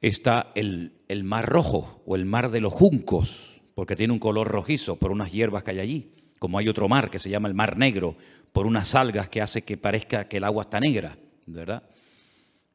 Está 0.00 0.50
el, 0.56 0.94
el 1.08 1.24
mar 1.24 1.46
rojo 1.46 2.02
o 2.06 2.16
el 2.16 2.24
mar 2.24 2.50
de 2.50 2.60
los 2.60 2.72
juncos, 2.72 3.60
porque 3.74 3.96
tiene 3.96 4.12
un 4.12 4.18
color 4.18 4.48
rojizo 4.48 4.96
por 4.96 5.10
unas 5.10 5.32
hierbas 5.32 5.62
que 5.62 5.72
hay 5.72 5.80
allí. 5.80 6.10
Como 6.38 6.58
hay 6.58 6.68
otro 6.68 6.88
mar 6.88 7.10
que 7.10 7.18
se 7.18 7.30
llama 7.30 7.48
el 7.48 7.54
mar 7.54 7.76
negro, 7.76 8.16
por 8.52 8.66
unas 8.66 8.94
algas 8.94 9.28
que 9.28 9.40
hace 9.40 9.62
que 9.62 9.76
parezca 9.76 10.28
que 10.28 10.36
el 10.36 10.44
agua 10.44 10.62
está 10.62 10.78
negra, 10.78 11.18
¿verdad? 11.46 11.82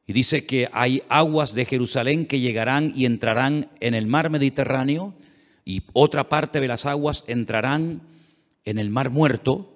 Y 0.06 0.12
dice 0.12 0.44
que 0.44 0.68
hay 0.72 1.02
aguas 1.08 1.54
de 1.54 1.64
Jerusalén 1.64 2.26
que 2.26 2.40
llegarán 2.40 2.92
y 2.94 3.06
entrarán 3.06 3.70
en 3.80 3.94
el 3.94 4.06
mar 4.06 4.28
Mediterráneo 4.28 5.14
y 5.64 5.82
otra 5.92 6.28
parte 6.28 6.60
de 6.60 6.68
las 6.68 6.84
aguas 6.84 7.24
entrarán 7.28 8.02
en 8.64 8.78
el 8.78 8.90
mar 8.90 9.10
muerto 9.10 9.72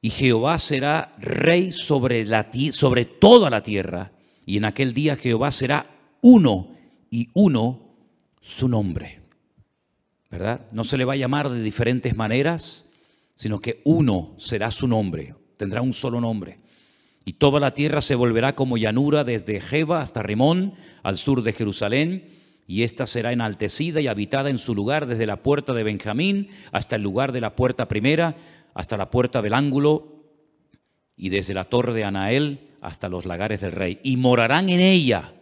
y 0.00 0.10
Jehová 0.10 0.58
será 0.58 1.14
rey 1.18 1.72
sobre, 1.72 2.24
la, 2.26 2.50
sobre 2.72 3.04
toda 3.04 3.48
la 3.50 3.62
tierra 3.62 4.12
y 4.44 4.56
en 4.56 4.66
aquel 4.66 4.92
día 4.92 5.16
Jehová 5.16 5.50
será 5.50 5.86
uno 6.20 6.71
y 7.12 7.28
uno 7.34 7.94
su 8.40 8.68
nombre. 8.68 9.20
¿Verdad? 10.30 10.66
No 10.72 10.82
se 10.82 10.96
le 10.96 11.04
va 11.04 11.12
a 11.12 11.16
llamar 11.16 11.50
de 11.50 11.62
diferentes 11.62 12.16
maneras, 12.16 12.86
sino 13.34 13.60
que 13.60 13.82
uno 13.84 14.34
será 14.38 14.70
su 14.70 14.88
nombre, 14.88 15.34
tendrá 15.58 15.82
un 15.82 15.92
solo 15.92 16.22
nombre. 16.22 16.58
Y 17.26 17.34
toda 17.34 17.60
la 17.60 17.74
tierra 17.74 18.00
se 18.00 18.14
volverá 18.14 18.54
como 18.54 18.78
llanura 18.78 19.24
desde 19.24 19.60
Jeba 19.60 20.00
hasta 20.00 20.22
Rimón, 20.22 20.72
al 21.02 21.18
sur 21.18 21.42
de 21.42 21.52
Jerusalén, 21.52 22.30
y 22.66 22.82
ésta 22.82 23.06
será 23.06 23.30
enaltecida 23.30 24.00
y 24.00 24.06
habitada 24.06 24.48
en 24.48 24.56
su 24.56 24.74
lugar 24.74 25.04
desde 25.04 25.26
la 25.26 25.42
puerta 25.42 25.74
de 25.74 25.82
Benjamín 25.82 26.48
hasta 26.72 26.96
el 26.96 27.02
lugar 27.02 27.32
de 27.32 27.42
la 27.42 27.54
puerta 27.54 27.88
primera, 27.88 28.36
hasta 28.72 28.96
la 28.96 29.10
puerta 29.10 29.42
del 29.42 29.52
ángulo, 29.52 30.24
y 31.14 31.28
desde 31.28 31.52
la 31.52 31.66
torre 31.66 31.92
de 31.92 32.04
Anael 32.04 32.70
hasta 32.80 33.10
los 33.10 33.26
lagares 33.26 33.60
del 33.60 33.72
rey. 33.72 34.00
Y 34.02 34.16
morarán 34.16 34.70
en 34.70 34.80
ella, 34.80 35.34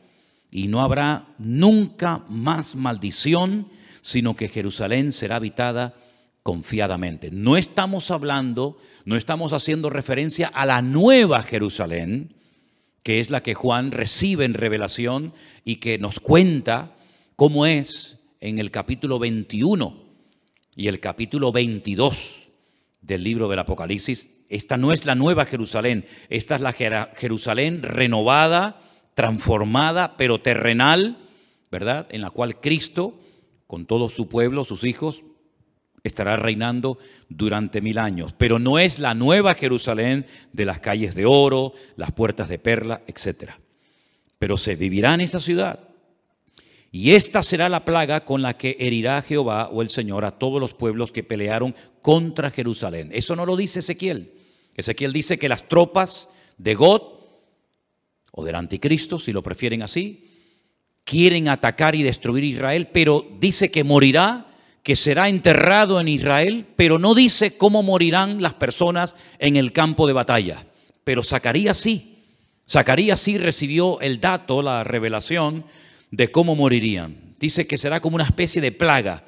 y 0.50 0.68
no 0.68 0.82
habrá 0.82 1.34
nunca 1.38 2.24
más 2.28 2.74
maldición, 2.76 3.68
sino 4.00 4.34
que 4.36 4.48
Jerusalén 4.48 5.12
será 5.12 5.36
habitada 5.36 5.94
confiadamente. 6.42 7.30
No 7.30 7.56
estamos 7.56 8.10
hablando, 8.10 8.78
no 9.04 9.16
estamos 9.16 9.52
haciendo 9.52 9.90
referencia 9.90 10.48
a 10.48 10.66
la 10.66 10.82
nueva 10.82 11.42
Jerusalén, 11.42 12.34
que 13.02 13.20
es 13.20 13.30
la 13.30 13.42
que 13.42 13.54
Juan 13.54 13.92
recibe 13.92 14.44
en 14.44 14.54
revelación 14.54 15.32
y 15.64 15.76
que 15.76 15.98
nos 15.98 16.20
cuenta 16.20 16.96
cómo 17.36 17.66
es 17.66 18.18
en 18.40 18.58
el 18.58 18.70
capítulo 18.70 19.18
21 19.18 20.04
y 20.76 20.88
el 20.88 21.00
capítulo 21.00 21.52
22 21.52 22.48
del 23.00 23.22
libro 23.22 23.48
del 23.48 23.58
Apocalipsis. 23.58 24.30
Esta 24.48 24.76
no 24.76 24.92
es 24.92 25.06
la 25.06 25.14
nueva 25.14 25.44
Jerusalén, 25.44 26.04
esta 26.28 26.56
es 26.56 26.60
la 26.60 26.72
Jerusalén 26.72 27.82
renovada, 27.82 28.80
transformada, 29.20 30.16
pero 30.16 30.40
terrenal, 30.40 31.18
¿verdad? 31.70 32.06
En 32.08 32.22
la 32.22 32.30
cual 32.30 32.58
Cristo, 32.58 33.20
con 33.66 33.84
todo 33.84 34.08
su 34.08 34.30
pueblo, 34.30 34.64
sus 34.64 34.82
hijos, 34.82 35.24
estará 36.04 36.36
reinando 36.36 36.96
durante 37.28 37.82
mil 37.82 37.98
años, 37.98 38.34
pero 38.38 38.58
no 38.58 38.78
es 38.78 38.98
la 38.98 39.14
nueva 39.14 39.52
Jerusalén 39.52 40.24
de 40.54 40.64
las 40.64 40.80
calles 40.80 41.14
de 41.14 41.26
oro, 41.26 41.74
las 41.96 42.12
puertas 42.12 42.48
de 42.48 42.58
perla, 42.58 43.02
etc. 43.06 43.50
Pero 44.38 44.56
se 44.56 44.74
vivirá 44.74 45.12
en 45.12 45.20
esa 45.20 45.38
ciudad. 45.38 45.80
Y 46.90 47.10
esta 47.10 47.42
será 47.42 47.68
la 47.68 47.84
plaga 47.84 48.24
con 48.24 48.40
la 48.40 48.56
que 48.56 48.78
herirá 48.80 49.20
Jehová 49.20 49.68
o 49.70 49.82
el 49.82 49.90
Señor 49.90 50.24
a 50.24 50.38
todos 50.38 50.62
los 50.62 50.72
pueblos 50.72 51.12
que 51.12 51.22
pelearon 51.22 51.76
contra 52.00 52.50
Jerusalén. 52.50 53.10
Eso 53.12 53.36
no 53.36 53.44
lo 53.44 53.54
dice 53.54 53.80
Ezequiel. 53.80 54.32
Ezequiel 54.74 55.12
dice 55.12 55.38
que 55.38 55.50
las 55.50 55.68
tropas 55.68 56.30
de 56.56 56.74
God 56.74 57.19
o 58.30 58.44
del 58.44 58.54
anticristo, 58.54 59.18
si 59.18 59.32
lo 59.32 59.42
prefieren 59.42 59.82
así, 59.82 60.28
quieren 61.04 61.48
atacar 61.48 61.94
y 61.94 62.02
destruir 62.02 62.44
Israel, 62.44 62.88
pero 62.92 63.26
dice 63.40 63.70
que 63.70 63.84
morirá 63.84 64.46
que 64.82 64.96
será 64.96 65.28
enterrado 65.28 66.00
en 66.00 66.08
Israel, 66.08 66.66
pero 66.76 66.98
no 66.98 67.14
dice 67.14 67.56
cómo 67.56 67.82
morirán 67.82 68.40
las 68.40 68.54
personas 68.54 69.14
en 69.38 69.56
el 69.56 69.72
campo 69.72 70.06
de 70.06 70.14
batalla. 70.14 70.66
Pero 71.04 71.22
Zacarías 71.22 71.76
sí. 71.76 72.18
Zacarías 72.68 73.20
sí 73.20 73.36
recibió 73.36 74.00
el 74.00 74.20
dato, 74.20 74.62
la 74.62 74.84
revelación 74.84 75.64
de 76.10 76.30
cómo 76.30 76.56
morirían. 76.56 77.34
Dice 77.38 77.66
que 77.66 77.78
será 77.78 78.00
como 78.00 78.14
una 78.14 78.24
especie 78.24 78.62
de 78.62 78.72
plaga. 78.72 79.24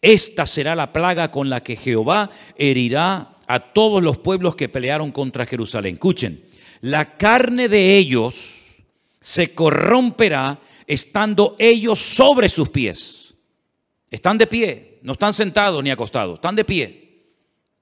Esta 0.00 0.46
será 0.46 0.74
la 0.74 0.92
plaga 0.92 1.30
con 1.30 1.50
la 1.50 1.62
que 1.62 1.76
Jehová 1.76 2.30
herirá 2.56 3.36
a 3.46 3.72
todos 3.72 4.02
los 4.02 4.18
pueblos 4.18 4.56
que 4.56 4.68
pelearon 4.68 5.12
contra 5.12 5.46
Jerusalén. 5.46 5.94
Escuchen, 5.94 6.44
la 6.84 7.16
carne 7.16 7.70
de 7.70 7.96
ellos 7.96 8.82
se 9.18 9.54
corromperá 9.54 10.60
estando 10.86 11.56
ellos 11.58 11.98
sobre 11.98 12.50
sus 12.50 12.68
pies. 12.68 13.34
Están 14.10 14.36
de 14.36 14.46
pie, 14.46 14.98
no 15.00 15.14
están 15.14 15.32
sentados 15.32 15.82
ni 15.82 15.90
acostados, 15.90 16.34
están 16.34 16.54
de 16.54 16.64
pie, 16.66 17.24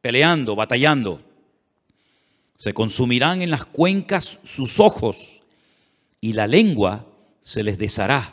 peleando, 0.01 0.55
batallando. 0.55 1.21
Se 2.55 2.73
consumirán 2.73 3.43
en 3.43 3.51
las 3.51 3.65
cuencas 3.65 4.39
sus 4.45 4.79
ojos 4.79 5.43
y 6.21 6.35
la 6.35 6.47
lengua 6.47 7.05
se 7.41 7.65
les 7.65 7.79
deshará 7.79 8.33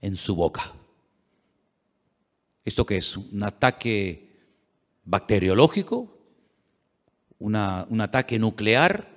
en 0.00 0.16
su 0.16 0.36
boca. 0.36 0.72
¿Esto 2.64 2.86
qué 2.86 2.96
es? 2.96 3.14
¿Un 3.18 3.42
ataque 3.42 4.38
bacteriológico? 5.04 6.16
un 7.40 8.00
ataque 8.00 8.38
nuclear? 8.38 9.15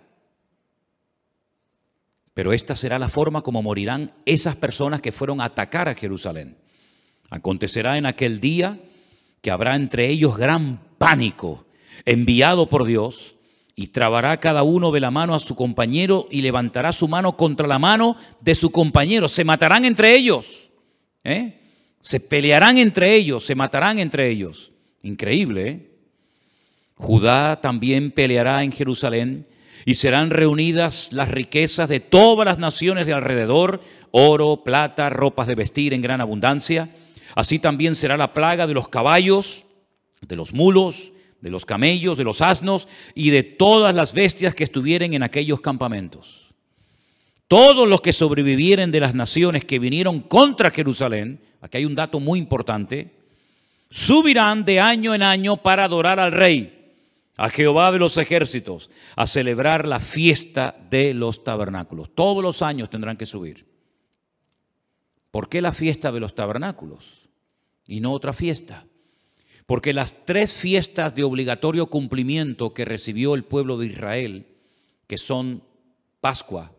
Pero 2.40 2.54
esta 2.54 2.78
será 2.78 2.98
la 2.98 3.10
forma 3.10 3.42
como 3.42 3.62
morirán 3.62 4.14
esas 4.26 4.56
personas 4.56 5.02
que 5.02 5.12
fueron 5.12 5.42
a 5.42 5.44
atacar 5.44 5.90
a 5.90 5.94
Jerusalén. 5.94 6.56
Acontecerá 7.30 7.98
en 7.98 8.06
aquel 8.06 8.40
día 8.40 8.80
que 9.42 9.52
habrá 9.52 9.76
entre 9.76 10.08
ellos 10.08 10.38
gran 10.38 10.80
pánico 10.98 11.66
enviado 12.06 12.70
por 12.70 12.86
Dios 12.86 13.36
y 13.76 13.88
trabará 13.88 14.40
cada 14.40 14.64
uno 14.64 14.94
de 14.94 15.02
la 15.02 15.12
mano 15.12 15.36
a 15.36 15.40
su 15.42 15.54
compañero 15.54 16.28
y 16.32 16.42
levantará 16.42 16.94
su 16.94 17.10
mano 17.10 17.36
contra 17.36 17.68
la 17.68 17.78
mano 17.78 18.16
de 18.40 18.56
su 18.56 18.72
compañero. 18.72 19.28
Se 19.28 19.44
matarán 19.44 19.84
entre 19.84 20.16
ellos. 20.16 20.70
¿eh? 21.26 21.60
Se 22.00 22.22
pelearán 22.22 22.78
entre 22.78 23.16
ellos, 23.16 23.46
se 23.46 23.56
matarán 23.56 24.00
entre 24.00 24.30
ellos. 24.30 24.72
Increíble. 25.04 25.68
¿eh? 25.68 25.92
Judá 26.96 27.60
también 27.60 28.12
peleará 28.12 28.64
en 28.64 28.72
Jerusalén 28.72 29.46
y 29.86 29.96
serán 29.96 30.30
reunidas 30.30 31.10
las 31.12 31.30
riquezas 31.30 31.90
de 31.90 32.00
todas 32.00 32.46
las 32.46 32.60
naciones 32.60 33.08
de 33.08 33.14
alrededor, 33.14 33.82
oro, 34.12 34.64
plata, 34.64 35.10
ropas 35.10 35.48
de 35.48 35.56
vestir 35.56 35.94
en 35.94 36.02
gran 36.02 36.22
abundancia 36.22 36.90
Así 37.36 37.60
también 37.60 37.96
será 37.96 38.18
la 38.18 38.34
plaga 38.34 38.68
de 38.68 38.74
los 38.74 38.90
caballos, 38.90 39.66
de 40.22 40.36
los 40.36 40.54
mulos, 40.54 41.12
de 41.42 41.50
los 41.50 41.66
camellos, 41.66 42.18
de 42.18 42.24
los 42.24 42.42
asnos 42.42 42.88
y 43.16 43.30
de 43.30 43.44
todas 43.44 43.96
las 43.96 44.14
bestias 44.14 44.56
que 44.56 44.64
estuvieren 44.64 45.14
en 45.14 45.24
aquellos 45.24 45.62
campamentos. 45.62 46.48
Todos 47.48 47.88
los 47.88 48.02
que 48.02 48.14
sobrevivieren 48.14 48.92
de 48.92 49.00
las 49.00 49.16
naciones 49.16 49.66
que 49.66 49.80
vinieron 49.80 50.20
contra 50.20 50.72
Jerusalén, 50.72 51.42
aquí 51.62 51.78
hay 51.78 51.86
un 51.86 51.96
dato 51.96 52.20
muy 52.20 52.40
importante, 52.40 53.16
subirán 53.90 54.66
de 54.66 54.80
año 54.80 55.16
en 55.16 55.24
año 55.24 55.58
para 55.58 55.86
adorar 55.86 56.20
al 56.20 56.32
rey, 56.32 56.79
a 57.40 57.50
Jehová 57.50 57.94
de 57.94 58.00
los 58.00 58.18
ejércitos, 58.18 58.90
a 59.16 59.26
celebrar 59.26 59.88
la 59.88 60.02
fiesta 60.02 60.76
de 60.90 61.14
los 61.14 61.46
tabernáculos. 61.46 62.14
Todos 62.14 62.44
los 62.44 62.62
años 62.62 62.90
tendrán 62.90 63.16
que 63.16 63.26
subir. 63.26 63.66
¿Por 65.32 65.48
qué 65.48 65.62
la 65.62 65.72
fiesta 65.72 66.12
de 66.12 66.20
los 66.20 66.36
tabernáculos 66.36 67.30
y 67.88 68.02
no 68.02 68.12
otra 68.12 68.34
fiesta? 68.34 68.86
Porque 69.66 69.94
las 69.94 70.26
tres 70.26 70.52
fiestas 70.52 71.16
de 71.16 71.24
obligatorio 71.24 71.86
cumplimiento 71.86 72.74
que 72.74 72.84
recibió 72.84 73.36
el 73.36 73.46
pueblo 73.46 73.78
de 73.78 73.86
Israel, 73.86 74.46
que 75.08 75.18
son 75.18 75.64
Pascua, 76.20 76.74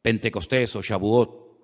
Pentecostés 0.00 0.74
o 0.76 0.80
Shavuot 0.80 1.58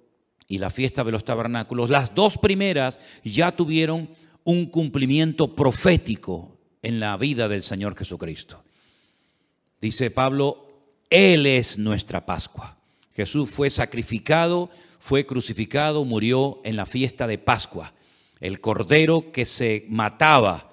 y 0.47 0.59
la 0.59 0.69
fiesta 0.69 1.05
de 1.05 1.13
los 1.13 1.25
tabernáculos, 1.25 1.89
las 1.89 2.15
dos 2.15 2.37
primeras 2.37 3.01
ya 3.25 3.51
tuvieron 3.51 4.11
un 4.45 4.67
cumplimiento 4.67 5.57
profético 5.57 6.59
en 6.83 7.01
la 7.01 7.17
vida 7.17 7.49
del 7.49 7.63
Señor 7.63 7.97
Jesucristo. 7.97 8.63
Dice 9.81 10.11
Pablo, 10.11 10.67
Él 11.11 11.47
es 11.47 11.79
nuestra 11.79 12.27
Pascua. 12.27 12.77
Jesús 13.15 13.51
fue 13.51 13.71
sacrificado, 13.71 14.71
fue 14.99 15.27
crucificado, 15.27 16.05
murió 16.05 16.61
en 16.65 16.77
la 16.77 16.87
fiesta 16.87 17.27
de 17.27 17.39
Pascua. 17.39 17.93
El 18.41 18.61
cordero 18.61 19.33
que 19.33 19.47
se 19.47 19.87
mataba, 19.89 20.73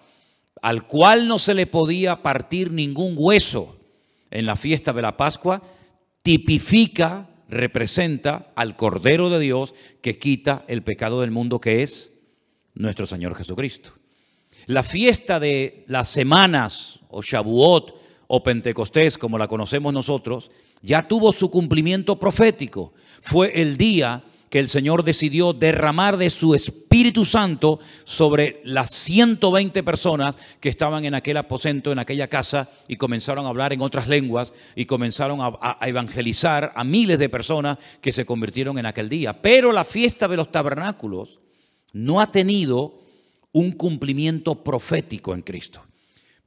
al 0.61 0.87
cual 0.87 1.27
no 1.27 1.39
se 1.39 1.53
le 1.53 1.67
podía 1.67 2.21
partir 2.23 2.71
ningún 2.71 3.13
hueso 3.17 3.77
en 4.31 4.45
la 4.45 4.55
fiesta 4.55 4.93
de 4.93 5.01
la 5.01 5.17
Pascua, 5.17 5.61
tipifica, 6.23 7.29
representa 7.47 8.51
al 8.55 8.75
cordero 8.75 9.29
de 9.29 9.39
Dios 9.39 9.73
que 10.01 10.17
quita 10.17 10.65
el 10.67 10.83
pecado 10.83 11.21
del 11.21 11.31
mundo, 11.31 11.59
que 11.59 11.81
es 11.83 12.11
nuestro 12.73 13.05
Señor 13.05 13.35
Jesucristo. 13.35 13.98
La 14.69 14.83
fiesta 14.83 15.39
de 15.39 15.83
las 15.87 16.09
semanas 16.09 16.99
o 17.09 17.23
Shavuot 17.23 17.95
o 18.27 18.43
Pentecostés, 18.43 19.17
como 19.17 19.39
la 19.39 19.47
conocemos 19.47 19.91
nosotros, 19.91 20.51
ya 20.83 21.07
tuvo 21.07 21.31
su 21.31 21.49
cumplimiento 21.49 22.19
profético. 22.19 22.93
Fue 23.19 23.63
el 23.63 23.77
día 23.77 24.21
que 24.51 24.59
el 24.59 24.67
Señor 24.67 25.03
decidió 25.03 25.53
derramar 25.53 26.17
de 26.17 26.29
su 26.29 26.53
Espíritu 26.53 27.25
Santo 27.25 27.79
sobre 28.03 28.61
las 28.63 28.91
120 28.91 29.81
personas 29.81 30.37
que 30.59 30.69
estaban 30.69 31.03
en 31.03 31.15
aquel 31.15 31.37
aposento, 31.37 31.91
en 31.91 31.97
aquella 31.97 32.27
casa, 32.27 32.69
y 32.87 32.97
comenzaron 32.97 33.47
a 33.47 33.49
hablar 33.49 33.73
en 33.73 33.81
otras 33.81 34.07
lenguas 34.07 34.53
y 34.75 34.85
comenzaron 34.85 35.41
a, 35.41 35.57
a, 35.59 35.87
evangelizar 35.87 36.73
a 36.75 36.83
miles 36.83 37.17
de 37.17 37.27
personas 37.27 37.79
que 38.01 38.11
se 38.11 38.23
convirtieron 38.23 38.77
en 38.77 38.85
aquel 38.85 39.09
día. 39.09 39.41
Pero 39.41 39.71
la 39.71 39.83
fiesta 39.83 40.27
de 40.27 40.37
los 40.37 40.51
tabernáculos 40.51 41.39
no 41.91 42.21
ha 42.21 42.31
tenido 42.31 43.08
un 43.51 43.71
cumplimiento 43.71 44.63
profético 44.63 45.33
en 45.33 45.41
Cristo. 45.41 45.83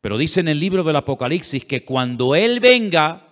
Pero 0.01 0.19
dice 0.19 0.41
en 0.41 0.49
el 0.49 0.61
libro 0.61 0.83
del 0.83 0.97
Apocalipsis 0.97 1.65
que 1.65 1.85
cuando 1.85 2.35
Él 2.35 2.61
venga, 2.61 3.29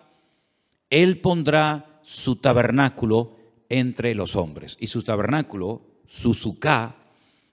Él 0.89 1.18
pondrá 1.21 2.01
su 2.03 2.37
tabernáculo 2.37 3.37
entre 3.68 4.14
los 4.14 4.37
hombres. 4.37 4.77
Y 4.81 4.87
su 4.87 5.03
tabernáculo, 5.03 5.83
su 6.07 6.35
suká, 6.35 6.97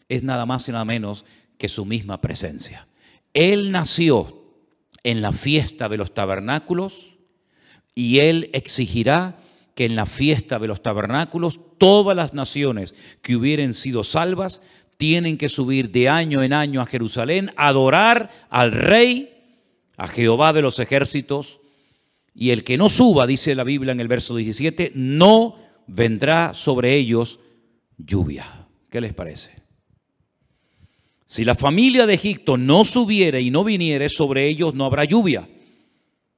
es 0.10 0.24
nada 0.24 0.46
más 0.46 0.68
y 0.68 0.72
nada 0.72 0.86
menos 0.86 1.26
que 1.58 1.68
su 1.68 1.86
misma 1.86 2.22
presencia. 2.22 2.88
Él 3.34 3.72
nació 3.72 4.44
en 5.04 5.22
la 5.22 5.32
fiesta 5.32 5.90
de 5.90 5.98
los 5.98 6.14
tabernáculos 6.14 7.18
y 7.96 8.20
Él 8.20 8.50
exigirá 8.54 9.40
que 9.74 9.86
en 9.86 9.96
la 9.96 10.06
fiesta 10.06 10.60
de 10.60 10.68
los 10.68 10.82
tabernáculos 10.82 11.60
todas 11.78 12.16
las 12.16 12.34
naciones 12.34 12.96
que 13.22 13.36
hubieren 13.36 13.74
sido 13.74 14.04
salvas 14.04 14.62
tienen 14.98 15.38
que 15.38 15.50
subir 15.50 15.92
de 15.92 16.10
año 16.10 16.44
en 16.44 16.54
año 16.54 16.82
a 16.82 16.86
Jerusalén, 16.86 17.52
adorar 17.56 18.30
al 18.50 18.72
rey, 18.72 19.34
a 19.96 20.08
Jehová 20.08 20.54
de 20.54 20.62
los 20.62 20.80
ejércitos, 20.80 21.60
y 22.34 22.52
el 22.52 22.64
que 22.64 22.78
no 22.78 22.90
suba, 22.90 23.26
dice 23.26 23.56
la 23.56 23.64
Biblia 23.64 23.94
en 23.94 24.00
el 24.00 24.08
verso 24.08 24.36
17, 24.36 24.92
no 24.96 25.56
vendrá 25.88 26.54
sobre 26.54 26.96
ellos 26.96 27.40
lluvia. 27.98 28.68
¿Qué 28.90 29.02
les 29.02 29.14
parece? 29.14 29.54
Si 31.26 31.44
la 31.44 31.56
familia 31.56 32.06
de 32.06 32.14
Egipto 32.14 32.58
no 32.58 32.86
subiere 32.86 33.42
y 33.42 33.52
no 33.52 33.64
viniere, 33.64 34.08
sobre 34.08 34.48
ellos 34.48 34.74
no 34.76 34.86
habrá 34.86 35.04
lluvia. 35.04 35.50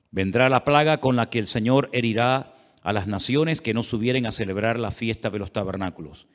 Vendrá 0.09 0.49
la 0.49 0.63
plaga 0.63 0.99
con 0.99 1.15
la 1.15 1.29
que 1.29 1.39
el 1.39 1.47
Señor 1.47 1.89
herirá 1.93 2.55
a 2.81 2.93
las 2.93 3.07
naciones 3.07 3.61
que 3.61 3.73
no 3.73 3.83
subieren 3.83 4.25
a 4.25 4.31
celebrar 4.31 4.79
la 4.79 4.91
fiesta 4.91 5.29
de 5.29 5.37
los 5.37 5.51
tabernáculos. 5.51 6.27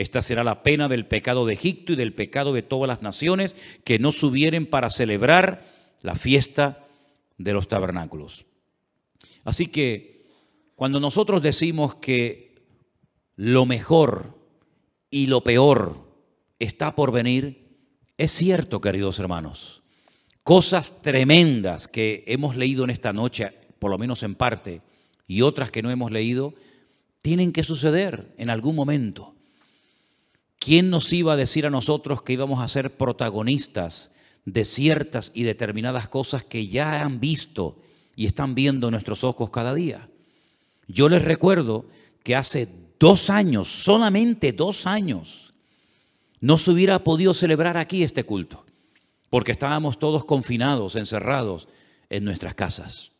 Esta 0.00 0.22
será 0.22 0.44
la 0.44 0.62
pena 0.62 0.88
del 0.88 1.04
pecado 1.04 1.44
de 1.44 1.52
Egipto 1.52 1.92
y 1.92 1.96
del 1.96 2.14
pecado 2.14 2.54
de 2.54 2.62
todas 2.62 2.88
las 2.88 3.02
naciones 3.02 3.54
que 3.84 3.98
no 3.98 4.12
subieren 4.12 4.64
para 4.64 4.88
celebrar 4.88 5.62
la 6.00 6.14
fiesta 6.14 6.86
de 7.36 7.52
los 7.52 7.68
tabernáculos. 7.68 8.46
Así 9.44 9.66
que 9.66 10.24
cuando 10.74 11.00
nosotros 11.00 11.42
decimos 11.42 11.96
que 11.96 12.62
lo 13.36 13.66
mejor 13.66 14.38
y 15.10 15.26
lo 15.26 15.44
peor 15.44 16.10
está 16.58 16.94
por 16.94 17.12
venir, 17.12 17.68
es 18.16 18.30
cierto, 18.30 18.80
queridos 18.80 19.18
hermanos. 19.18 19.82
Cosas 20.42 21.02
tremendas 21.02 21.88
que 21.88 22.24
hemos 22.26 22.56
leído 22.56 22.84
en 22.84 22.90
esta 22.90 23.12
noche, 23.12 23.52
por 23.78 23.90
lo 23.90 23.98
menos 23.98 24.22
en 24.22 24.34
parte, 24.34 24.80
y 25.26 25.42
otras 25.42 25.70
que 25.70 25.82
no 25.82 25.90
hemos 25.90 26.10
leído, 26.10 26.54
tienen 27.20 27.52
que 27.52 27.64
suceder 27.64 28.34
en 28.38 28.48
algún 28.48 28.74
momento. 28.74 29.34
¿Quién 30.60 30.90
nos 30.90 31.10
iba 31.14 31.32
a 31.32 31.36
decir 31.36 31.64
a 31.64 31.70
nosotros 31.70 32.22
que 32.22 32.34
íbamos 32.34 32.62
a 32.62 32.68
ser 32.68 32.94
protagonistas 32.94 34.12
de 34.44 34.66
ciertas 34.66 35.32
y 35.34 35.42
determinadas 35.42 36.06
cosas 36.06 36.44
que 36.44 36.66
ya 36.66 37.00
han 37.02 37.18
visto 37.18 37.80
y 38.14 38.26
están 38.26 38.54
viendo 38.54 38.90
nuestros 38.90 39.24
ojos 39.24 39.50
cada 39.50 39.72
día? 39.72 40.10
Yo 40.86 41.08
les 41.08 41.24
recuerdo 41.24 41.86
que 42.22 42.36
hace 42.36 42.68
dos 42.98 43.30
años, 43.30 43.68
solamente 43.68 44.52
dos 44.52 44.86
años, 44.86 45.54
no 46.40 46.58
se 46.58 46.72
hubiera 46.72 47.02
podido 47.04 47.32
celebrar 47.32 47.78
aquí 47.78 48.02
este 48.02 48.24
culto, 48.24 48.66
porque 49.30 49.52
estábamos 49.52 49.98
todos 49.98 50.26
confinados, 50.26 50.94
encerrados 50.94 51.68
en 52.10 52.24
nuestras 52.24 52.54
casas. 52.54 53.12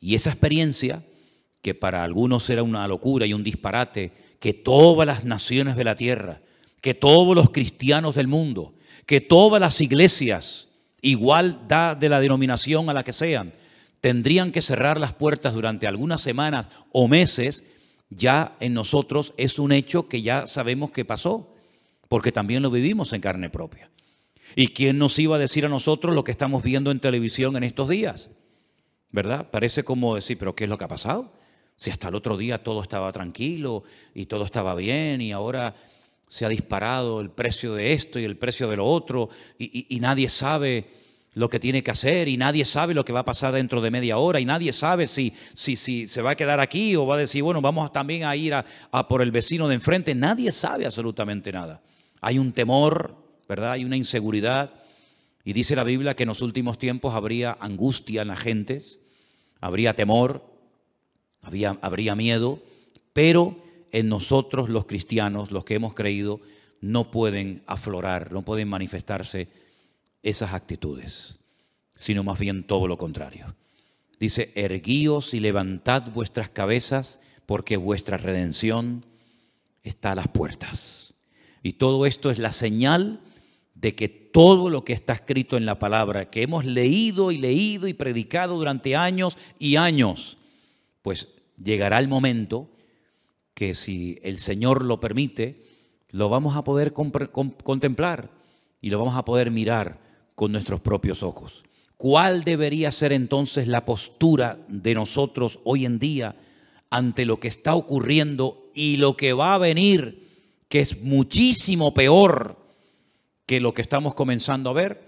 Y 0.00 0.16
esa 0.16 0.30
experiencia, 0.30 1.04
que 1.62 1.72
para 1.72 2.02
algunos 2.02 2.50
era 2.50 2.64
una 2.64 2.88
locura 2.88 3.26
y 3.26 3.32
un 3.32 3.44
disparate, 3.44 4.23
que 4.44 4.52
todas 4.52 5.06
las 5.06 5.24
naciones 5.24 5.74
de 5.74 5.84
la 5.84 5.96
tierra, 5.96 6.42
que 6.82 6.92
todos 6.92 7.34
los 7.34 7.48
cristianos 7.48 8.14
del 8.14 8.28
mundo, 8.28 8.74
que 9.06 9.22
todas 9.22 9.58
las 9.58 9.80
iglesias, 9.80 10.68
igual 11.00 11.66
da 11.66 11.94
de 11.94 12.10
la 12.10 12.20
denominación 12.20 12.90
a 12.90 12.92
la 12.92 13.04
que 13.04 13.14
sean, 13.14 13.54
tendrían 14.02 14.52
que 14.52 14.60
cerrar 14.60 15.00
las 15.00 15.14
puertas 15.14 15.54
durante 15.54 15.86
algunas 15.86 16.20
semanas 16.20 16.68
o 16.92 17.08
meses, 17.08 17.64
ya 18.10 18.54
en 18.60 18.74
nosotros 18.74 19.32
es 19.38 19.58
un 19.58 19.72
hecho 19.72 20.10
que 20.10 20.20
ya 20.20 20.46
sabemos 20.46 20.90
que 20.90 21.06
pasó, 21.06 21.54
porque 22.08 22.30
también 22.30 22.62
lo 22.62 22.70
vivimos 22.70 23.14
en 23.14 23.22
carne 23.22 23.48
propia. 23.48 23.90
¿Y 24.56 24.68
quién 24.68 24.98
nos 24.98 25.18
iba 25.18 25.36
a 25.36 25.38
decir 25.38 25.64
a 25.64 25.70
nosotros 25.70 26.14
lo 26.14 26.22
que 26.22 26.32
estamos 26.32 26.62
viendo 26.62 26.90
en 26.90 27.00
televisión 27.00 27.56
en 27.56 27.64
estos 27.64 27.88
días? 27.88 28.28
¿Verdad? 29.10 29.50
Parece 29.50 29.84
como 29.84 30.14
decir, 30.14 30.36
pero 30.36 30.54
¿qué 30.54 30.64
es 30.64 30.68
lo 30.68 30.76
que 30.76 30.84
ha 30.84 30.88
pasado? 30.88 31.32
Si 31.76 31.90
hasta 31.90 32.08
el 32.08 32.14
otro 32.14 32.36
día 32.36 32.62
todo 32.62 32.82
estaba 32.82 33.10
tranquilo 33.12 33.84
y 34.14 34.26
todo 34.26 34.44
estaba 34.44 34.74
bien 34.74 35.20
y 35.20 35.32
ahora 35.32 35.74
se 36.28 36.44
ha 36.44 36.48
disparado 36.48 37.20
el 37.20 37.30
precio 37.30 37.74
de 37.74 37.92
esto 37.92 38.18
y 38.18 38.24
el 38.24 38.36
precio 38.36 38.68
de 38.68 38.76
lo 38.76 38.86
otro 38.86 39.28
y, 39.58 39.98
nadie 40.00 40.28
sabe 40.28 40.86
lo 41.34 41.50
que 41.50 41.58
tiene 41.58 41.82
que 41.82 41.90
hacer 41.90 42.28
y 42.28 42.36
nadie 42.36 42.64
sabe 42.64 42.94
lo 42.94 43.04
que 43.04 43.12
va 43.12 43.20
a 43.20 43.24
pasar 43.24 43.54
dentro 43.54 43.80
de 43.80 43.90
media 43.90 44.18
hora 44.18 44.40
y 44.40 44.44
nadie 44.44 44.72
sabe 44.72 45.06
si, 45.06 45.32
si, 45.52 45.76
si 45.76 46.06
se 46.06 46.22
va 46.22 46.30
a 46.30 46.36
quedar 46.36 46.60
aquí 46.60 46.94
o 46.96 47.06
va 47.06 47.16
a 47.16 47.18
decir, 47.18 47.42
bueno, 47.42 47.60
vamos 47.60 47.90
también 47.92 48.24
a 48.24 48.36
ir 48.36 48.54
a 48.54 49.08
por 49.08 49.20
el 49.20 49.32
vecino 49.32 49.68
de 49.68 49.74
enfrente. 49.74 50.14
Nadie 50.14 50.52
sabe 50.52 50.86
absolutamente 50.86 51.52
nada. 51.52 51.82
Hay 52.20 52.38
un 52.38 52.52
temor, 52.52 53.16
¿verdad? 53.48 53.72
Hay 53.72 53.84
una 53.84 53.96
inseguridad. 53.96 54.72
Y 55.44 55.52
dice 55.52 55.76
la 55.76 55.84
Biblia 55.84 56.14
que 56.14 56.22
en 56.22 56.30
los 56.30 56.40
últimos 56.40 56.78
tiempos 56.78 57.14
habría 57.14 57.56
angustia 57.60 58.22
en 58.22 58.28
las 58.28 58.38
gentes, 58.38 59.00
habría 59.60 59.94
temor, 59.94 60.53
había, 61.44 61.78
habría 61.82 62.14
miedo, 62.14 62.60
pero 63.12 63.56
en 63.92 64.08
nosotros 64.08 64.68
los 64.68 64.86
cristianos, 64.86 65.50
los 65.50 65.64
que 65.64 65.74
hemos 65.74 65.94
creído, 65.94 66.40
no 66.80 67.10
pueden 67.10 67.62
aflorar, 67.66 68.32
no 68.32 68.42
pueden 68.42 68.68
manifestarse 68.68 69.48
esas 70.22 70.52
actitudes, 70.52 71.38
sino 71.94 72.24
más 72.24 72.38
bien 72.38 72.64
todo 72.64 72.88
lo 72.88 72.98
contrario. 72.98 73.54
Dice, 74.18 74.52
erguíos 74.54 75.34
y 75.34 75.40
levantad 75.40 76.10
vuestras 76.12 76.48
cabezas, 76.48 77.20
porque 77.46 77.76
vuestra 77.76 78.16
redención 78.16 79.04
está 79.82 80.12
a 80.12 80.14
las 80.14 80.28
puertas. 80.28 81.14
Y 81.62 81.74
todo 81.74 82.06
esto 82.06 82.30
es 82.30 82.38
la 82.38 82.52
señal 82.52 83.20
de 83.74 83.94
que 83.94 84.08
todo 84.08 84.70
lo 84.70 84.84
que 84.84 84.92
está 84.92 85.12
escrito 85.12 85.56
en 85.56 85.66
la 85.66 85.78
palabra, 85.78 86.30
que 86.30 86.42
hemos 86.42 86.64
leído 86.64 87.32
y 87.32 87.38
leído 87.38 87.86
y 87.86 87.94
predicado 87.94 88.56
durante 88.56 88.96
años 88.96 89.36
y 89.58 89.76
años, 89.76 90.38
pues 91.02 91.28
llegará 91.62 91.98
el 91.98 92.08
momento 92.08 92.70
que 93.54 93.74
si 93.74 94.18
el 94.22 94.38
Señor 94.38 94.84
lo 94.84 95.00
permite, 95.00 95.64
lo 96.10 96.28
vamos 96.28 96.56
a 96.56 96.64
poder 96.64 96.92
contemplar 96.92 98.30
y 98.80 98.90
lo 98.90 98.98
vamos 98.98 99.16
a 99.16 99.24
poder 99.24 99.50
mirar 99.50 100.00
con 100.34 100.52
nuestros 100.52 100.80
propios 100.80 101.22
ojos. 101.22 101.64
¿Cuál 101.96 102.44
debería 102.44 102.92
ser 102.92 103.12
entonces 103.12 103.68
la 103.68 103.84
postura 103.84 104.58
de 104.68 104.94
nosotros 104.94 105.60
hoy 105.64 105.86
en 105.86 105.98
día 105.98 106.36
ante 106.90 107.24
lo 107.24 107.40
que 107.40 107.48
está 107.48 107.74
ocurriendo 107.74 108.70
y 108.74 108.96
lo 108.96 109.16
que 109.16 109.32
va 109.32 109.54
a 109.54 109.58
venir, 109.58 110.28
que 110.68 110.80
es 110.80 111.02
muchísimo 111.02 111.94
peor 111.94 112.58
que 113.46 113.60
lo 113.60 113.74
que 113.74 113.82
estamos 113.82 114.14
comenzando 114.14 114.70
a 114.70 114.74
ver? 114.74 115.04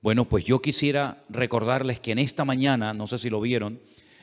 Bueno, 0.00 0.28
pues 0.28 0.44
yo 0.44 0.62
quisiera 0.62 1.22
recordarles 1.28 1.98
que 1.98 2.12
en 2.12 2.18
esta 2.18 2.44
mañana, 2.44 2.94
no 2.94 3.06
sé 3.06 3.18
si 3.18 3.30
lo 3.30 3.40
vieron, 3.40 3.80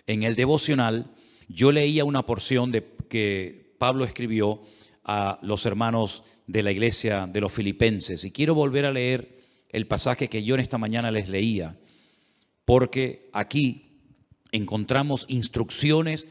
en 0.07 0.23
el 0.23 0.35
devocional, 0.35 1.11
yo 1.47 1.71
leía 1.71 2.05
una 2.05 2.25
porción 2.25 2.71
de 2.71 2.85
que 3.09 3.75
Pablo 3.77 4.05
escribió 4.05 4.61
a 5.03 5.39
los 5.41 5.65
hermanos 5.65 6.23
de 6.47 6.63
la 6.63 6.71
iglesia 6.71 7.27
de 7.27 7.41
los 7.41 7.51
filipenses 7.51 8.23
y 8.23 8.31
quiero 8.31 8.55
volver 8.55 8.85
a 8.85 8.91
leer 8.91 9.39
el 9.69 9.87
pasaje 9.87 10.29
que 10.29 10.43
yo 10.43 10.55
en 10.55 10.61
esta 10.61 10.77
mañana 10.77 11.11
les 11.11 11.29
leía, 11.29 11.77
porque 12.65 13.29
aquí 13.33 13.99
encontramos 14.51 15.25
instrucciones 15.27 16.27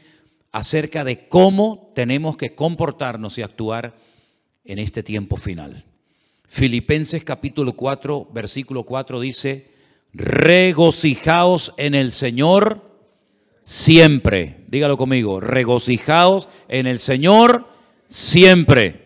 acerca 0.51 1.03
de 1.03 1.27
cómo 1.27 1.91
tenemos 1.95 2.37
que 2.37 2.55
comportarnos 2.55 3.37
y 3.37 3.41
actuar 3.41 3.95
en 4.63 4.79
este 4.79 5.03
tiempo 5.03 5.37
final. 5.37 5.85
Filipenses 6.47 7.23
capítulo 7.23 7.73
4, 7.73 8.29
versículo 8.33 8.83
4 8.83 9.19
dice, 9.19 9.69
regocijaos 10.13 11.73
en 11.77 11.93
el 11.93 12.11
Señor 12.11 12.84
siempre. 13.65 14.63
Dígalo 14.67 14.95
conmigo, 14.95 15.39
regocijaos 15.39 16.47
en 16.69 16.85
el 16.85 16.99
Señor 16.99 17.67
siempre. 18.05 19.03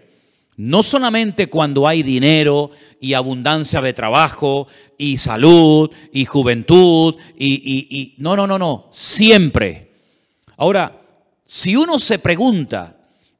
No 0.57 0.84
solamente 0.84 1.47
cuando 1.47 1.88
hay 1.88 2.03
dinero 2.03 2.72
y 2.99 3.14
abundancia 3.14 3.80
de 3.80 3.93
trabajo 3.93 4.68
y 4.97 5.18
salud 5.18 5.89
y 6.12 6.26
juventud 6.26 7.16
y, 7.38 7.88
y, 7.89 8.16
no, 8.18 8.36
no, 8.36 8.45
no, 8.45 8.60
no, 8.60 8.88
siempre. 8.91 9.91
Ahora, 10.57 11.01
si 11.45 11.78
uno 11.78 11.97
se 11.97 12.20
pregunta 12.20 12.97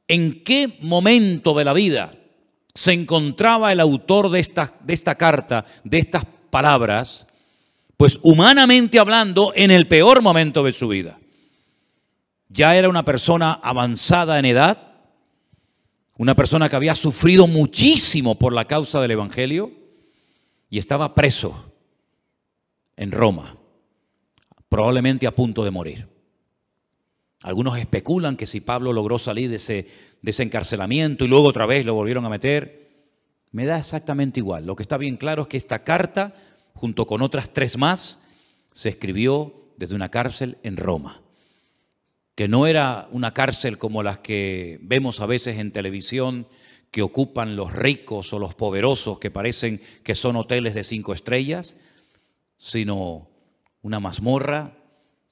en 0.08 0.42
qué 0.42 0.78
momento 0.80 1.52
de 1.54 1.64
la 1.64 1.74
vida 1.74 2.12
se 2.72 2.94
encontraba 2.94 3.72
el 3.72 3.80
autor 3.80 4.30
de 4.30 4.40
esta, 4.40 4.74
de 4.82 4.94
esta 4.94 5.16
carta, 5.16 5.66
de 5.84 5.98
estas 5.98 6.24
palabras, 6.48 7.26
pues 8.00 8.18
humanamente 8.22 8.98
hablando, 8.98 9.52
en 9.54 9.70
el 9.70 9.86
peor 9.86 10.22
momento 10.22 10.64
de 10.64 10.72
su 10.72 10.88
vida. 10.88 11.20
Ya 12.48 12.74
era 12.74 12.88
una 12.88 13.04
persona 13.04 13.60
avanzada 13.62 14.38
en 14.38 14.46
edad, 14.46 14.94
una 16.16 16.34
persona 16.34 16.70
que 16.70 16.76
había 16.76 16.94
sufrido 16.94 17.46
muchísimo 17.46 18.38
por 18.38 18.54
la 18.54 18.64
causa 18.64 19.02
del 19.02 19.10
Evangelio 19.10 19.72
y 20.70 20.78
estaba 20.78 21.14
preso 21.14 21.74
en 22.96 23.12
Roma, 23.12 23.58
probablemente 24.70 25.26
a 25.26 25.34
punto 25.34 25.62
de 25.62 25.70
morir. 25.70 26.08
Algunos 27.42 27.76
especulan 27.76 28.38
que 28.38 28.46
si 28.46 28.62
Pablo 28.62 28.94
logró 28.94 29.18
salir 29.18 29.50
de 29.50 29.56
ese, 29.56 29.88
de 30.22 30.42
encarcelamiento 30.42 31.26
y 31.26 31.28
luego 31.28 31.48
otra 31.48 31.66
vez 31.66 31.84
lo 31.84 31.92
volvieron 31.92 32.24
a 32.24 32.30
meter, 32.30 32.80
me 33.52 33.66
da 33.66 33.78
exactamente 33.78 34.40
igual. 34.40 34.64
Lo 34.64 34.74
que 34.74 34.84
está 34.84 34.96
bien 34.96 35.18
claro 35.18 35.42
es 35.42 35.48
que 35.48 35.58
esta 35.58 35.84
carta, 35.84 36.32
junto 36.80 37.06
con 37.06 37.22
otras 37.22 37.52
tres 37.52 37.76
más, 37.76 38.20
se 38.72 38.88
escribió 38.88 39.54
desde 39.76 39.94
una 39.94 40.10
cárcel 40.10 40.58
en 40.62 40.76
Roma 40.76 41.20
que 42.40 42.48
no 42.48 42.66
era 42.66 43.06
una 43.10 43.34
cárcel 43.34 43.76
como 43.76 44.02
las 44.02 44.20
que 44.20 44.78
vemos 44.80 45.20
a 45.20 45.26
veces 45.26 45.58
en 45.58 45.72
televisión, 45.72 46.48
que 46.90 47.02
ocupan 47.02 47.54
los 47.54 47.70
ricos 47.70 48.32
o 48.32 48.38
los 48.38 48.54
poderosos, 48.54 49.18
que 49.18 49.30
parecen 49.30 49.82
que 50.02 50.14
son 50.14 50.36
hoteles 50.36 50.72
de 50.72 50.82
cinco 50.82 51.12
estrellas, 51.12 51.76
sino 52.56 53.28
una 53.82 54.00
mazmorra 54.00 54.74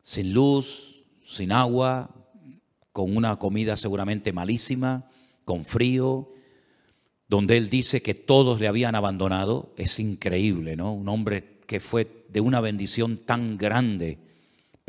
sin 0.03 0.35
luz, 0.35 1.03
sin 1.25 1.51
agua, 1.51 2.11
con 2.93 3.17
una 3.17 3.39
comida 3.39 3.79
seguramente 3.79 4.35
malísima, 4.35 5.11
con 5.47 5.65
frío, 5.65 6.31
donde 7.29 7.57
él 7.57 7.69
dice 7.69 8.03
que 8.03 8.15
todos 8.15 8.61
le 8.61 8.69
habían 8.69 8.95
abandonado. 8.95 9.73
Es 9.77 10.01
increíble, 10.01 10.77
¿no? 10.77 10.93
Un 10.93 11.09
hombre 11.09 11.59
que 11.67 11.81
fue 11.81 12.25
de 12.29 12.41
una 12.41 12.61
bendición 12.61 13.19
tan 13.19 13.59
grande 13.59 14.19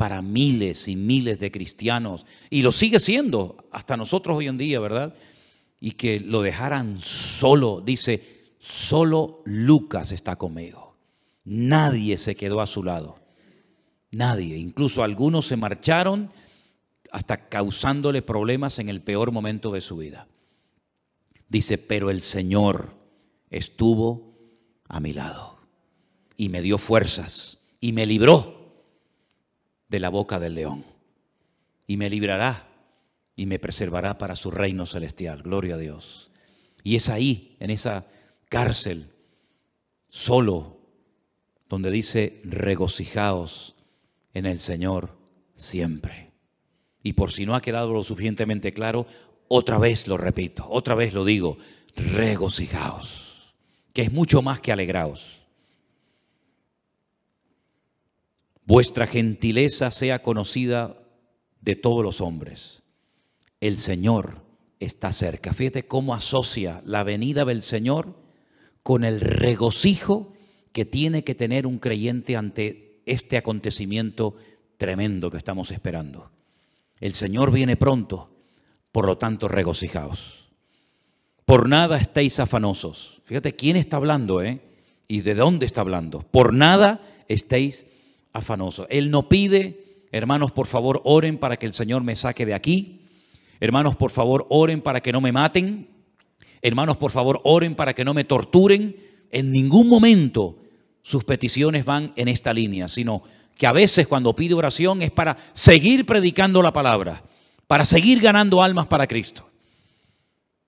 para 0.00 0.22
miles 0.22 0.88
y 0.88 0.96
miles 0.96 1.38
de 1.40 1.50
cristianos, 1.50 2.24
y 2.48 2.62
lo 2.62 2.72
sigue 2.72 2.98
siendo 2.98 3.68
hasta 3.70 3.98
nosotros 3.98 4.38
hoy 4.38 4.48
en 4.48 4.56
día, 4.56 4.80
¿verdad? 4.80 5.14
Y 5.78 5.90
que 5.90 6.20
lo 6.20 6.40
dejaran 6.40 6.98
solo, 7.02 7.82
dice, 7.84 8.54
solo 8.58 9.42
Lucas 9.44 10.12
está 10.12 10.36
conmigo. 10.36 10.96
Nadie 11.44 12.16
se 12.16 12.34
quedó 12.34 12.62
a 12.62 12.66
su 12.66 12.82
lado. 12.82 13.18
Nadie. 14.10 14.56
Incluso 14.56 15.02
algunos 15.02 15.46
se 15.46 15.58
marcharon 15.58 16.30
hasta 17.12 17.48
causándole 17.50 18.22
problemas 18.22 18.78
en 18.78 18.88
el 18.88 19.02
peor 19.02 19.32
momento 19.32 19.70
de 19.70 19.82
su 19.82 19.98
vida. 19.98 20.28
Dice, 21.50 21.78
pero 21.78 22.10
el 22.10 22.22
Señor 22.22 22.94
estuvo 23.50 24.38
a 24.88 25.00
mi 25.00 25.12
lado 25.12 25.58
y 26.36 26.48
me 26.48 26.62
dio 26.62 26.78
fuerzas 26.78 27.58
y 27.80 27.92
me 27.92 28.06
libró 28.06 28.72
de 29.88 29.98
la 29.98 30.08
boca 30.08 30.38
del 30.38 30.54
león. 30.54 30.84
Y 31.88 31.96
me 31.96 32.08
librará 32.08 32.68
y 33.34 33.46
me 33.46 33.58
preservará 33.58 34.16
para 34.16 34.36
su 34.36 34.52
reino 34.52 34.86
celestial. 34.86 35.42
Gloria 35.42 35.74
a 35.74 35.78
Dios. 35.78 36.30
Y 36.84 36.94
es 36.94 37.08
ahí, 37.08 37.56
en 37.58 37.70
esa 37.70 38.06
cárcel, 38.48 39.10
solo, 40.08 40.78
donde 41.68 41.90
dice, 41.90 42.38
regocijaos 42.44 43.74
en 44.34 44.46
el 44.46 44.60
Señor 44.60 45.18
siempre. 45.54 46.30
Y 47.02 47.14
por 47.14 47.32
si 47.32 47.44
no 47.44 47.56
ha 47.56 47.60
quedado 47.60 47.92
lo 47.92 48.04
suficientemente 48.04 48.72
claro, 48.72 49.06
otra 49.52 49.78
vez 49.78 50.06
lo 50.06 50.16
repito, 50.16 50.66
otra 50.70 50.94
vez 50.94 51.12
lo 51.12 51.24
digo, 51.24 51.58
regocijaos, 51.96 53.54
que 53.92 54.02
es 54.02 54.12
mucho 54.12 54.42
más 54.42 54.60
que 54.60 54.72
alegraos. 54.72 55.40
vuestra 58.70 59.08
gentileza 59.08 59.90
sea 59.90 60.22
conocida 60.22 60.96
de 61.60 61.74
todos 61.74 62.04
los 62.04 62.20
hombres. 62.20 62.84
El 63.60 63.78
Señor 63.78 64.44
está 64.78 65.12
cerca. 65.12 65.52
Fíjate 65.52 65.88
cómo 65.88 66.14
asocia 66.14 66.80
la 66.84 67.02
venida 67.02 67.44
del 67.44 67.62
Señor 67.62 68.14
con 68.84 69.02
el 69.02 69.20
regocijo 69.20 70.34
que 70.70 70.84
tiene 70.84 71.24
que 71.24 71.34
tener 71.34 71.66
un 71.66 71.80
creyente 71.80 72.36
ante 72.36 73.02
este 73.06 73.36
acontecimiento 73.36 74.36
tremendo 74.76 75.32
que 75.32 75.38
estamos 75.38 75.72
esperando. 75.72 76.30
El 77.00 77.14
Señor 77.14 77.50
viene 77.50 77.76
pronto, 77.76 78.29
por 78.92 79.06
lo 79.06 79.18
tanto 79.18 79.48
regocijaos. 79.48 80.50
Por 81.44 81.68
nada 81.68 81.96
estéis 81.96 82.38
afanosos. 82.38 83.20
Fíjate 83.24 83.54
quién 83.54 83.76
está 83.76 83.96
hablando, 83.96 84.42
¿eh? 84.42 84.60
Y 85.08 85.22
de 85.22 85.34
dónde 85.34 85.66
está 85.66 85.80
hablando. 85.80 86.20
Por 86.20 86.52
nada 86.52 87.00
estéis 87.28 87.86
afanoso. 88.32 88.86
Él 88.88 89.10
no 89.10 89.28
pide, 89.28 90.06
hermanos, 90.12 90.52
por 90.52 90.66
favor, 90.66 91.00
oren 91.04 91.38
para 91.38 91.56
que 91.56 91.66
el 91.66 91.72
Señor 91.72 92.02
me 92.02 92.14
saque 92.16 92.46
de 92.46 92.54
aquí. 92.54 93.02
Hermanos, 93.58 93.96
por 93.96 94.10
favor, 94.10 94.46
oren 94.48 94.80
para 94.80 95.00
que 95.00 95.12
no 95.12 95.20
me 95.20 95.32
maten. 95.32 95.88
Hermanos, 96.62 96.96
por 96.96 97.10
favor, 97.10 97.40
oren 97.44 97.74
para 97.74 97.94
que 97.94 98.04
no 98.04 98.14
me 98.14 98.24
torturen. 98.24 98.96
En 99.30 99.52
ningún 99.52 99.88
momento 99.88 100.56
sus 101.02 101.24
peticiones 101.24 101.84
van 101.84 102.12
en 102.16 102.28
esta 102.28 102.52
línea, 102.52 102.88
sino 102.88 103.22
que 103.56 103.66
a 103.66 103.72
veces 103.72 104.06
cuando 104.06 104.34
pide 104.34 104.54
oración 104.54 105.02
es 105.02 105.10
para 105.10 105.36
seguir 105.52 106.06
predicando 106.06 106.62
la 106.62 106.72
palabra, 106.72 107.22
para 107.70 107.84
seguir 107.84 108.18
ganando 108.18 108.64
almas 108.64 108.88
para 108.88 109.06
Cristo. 109.06 109.48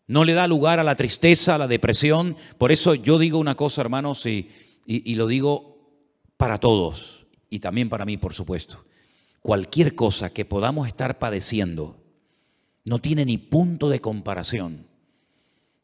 No 0.07 0.23
le 0.23 0.35
da 0.35 0.47
lugar 0.47 0.79
a 0.79 0.85
la 0.85 0.95
tristeza, 0.95 1.57
a 1.57 1.59
la 1.59 1.67
depresión. 1.67 2.37
Por 2.59 2.71
eso 2.71 2.95
yo 2.95 3.19
digo 3.19 3.41
una 3.41 3.57
cosa, 3.57 3.81
hermanos, 3.81 4.25
y, 4.25 4.49
y 4.87 5.17
lo 5.17 5.27
digo 5.27 5.81
para 6.37 6.59
todos 6.59 7.27
y 7.51 7.59
también 7.59 7.89
para 7.89 8.05
mí, 8.05 8.19
por 8.19 8.35
supuesto. 8.35 8.85
Cualquier 9.41 9.97
cosa 9.97 10.33
que 10.33 10.45
podamos 10.45 10.87
estar 10.87 11.19
padeciendo 11.19 11.97
no 12.85 13.01
tiene 13.01 13.25
ni 13.25 13.37
punto 13.37 13.89
de 13.89 14.01
comparación 14.01 14.87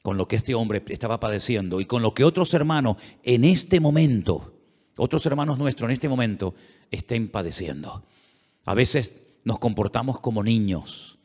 con 0.02 0.18
lo 0.18 0.28
que 0.28 0.36
este 0.36 0.54
hombre 0.54 0.84
estaba 0.86 1.18
padeciendo 1.18 1.80
y 1.80 1.86
con 1.86 2.00
lo 2.00 2.14
que 2.14 2.22
otros 2.22 2.54
hermanos 2.54 2.96
en 3.24 3.44
este 3.44 3.80
momento, 3.80 4.54
otros 4.96 5.26
hermanos 5.26 5.58
nuestros 5.58 5.88
en 5.88 5.94
este 5.94 6.08
momento, 6.08 6.54
estén 6.92 7.26
padeciendo. 7.26 8.04
A 8.66 8.74
veces 8.74 9.24
nos 9.44 9.58
comportamos 9.58 10.20
como 10.20 10.42
niños, 10.42 11.18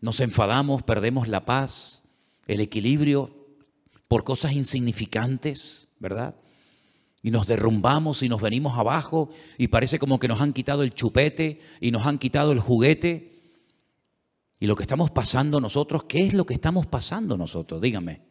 nos 0.00 0.20
enfadamos, 0.20 0.82
perdemos 0.82 1.28
la 1.28 1.44
paz, 1.44 2.04
el 2.46 2.60
equilibrio, 2.60 3.34
por 4.08 4.24
cosas 4.24 4.52
insignificantes, 4.52 5.88
¿verdad? 5.98 6.34
Y 7.22 7.30
nos 7.30 7.46
derrumbamos 7.46 8.22
y 8.22 8.28
nos 8.28 8.40
venimos 8.40 8.78
abajo 8.78 9.28
y 9.58 9.68
parece 9.68 9.98
como 9.98 10.18
que 10.18 10.28
nos 10.28 10.40
han 10.40 10.52
quitado 10.52 10.82
el 10.82 10.94
chupete 10.94 11.60
y 11.80 11.90
nos 11.90 12.06
han 12.06 12.18
quitado 12.18 12.52
el 12.52 12.60
juguete. 12.60 13.38
Y 14.60 14.66
lo 14.66 14.76
que 14.76 14.84
estamos 14.84 15.10
pasando 15.10 15.60
nosotros, 15.60 16.04
¿qué 16.04 16.26
es 16.26 16.34
lo 16.34 16.46
que 16.46 16.54
estamos 16.54 16.86
pasando 16.86 17.36
nosotros? 17.36 17.80
Dígame. 17.80 18.22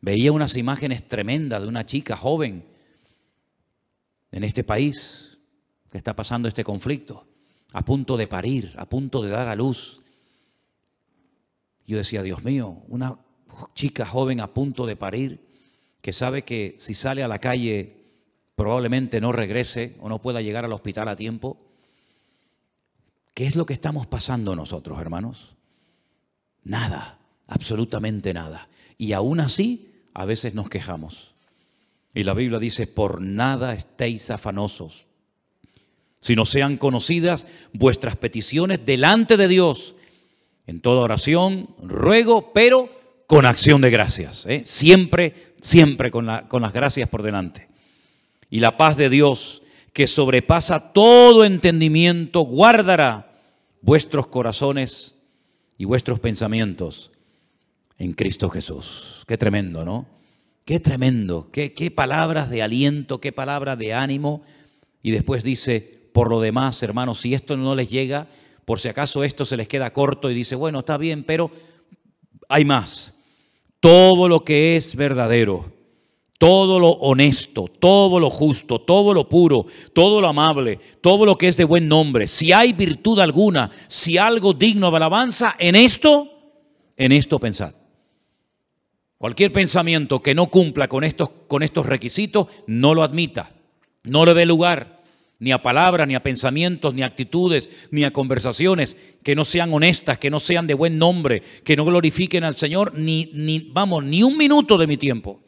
Veía 0.00 0.32
unas 0.32 0.56
imágenes 0.56 1.06
tremendas 1.06 1.62
de 1.62 1.68
una 1.68 1.86
chica 1.86 2.16
joven 2.16 2.66
en 4.32 4.44
este 4.44 4.64
país 4.64 5.33
que 5.94 5.98
está 5.98 6.16
pasando 6.16 6.48
este 6.48 6.64
conflicto, 6.64 7.24
a 7.72 7.84
punto 7.84 8.16
de 8.16 8.26
parir, 8.26 8.74
a 8.78 8.84
punto 8.84 9.22
de 9.22 9.30
dar 9.30 9.46
a 9.46 9.54
luz. 9.54 10.00
Yo 11.86 11.98
decía, 11.98 12.24
Dios 12.24 12.42
mío, 12.42 12.82
una 12.88 13.16
chica 13.76 14.04
joven 14.04 14.40
a 14.40 14.52
punto 14.52 14.86
de 14.86 14.96
parir, 14.96 15.46
que 16.00 16.12
sabe 16.12 16.42
que 16.42 16.74
si 16.78 16.94
sale 16.94 17.22
a 17.22 17.28
la 17.28 17.38
calle 17.38 17.94
probablemente 18.56 19.20
no 19.20 19.30
regrese 19.30 19.94
o 20.00 20.08
no 20.08 20.20
pueda 20.20 20.42
llegar 20.42 20.64
al 20.64 20.72
hospital 20.72 21.06
a 21.06 21.14
tiempo. 21.14 21.64
¿Qué 23.32 23.46
es 23.46 23.54
lo 23.54 23.64
que 23.64 23.74
estamos 23.74 24.08
pasando 24.08 24.56
nosotros, 24.56 25.00
hermanos? 25.00 25.54
Nada, 26.64 27.20
absolutamente 27.46 28.34
nada. 28.34 28.68
Y 28.98 29.12
aún 29.12 29.38
así, 29.38 30.02
a 30.12 30.24
veces 30.24 30.54
nos 30.54 30.68
quejamos. 30.68 31.36
Y 32.12 32.24
la 32.24 32.34
Biblia 32.34 32.58
dice, 32.58 32.88
por 32.88 33.22
nada 33.22 33.74
estéis 33.74 34.32
afanosos, 34.32 35.06
sino 36.24 36.46
sean 36.46 36.78
conocidas 36.78 37.46
vuestras 37.74 38.16
peticiones 38.16 38.80
delante 38.86 39.36
de 39.36 39.46
Dios 39.46 39.94
en 40.66 40.80
toda 40.80 41.02
oración, 41.02 41.68
ruego, 41.82 42.54
pero 42.54 42.88
con 43.26 43.44
acción 43.44 43.82
de 43.82 43.90
gracias. 43.90 44.46
¿eh? 44.46 44.62
Siempre, 44.64 45.52
siempre 45.60 46.10
con, 46.10 46.24
las 46.24 46.72
gracias 46.72 47.10
por 47.10 47.22
delante. 47.22 47.68
Y 48.48 48.60
la 48.60 48.78
paz 48.78 48.96
de 48.96 49.10
Dios, 49.10 49.60
que 49.92 50.06
sobrepasa 50.06 50.94
todo 50.94 51.44
entendimiento, 51.44 52.40
guardará 52.40 53.30
vuestros 53.82 54.26
corazones 54.28 55.16
y 55.76 55.84
vuestros 55.84 56.20
pensamientos 56.20 57.10
en 57.98 58.14
Cristo 58.14 58.48
Jesús. 58.48 59.24
Qué 59.28 59.36
tremendo, 59.36 59.84
¿no? 59.84 60.06
Qué 60.64 60.80
tremendo, 60.80 61.50
qué 61.52 61.92
palabras 61.94 62.48
de 62.48 62.62
aliento, 62.62 63.20
qué 63.20 63.30
palabras 63.30 63.78
de 63.78 63.92
ánimo. 63.92 64.42
Y 65.02 65.10
después 65.10 65.44
dice, 65.44 65.93
por 66.14 66.30
lo 66.30 66.40
demás, 66.40 66.80
hermanos, 66.84 67.18
si 67.18 67.34
esto 67.34 67.56
no 67.56 67.74
les 67.74 67.90
llega, 67.90 68.28
por 68.64 68.78
si 68.78 68.86
acaso 68.86 69.24
esto 69.24 69.44
se 69.44 69.56
les 69.56 69.66
queda 69.66 69.92
corto 69.92 70.30
y 70.30 70.34
dice, 70.34 70.54
bueno, 70.54 70.78
está 70.78 70.96
bien, 70.96 71.24
pero 71.24 71.50
hay 72.48 72.64
más. 72.64 73.14
Todo 73.80 74.28
lo 74.28 74.44
que 74.44 74.76
es 74.76 74.94
verdadero, 74.94 75.72
todo 76.38 76.78
lo 76.78 76.90
honesto, 76.90 77.64
todo 77.80 78.20
lo 78.20 78.30
justo, 78.30 78.80
todo 78.80 79.12
lo 79.12 79.28
puro, 79.28 79.66
todo 79.92 80.20
lo 80.20 80.28
amable, 80.28 80.78
todo 81.00 81.26
lo 81.26 81.36
que 81.36 81.48
es 81.48 81.56
de 81.56 81.64
buen 81.64 81.88
nombre, 81.88 82.28
si 82.28 82.52
hay 82.52 82.72
virtud 82.72 83.18
alguna, 83.18 83.72
si 83.88 84.16
algo 84.16 84.52
digno 84.52 84.92
de 84.92 84.96
alabanza, 84.98 85.56
en 85.58 85.74
esto, 85.74 86.28
en 86.96 87.10
esto 87.10 87.40
pensad. 87.40 87.74
Cualquier 89.18 89.50
pensamiento 89.52 90.22
que 90.22 90.36
no 90.36 90.46
cumpla 90.46 90.86
con 90.86 91.02
estos, 91.02 91.30
con 91.48 91.64
estos 91.64 91.86
requisitos, 91.86 92.46
no 92.68 92.94
lo 92.94 93.02
admita, 93.02 93.50
no 94.04 94.24
le 94.24 94.32
dé 94.32 94.46
lugar 94.46 94.93
ni 95.44 95.52
a 95.52 95.62
palabras, 95.62 96.08
ni 96.08 96.14
a 96.14 96.22
pensamientos, 96.22 96.94
ni 96.94 97.02
a 97.02 97.06
actitudes, 97.06 97.68
ni 97.90 98.02
a 98.04 98.10
conversaciones 98.10 98.96
que 99.22 99.34
no 99.34 99.44
sean 99.44 99.74
honestas, 99.74 100.16
que 100.16 100.30
no 100.30 100.40
sean 100.40 100.66
de 100.66 100.72
buen 100.72 100.96
nombre, 100.96 101.42
que 101.64 101.76
no 101.76 101.84
glorifiquen 101.84 102.44
al 102.44 102.56
Señor, 102.56 102.98
ni, 102.98 103.28
vamos, 103.70 104.04
ni 104.04 104.22
un 104.22 104.38
minuto 104.38 104.78
de 104.78 104.86
mi 104.86 104.96
tiempo. 104.96 105.42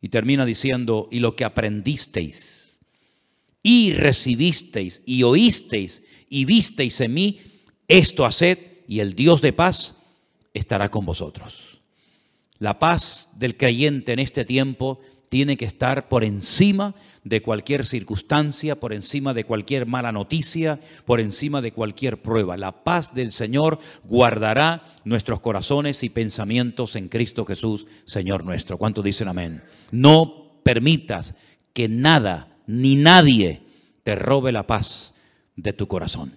Y 0.00 0.08
termina 0.08 0.46
diciendo, 0.46 1.08
y 1.10 1.18
lo 1.18 1.34
que 1.34 1.44
aprendisteis, 1.44 2.78
y 3.60 3.92
recibisteis, 3.94 5.02
y 5.04 5.24
oísteis, 5.24 6.04
y 6.28 6.44
visteis 6.44 7.00
en 7.00 7.12
mí, 7.12 7.40
esto 7.88 8.24
haced, 8.24 8.58
y 8.86 9.00
el 9.00 9.16
Dios 9.16 9.40
de 9.40 9.52
paz 9.52 9.96
estará 10.54 10.92
con 10.92 11.04
vosotros. 11.04 11.80
La 12.60 12.78
paz 12.78 13.30
del 13.34 13.56
creyente 13.56 14.12
en 14.12 14.20
este 14.20 14.44
tiempo 14.44 15.00
tiene 15.28 15.56
que 15.56 15.64
estar 15.64 16.08
por 16.08 16.22
encima 16.22 16.94
de 16.94 17.00
cualquier 17.42 17.84
circunstancia, 17.84 18.80
por 18.80 18.92
encima 18.92 19.34
de 19.34 19.44
cualquier 19.44 19.86
mala 19.86 20.10
noticia, 20.10 20.80
por 21.04 21.20
encima 21.20 21.60
de 21.60 21.72
cualquier 21.72 22.22
prueba. 22.22 22.56
La 22.56 22.82
paz 22.82 23.12
del 23.14 23.30
Señor 23.30 23.78
guardará 24.04 24.82
nuestros 25.04 25.40
corazones 25.40 26.02
y 26.02 26.08
pensamientos 26.08 26.96
en 26.96 27.08
Cristo 27.08 27.44
Jesús, 27.44 27.86
Señor 28.04 28.44
nuestro. 28.44 28.78
¿Cuántos 28.78 29.04
dicen 29.04 29.28
amén? 29.28 29.62
No 29.90 30.60
permitas 30.62 31.34
que 31.74 31.88
nada 31.88 32.56
ni 32.66 32.96
nadie 32.96 33.62
te 34.02 34.14
robe 34.14 34.50
la 34.50 34.66
paz 34.66 35.12
de 35.56 35.72
tu 35.72 35.88
corazón. 35.88 36.34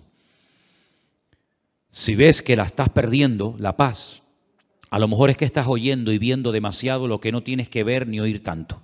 Si 1.89 2.15
ves 2.15 2.41
que 2.41 2.55
la 2.55 2.63
estás 2.63 2.89
perdiendo, 2.89 3.55
la 3.57 3.77
paz, 3.77 4.23
a 4.89 4.99
lo 4.99 5.07
mejor 5.07 5.29
es 5.29 5.37
que 5.37 5.45
estás 5.45 5.67
oyendo 5.67 6.11
y 6.11 6.17
viendo 6.17 6.51
demasiado 6.51 7.07
lo 7.07 7.21
que 7.21 7.31
no 7.31 7.41
tienes 7.41 7.69
que 7.69 7.83
ver 7.83 8.07
ni 8.07 8.19
oír 8.19 8.43
tanto 8.43 8.81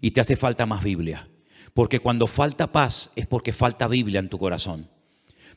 y 0.00 0.12
te 0.12 0.20
hace 0.20 0.36
falta 0.36 0.66
más 0.66 0.82
Biblia. 0.82 1.28
Porque 1.74 2.00
cuando 2.00 2.26
falta 2.26 2.72
paz 2.72 3.10
es 3.16 3.26
porque 3.26 3.52
falta 3.52 3.88
Biblia 3.88 4.20
en 4.20 4.28
tu 4.28 4.38
corazón. 4.38 4.88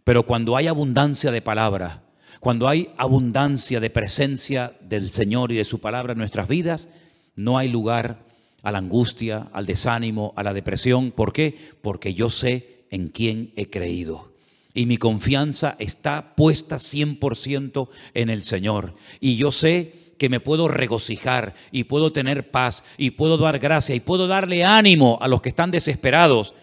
Pero 0.04 0.26
cuando 0.26 0.56
hay 0.56 0.68
abundancia 0.68 1.32
de 1.32 1.42
palabra, 1.42 2.04
cuando 2.40 2.68
hay 2.68 2.90
abundancia 2.98 3.80
de 3.80 3.90
presencia 3.90 4.74
del 4.82 5.10
Señor 5.10 5.52
y 5.52 5.56
de 5.56 5.66
su 5.66 5.80
palabra 5.80 6.14
en 6.14 6.20
nuestras 6.20 6.48
vidas, 6.48 6.90
no 7.36 7.58
hay 7.58 7.70
lugar 7.70 8.26
a 8.62 8.72
la 8.72 8.80
angustia, 8.80 9.50
al 9.54 9.66
desánimo, 9.66 10.34
a 10.36 10.44
la 10.44 10.54
depresión. 10.54 11.12
¿Por 11.12 11.34
qué? 11.34 11.58
Porque 11.82 12.14
yo 12.14 12.30
sé 12.30 12.86
en 12.92 13.10
quién 13.10 13.54
he 13.56 13.70
creído. 13.70 14.34
Y 14.74 14.88
mi 14.88 14.98
confianza 14.98 15.76
está 15.80 16.36
puesta 16.36 16.78
100% 16.78 17.90
en 18.14 18.30
el 18.30 18.44
Señor. 18.44 18.96
Y 19.20 19.36
yo 19.36 19.52
sé 19.52 19.94
que 20.24 20.30
me 20.30 20.40
puedo 20.40 20.70
regocijar 20.70 21.54
y 21.70 21.84
puedo 21.84 22.14
tener 22.14 22.50
paz 22.50 22.86
y 22.96 23.12
puedo 23.12 23.36
dar 23.36 23.60
gracia 23.60 23.94
y 23.94 24.00
puedo 24.00 24.26
darle 24.26 24.64
ánimo 24.64 25.18
a 25.20 25.28
los 25.28 25.42
que 25.42 25.50
están 25.50 25.70
desesperados, 25.70 26.56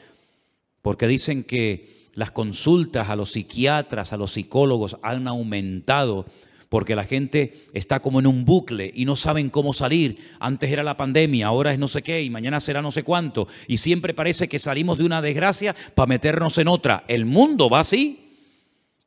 porque 0.80 1.06
dicen 1.06 1.44
que 1.44 2.08
las 2.14 2.30
consultas 2.30 3.10
a 3.10 3.16
los 3.16 3.32
psiquiatras, 3.32 4.14
a 4.14 4.16
los 4.16 4.32
psicólogos 4.32 4.96
han 5.02 5.28
aumentado 5.28 6.24
porque 6.70 6.96
la 6.96 7.04
gente 7.04 7.66
está 7.74 8.00
como 8.00 8.18
en 8.18 8.26
un 8.26 8.46
bucle 8.46 8.90
y 8.94 9.04
no 9.04 9.14
saben 9.14 9.50
cómo 9.50 9.74
salir. 9.74 10.16
Antes 10.38 10.70
era 10.70 10.82
la 10.82 10.96
pandemia, 10.96 11.46
ahora 11.46 11.74
es 11.74 11.78
no 11.78 11.88
sé 11.88 12.00
qué 12.00 12.22
y 12.22 12.30
mañana 12.30 12.60
será 12.60 12.80
no 12.80 12.92
sé 12.92 13.02
cuánto. 13.02 13.46
Y 13.68 13.76
siempre 13.76 14.14
parece 14.14 14.48
que 14.48 14.58
salimos 14.58 14.96
de 14.96 15.04
una 15.04 15.20
desgracia 15.20 15.76
para 15.94 16.06
meternos 16.06 16.56
en 16.56 16.68
otra. 16.68 17.04
El 17.08 17.26
mundo 17.26 17.68
va 17.68 17.80
así. 17.80 18.29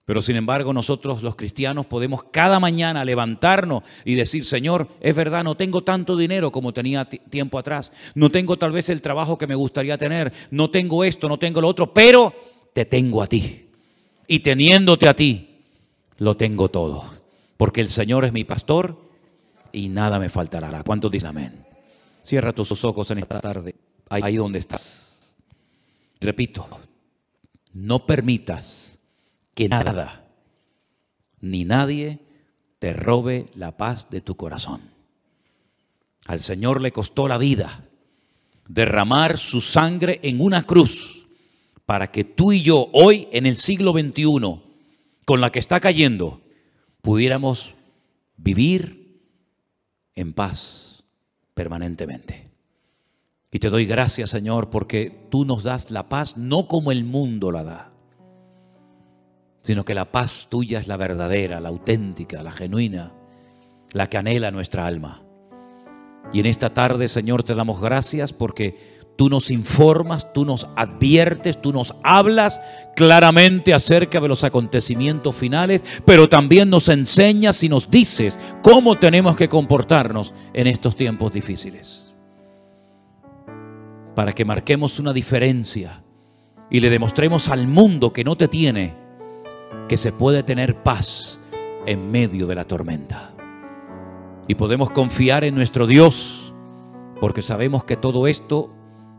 Pero 0.06 0.22
sin 0.22 0.36
embargo 0.36 0.74
nosotros 0.74 1.24
los 1.24 1.36
cristianos 1.36 1.86
podemos 1.86 2.26
cada 2.26 2.60
mañana 2.60 3.06
levantarnos 3.06 3.84
y 4.04 4.16
decir, 4.16 4.44
Señor, 4.44 4.90
es 5.00 5.16
verdad, 5.16 5.44
no 5.46 5.56
tengo 5.56 5.82
tanto 5.82 6.18
dinero 6.18 6.52
como 6.52 6.74
tenía 6.74 7.06
tiempo 7.06 7.58
atrás, 7.58 7.94
no 8.14 8.30
tengo 8.30 8.58
tal 8.58 8.74
vez 8.74 8.90
el 8.90 9.02
trabajo 9.02 9.38
que 9.38 9.48
me 9.48 9.56
gustaría 9.56 9.98
tener, 9.98 10.34
no 10.52 10.70
tengo 10.70 11.06
esto, 11.06 11.30
no 11.30 11.40
tengo 11.40 11.62
lo 11.62 11.70
otro, 11.70 11.94
pero 11.94 12.34
te 12.74 12.86
tengo 12.86 13.24
a 13.24 13.28
ti. 13.28 13.70
Y 14.28 14.40
teniéndote 14.40 15.08
a 15.08 15.14
ti, 15.14 15.62
lo 16.18 16.36
tengo 16.36 16.70
todo. 16.70 17.06
Porque 17.56 17.82
el 17.82 17.90
Señor 17.90 18.26
es 18.26 18.34
mi 18.34 18.44
pastor 18.44 18.98
y 19.72 19.88
nada 19.88 20.20
me 20.20 20.30
faltará. 20.30 20.84
¿Cuántos 20.84 21.12
dicen 21.12 21.30
amén? 21.30 21.66
Cierra 22.22 22.52
tus 22.52 22.84
ojos 22.84 23.10
en 23.12 23.20
esta 23.20 23.40
tarde, 23.40 23.76
ahí 24.10 24.36
donde 24.36 24.60
estás. 24.60 25.36
Repito, 26.20 26.68
no 27.74 28.06
permitas 28.06 28.93
que 29.54 29.70
nada 29.70 30.24
ni 31.44 31.66
nadie 31.66 32.20
te 32.80 32.94
robe 32.94 33.48
la 33.54 33.76
paz 33.76 34.10
de 34.10 34.22
tu 34.22 34.36
corazón. 34.36 34.82
Al 36.26 36.40
Señor 36.40 36.82
le 36.82 36.94
costó 36.94 37.28
la 37.28 37.38
vida 37.38 37.86
derramar 38.68 39.38
su 39.38 39.60
sangre 39.60 40.22
en 40.24 40.40
una 40.40 40.64
cruz 40.64 41.28
para 41.86 42.12
que 42.12 42.24
tú 42.24 42.54
y 42.54 42.62
yo 42.62 42.90
hoy 42.94 43.28
en 43.34 43.46
el 43.46 43.58
siglo 43.58 43.92
XXI, 43.92 44.62
con 45.26 45.42
la 45.42 45.52
que 45.52 45.60
está 45.60 45.82
cayendo, 45.82 46.42
pudiéramos 47.02 47.74
vivir 48.38 49.22
en 50.16 50.32
paz 50.32 51.04
permanentemente. 51.54 52.50
Y 53.52 53.60
te 53.60 53.70
doy 53.70 53.86
gracias, 53.86 54.30
Señor, 54.30 54.70
porque 54.70 55.28
tú 55.30 55.44
nos 55.44 55.64
das 55.64 55.92
la 55.92 56.08
paz 56.08 56.38
no 56.38 56.70
como 56.70 56.94
el 56.94 57.04
mundo 57.04 57.52
la 57.52 57.64
da 57.64 57.93
sino 59.64 59.84
que 59.84 59.96
la 59.96 60.12
paz 60.12 60.46
tuya 60.50 60.80
es 60.80 60.88
la 60.88 60.98
verdadera, 60.98 61.60
la 61.60 61.70
auténtica, 61.70 62.44
la 62.44 62.52
genuina, 62.52 63.14
la 63.92 64.08
que 64.08 64.18
anhela 64.18 64.52
nuestra 64.52 64.86
alma. 64.86 65.24
Y 66.32 66.40
en 66.40 66.46
esta 66.46 66.74
tarde, 66.74 67.08
Señor, 67.08 67.42
te 67.44 67.56
damos 67.56 67.82
gracias 67.82 68.32
porque 68.32 68.94
Tú 69.16 69.30
nos 69.30 69.52
informas, 69.52 70.34
tú 70.34 70.44
nos 70.44 70.68
adviertes, 70.76 71.62
tú 71.62 71.72
nos 71.72 71.94
hablas 72.04 72.62
claramente 72.96 73.74
acerca 73.74 74.20
de 74.20 74.28
los 74.28 74.44
acontecimientos 74.44 75.36
finales, 75.36 75.84
pero 76.04 76.28
también 76.28 76.70
nos 76.70 76.90
enseñas 76.90 77.64
y 77.64 77.70
nos 77.70 77.92
dices 77.92 78.40
cómo 78.64 78.98
tenemos 78.98 79.36
que 79.36 79.50
comportarnos 79.50 80.34
en 80.54 80.66
estos 80.66 80.96
tiempos 80.96 81.32
difíciles. 81.32 82.14
Para 84.16 84.34
que 84.34 84.46
marquemos 84.46 84.98
una 84.98 85.14
diferencia 85.14 86.04
y 86.72 86.80
le 86.80 86.90
demostremos 86.90 87.50
al 87.50 87.68
mundo 87.68 88.14
que 88.14 88.24
no 88.24 88.36
te 88.36 88.48
tiene 88.48 88.96
que 89.88 89.98
se 89.98 90.12
puede 90.12 90.44
tener 90.44 90.82
paz 90.84 91.40
en 91.86 92.12
medio 92.12 92.48
de 92.48 92.56
la 92.56 92.66
tormenta. 92.66 93.34
Y 94.48 94.56
podemos 94.56 94.92
confiar 94.92 95.44
en 95.44 95.56
nuestro 95.56 95.88
Dios 95.88 96.54
porque 97.20 97.42
sabemos 97.42 97.84
que 97.86 97.96
todo 97.96 98.28
esto 98.28 98.74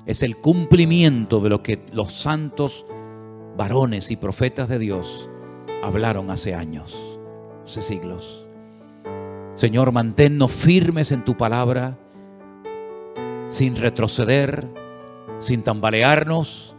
es 0.06 0.22
el 0.22 0.36
cumplimiento 0.36 1.40
de 1.40 1.48
lo 1.48 1.62
que 1.62 1.86
los 1.92 2.12
santos 2.12 2.84
varones 3.56 4.10
y 4.10 4.16
profetas 4.16 4.68
de 4.68 4.78
Dios 4.78 5.30
hablaron 5.82 6.30
hace 6.30 6.54
años, 6.54 7.18
hace 7.64 7.82
siglos. 7.82 8.46
Señor, 9.54 9.92
manténnos 9.92 10.52
firmes 10.52 11.12
en 11.12 11.24
tu 11.24 11.36
palabra, 11.36 11.96
sin 13.46 13.76
retroceder, 13.76 14.68
sin 15.38 15.62
tambalearnos, 15.62 16.76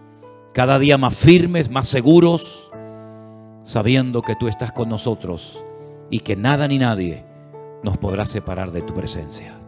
cada 0.53 0.77
día 0.77 0.97
más 0.97 1.15
firmes, 1.15 1.69
más 1.69 1.87
seguros, 1.87 2.64
sabiendo 3.65 4.21
que 4.21 4.35
tú 4.35 4.47
estás 4.47 4.71
con 4.71 4.89
nosotros 4.89 5.65
y 6.11 6.19
que 6.19 6.35
nada 6.35 6.67
ni 6.67 6.77
nadie 6.77 7.25
nos 7.83 7.97
podrá 7.97 8.27
separar 8.27 8.71
de 8.71 8.83
tu 8.83 8.93
presencia. 8.93 9.59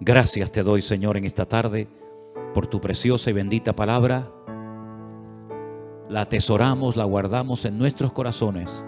Gracias 0.00 0.50
te 0.50 0.64
doy, 0.64 0.82
Señor, 0.82 1.16
en 1.16 1.24
esta 1.24 1.46
tarde 1.46 1.88
por 2.54 2.66
tu 2.66 2.80
preciosa 2.80 3.30
y 3.30 3.34
bendita 3.34 3.74
palabra. 3.74 4.28
La 6.08 6.22
atesoramos, 6.22 6.96
la 6.96 7.04
guardamos 7.04 7.64
en 7.64 7.78
nuestros 7.78 8.12
corazones 8.12 8.84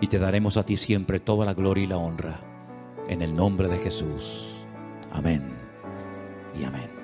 y 0.00 0.06
te 0.06 0.18
daremos 0.18 0.56
a 0.56 0.62
ti 0.62 0.78
siempre 0.78 1.20
toda 1.20 1.44
la 1.44 1.52
gloria 1.52 1.84
y 1.84 1.88
la 1.88 1.98
honra. 1.98 2.40
En 3.06 3.20
el 3.20 3.36
nombre 3.36 3.68
de 3.68 3.78
Jesús. 3.78 4.64
Amén 5.12 5.44
y 6.58 6.64
amén. 6.64 6.99